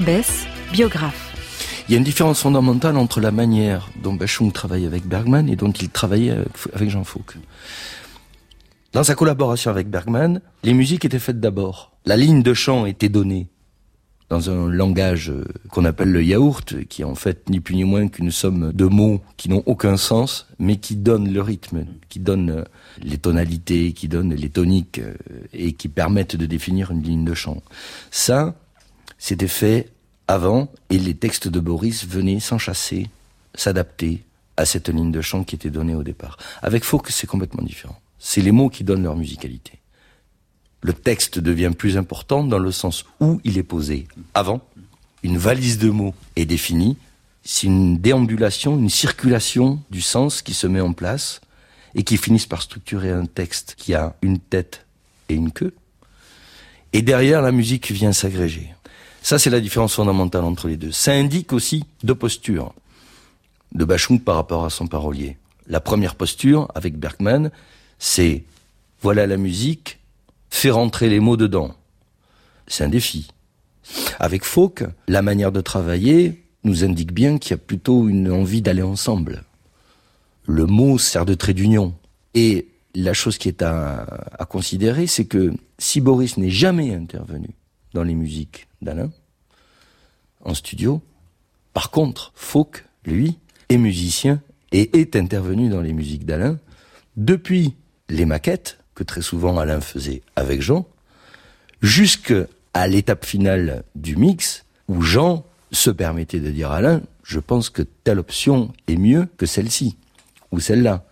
Bess, 0.01 0.45
biographe. 0.73 1.85
Il 1.89 1.93
y 1.93 1.95
a 1.95 1.99
une 1.99 2.05
différence 2.05 2.41
fondamentale 2.41 2.97
entre 2.97 3.21
la 3.21 3.31
manière 3.31 3.91
dont 4.03 4.15
Bachung 4.15 4.51
travaille 4.51 4.87
avec 4.87 5.07
Bergman 5.07 5.49
et 5.49 5.55
dont 5.55 5.71
il 5.71 5.89
travaillait 5.89 6.35
avec 6.73 6.91
Jean 6.91 7.05
Fouque. 7.05 7.37
Dans 8.93 9.05
sa 9.05 9.15
collaboration 9.15 9.71
avec 9.71 9.89
Bergman, 9.89 10.41
les 10.65 10.75
musiques 10.75 11.05
étaient 11.05 11.21
faites 11.21 11.39
d'abord. 11.39 11.93
La 12.07 12.17
ligne 12.17 12.43
de 12.43 12.55
chant 12.55 12.87
était 12.87 13.09
donnée 13.09 13.47
dans 14.31 14.51
un 14.51 14.69
langage 14.69 15.31
euh, 15.31 15.45
qu'on 15.71 15.85
appelle 15.85 16.11
le 16.11 16.25
yaourt, 16.25 16.83
qui 16.89 17.03
est 17.03 17.05
en 17.05 17.15
fait 17.15 17.49
ni 17.49 17.61
plus 17.61 17.77
ni 17.77 17.85
moins 17.85 18.09
qu'une 18.09 18.31
somme 18.31 18.73
de 18.73 18.87
mots 18.87 19.21
qui 19.37 19.49
n'ont 19.49 19.63
aucun 19.67 19.97
sens, 19.97 20.49
mais 20.59 20.77
qui 20.77 20.97
donnent 20.97 21.33
le 21.33 21.43
rythme, 21.43 21.85
qui 22.09 22.19
donnent 22.19 22.51
euh, 22.51 22.65
les 23.03 23.19
tonalités, 23.19 23.93
qui 23.93 24.09
donnent 24.09 24.35
les 24.35 24.49
toniques 24.49 24.99
euh, 24.99 25.15
et 25.53 25.75
qui 25.75 25.89
permettent 25.89 26.37
de 26.37 26.47
définir 26.47 26.91
une 26.91 27.03
ligne 27.03 27.25
de 27.25 27.35
chant. 27.35 27.63
Ça, 28.11 28.57
c'était 29.25 29.49
fait 29.49 29.91
avant 30.29 30.71
et 30.91 30.99
les 30.99 31.15
textes 31.15 31.49
de 31.49 31.59
Boris 31.59 32.07
venaient 32.07 32.41
s'enchasser, 32.41 33.09
s'adapter 33.55 34.23
à 34.59 34.67
cette 34.67 34.91
ligne 34.91 35.13
de 35.13 35.23
chant 35.23 35.45
qui 35.45 35.55
était 35.55 35.71
donnée 35.71 35.95
au 35.95 36.03
départ. 36.03 36.37
Avec 36.61 36.85
Fauque, 36.85 37.09
c'est 37.09 37.27
complètement 37.27 37.63
différent. 37.63 37.99
C'est 38.19 38.43
les 38.43 38.53
mots 38.53 38.69
qui 38.69 38.85
donnent 38.85 39.03
leur 39.03 39.17
musicalité. 39.17 39.79
Le 40.83 40.93
texte 40.93 41.39
devient 41.39 41.73
plus 41.75 41.97
important 41.97 42.45
dans 42.45 42.59
le 42.59 42.71
sens 42.71 43.07
où 43.19 43.41
il 43.45 43.57
est 43.57 43.63
posé. 43.63 44.07
Avant, 44.35 44.61
une 45.23 45.39
valise 45.39 45.79
de 45.79 45.89
mots 45.89 46.15
est 46.37 46.45
définie. 46.45 46.99
C'est 47.45 47.67
une 47.67 47.97
déambulation, 47.97 48.77
une 48.77 48.91
circulation 48.91 49.81
du 49.91 50.03
sens 50.03 50.43
qui 50.43 50.53
se 50.53 50.67
met 50.67 50.83
en 50.83 50.93
place 50.93 51.41
et 51.95 52.03
qui 52.03 52.19
finissent 52.19 52.45
par 52.45 52.61
structurer 52.61 53.11
un 53.11 53.25
texte 53.25 53.75
qui 53.79 53.95
a 53.95 54.17
une 54.21 54.39
tête 54.39 54.85
et 55.31 55.35
une 55.35 55.51
queue. 55.51 55.75
Et 56.93 57.01
derrière, 57.01 57.41
la 57.41 57.53
musique 57.53 57.91
vient 57.91 58.13
s'agréger. 58.13 58.75
Ça, 59.25 59.39
c'est 59.39 59.49
la 59.49 59.61
différence 59.61 59.95
fondamentale 59.95 60.45
entre 60.45 60.69
les 60.69 60.77
deux. 60.77 60.93
Ça 60.93 61.13
indique 61.13 61.55
aussi 61.55 61.85
deux 62.03 62.15
postures 62.15 62.75
de 63.73 63.87
Bachung 63.87 64.21
par 64.21 64.35
rapport 64.35 64.67
à 64.67 64.71
son 64.71 64.87
parolier. 64.87 65.39
La 65.67 65.81
première 65.81 66.15
posture, 66.15 66.71
avec 66.75 66.99
Bergman, 66.99 67.51
c'est 67.99 68.45
voilà 69.01 69.27
la 69.27 69.39
musique, 69.39 69.99
fais 70.51 70.71
rentrer 70.71 71.09
les 71.09 71.21
mots 71.21 71.39
dedans. 71.39 71.75
C'est 72.67 72.85
un 72.85 72.91
défi. 72.91 73.29
Avec 74.19 74.45
Fauque, 74.45 74.85
la 75.09 75.23
manière 75.23 75.53
de 75.53 75.63
travailler 75.63 76.45
nous 76.63 76.85
indique 76.85 77.15
bien 77.15 77.39
qu'il 77.39 77.53
y 77.53 77.55
a 77.55 77.57
plutôt 77.57 78.11
une 78.11 78.31
envie 78.31 78.61
d'aller 78.61 78.83
ensemble. 78.83 79.45
Le 80.45 80.67
mot 80.67 80.99
sert 80.99 81.25
de 81.25 81.33
trait 81.33 81.55
d'union. 81.55 81.95
Et 82.35 82.69
la 82.95 83.15
chose 83.15 83.39
qui 83.39 83.49
est 83.49 83.63
à, 83.63 84.03
à 84.39 84.45
considérer, 84.45 85.07
c'est 85.07 85.25
que 85.25 85.55
si 85.79 86.03
Boris 86.03 86.37
n'est 86.37 86.51
jamais 86.51 86.95
intervenu 86.95 87.49
dans 87.95 88.03
les 88.03 88.15
musiques 88.15 88.69
d'Alain, 88.83 89.11
en 90.45 90.55
studio. 90.55 91.01
Par 91.73 91.91
contre, 91.91 92.33
Fauque, 92.35 92.85
lui, 93.07 93.39
est 93.69 93.79
musicien 93.79 94.43
et 94.73 95.01
est 95.01 95.17
intervenu 95.17 95.69
dans 95.69 95.81
les 95.81 95.93
musiques 95.93 96.27
d'Alain 96.27 96.59
depuis 97.17 97.75
les 98.09 98.27
maquettes 98.27 98.79
que 98.95 99.05
très 99.05 99.23
souvent 99.23 99.59
Alain 99.59 99.81
faisait 99.81 100.23
avec 100.37 100.61
Jean, 100.61 100.87
jusqu'à 101.83 102.47
l'étape 102.87 103.25
finale 103.25 103.85
du 103.95 104.17
mix 104.17 104.65
où 104.89 105.01
Jean 105.03 105.45
se 105.73 105.91
permettait 105.91 106.41
de 106.41 106.51
dire 106.51 106.71
à 106.71 106.77
Alain, 106.77 107.03
je 107.25 107.41
pense 107.41 107.71
que 107.71 107.83
telle 107.83 108.19
option 108.19 108.73
est 108.87 108.97
mieux 108.97 109.29
que 109.37 109.47
celle-ci 109.47 109.97
ou 110.53 110.61
celle-là. 110.61 111.05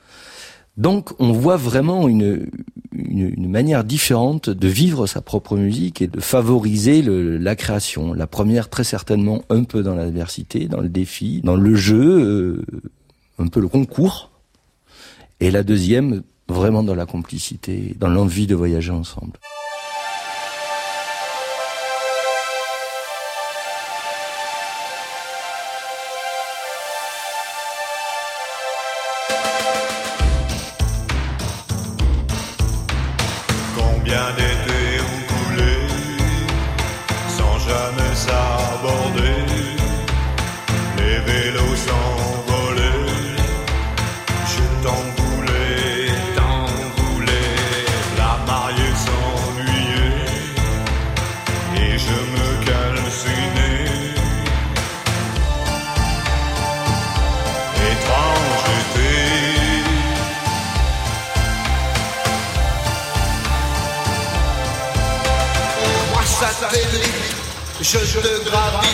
Donc 0.76 1.10
on 1.18 1.32
voit 1.32 1.56
vraiment 1.56 2.08
une, 2.08 2.50
une, 2.92 3.48
manière 3.48 3.84
différente 3.84 4.50
de 4.50 4.68
vivre 4.68 5.06
sa 5.06 5.20
propre 5.20 5.56
musique 5.56 6.02
et 6.02 6.06
de 6.06 6.20
favoriser 6.20 7.02
le, 7.02 7.38
la 7.38 7.56
création. 7.56 8.12
La 8.12 8.26
première 8.26 8.68
très 8.68 8.84
certainement 8.84 9.42
un 9.50 9.64
peu 9.64 9.82
dans 9.82 9.94
l'adversité, 9.94 10.66
dans 10.66 10.80
le 10.80 10.88
défi, 10.88 11.40
dans 11.42 11.56
le 11.56 11.74
jeu, 11.74 12.20
euh, 12.20 12.64
un 13.38 13.48
peu 13.48 13.60
le 13.60 13.68
concours. 13.68 14.30
Et 15.40 15.50
la 15.50 15.62
deuxième 15.62 16.22
vraiment 16.48 16.82
dans 16.82 16.94
la 16.94 17.06
complicité, 17.06 17.96
dans 17.98 18.08
l'envie 18.08 18.46
de 18.46 18.54
voyager 18.54 18.92
ensemble. 18.92 19.38
comme 37.72 38.14
ça, 38.14 38.58
bord 38.82 39.12
de 39.16 39.21
je 67.98 68.18
te 68.20 68.44
gravis. 68.48 68.88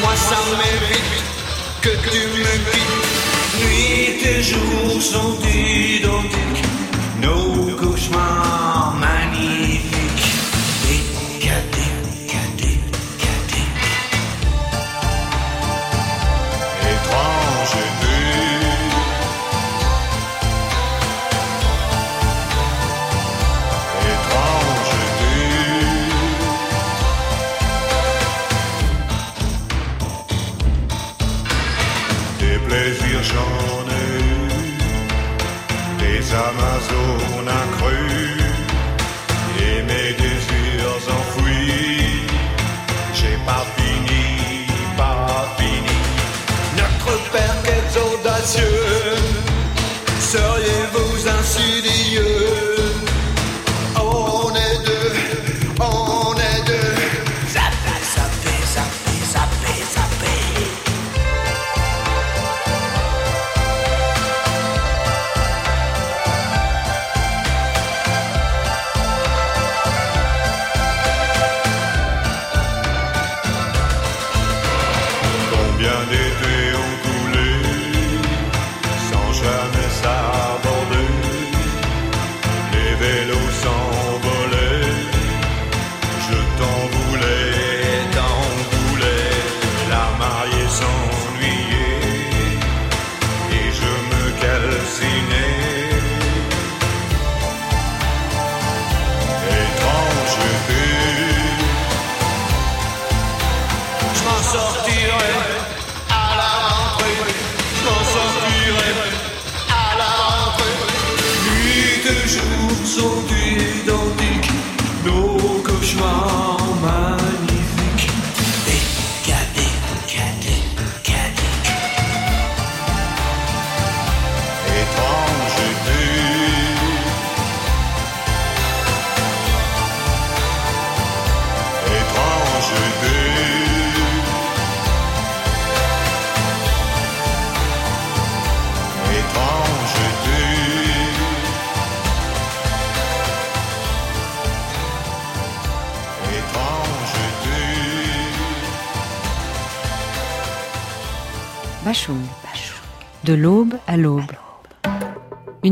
Moi, 0.00 0.14
ça 0.14 0.38
mérite 0.56 1.24
que 1.80 1.90
tu 2.08 2.26
me 2.28 2.54
quittes. 2.70 3.22
Nuit 3.58 4.24
et 4.24 4.42
jour 4.42 5.02
sont 5.02 5.36
identiques, 5.44 6.51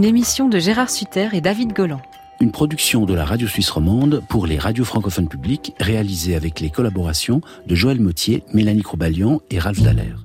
une 0.00 0.06
émission 0.06 0.48
de 0.48 0.58
Gérard 0.58 0.88
Sutter 0.88 1.28
et 1.34 1.42
David 1.42 1.74
Golan. 1.74 2.00
Une 2.40 2.52
production 2.52 3.04
de 3.04 3.12
la 3.12 3.26
Radio 3.26 3.46
Suisse 3.46 3.68
romande 3.68 4.22
pour 4.30 4.46
les 4.46 4.58
radios 4.58 4.86
francophones 4.86 5.28
publiques 5.28 5.74
réalisée 5.78 6.34
avec 6.36 6.60
les 6.60 6.70
collaborations 6.70 7.42
de 7.66 7.74
Joël 7.74 8.00
Mottier, 8.00 8.42
Mélanie 8.54 8.80
Crobalion 8.80 9.42
et 9.50 9.58
Ralph 9.58 9.82
Dallaire. 9.82 10.24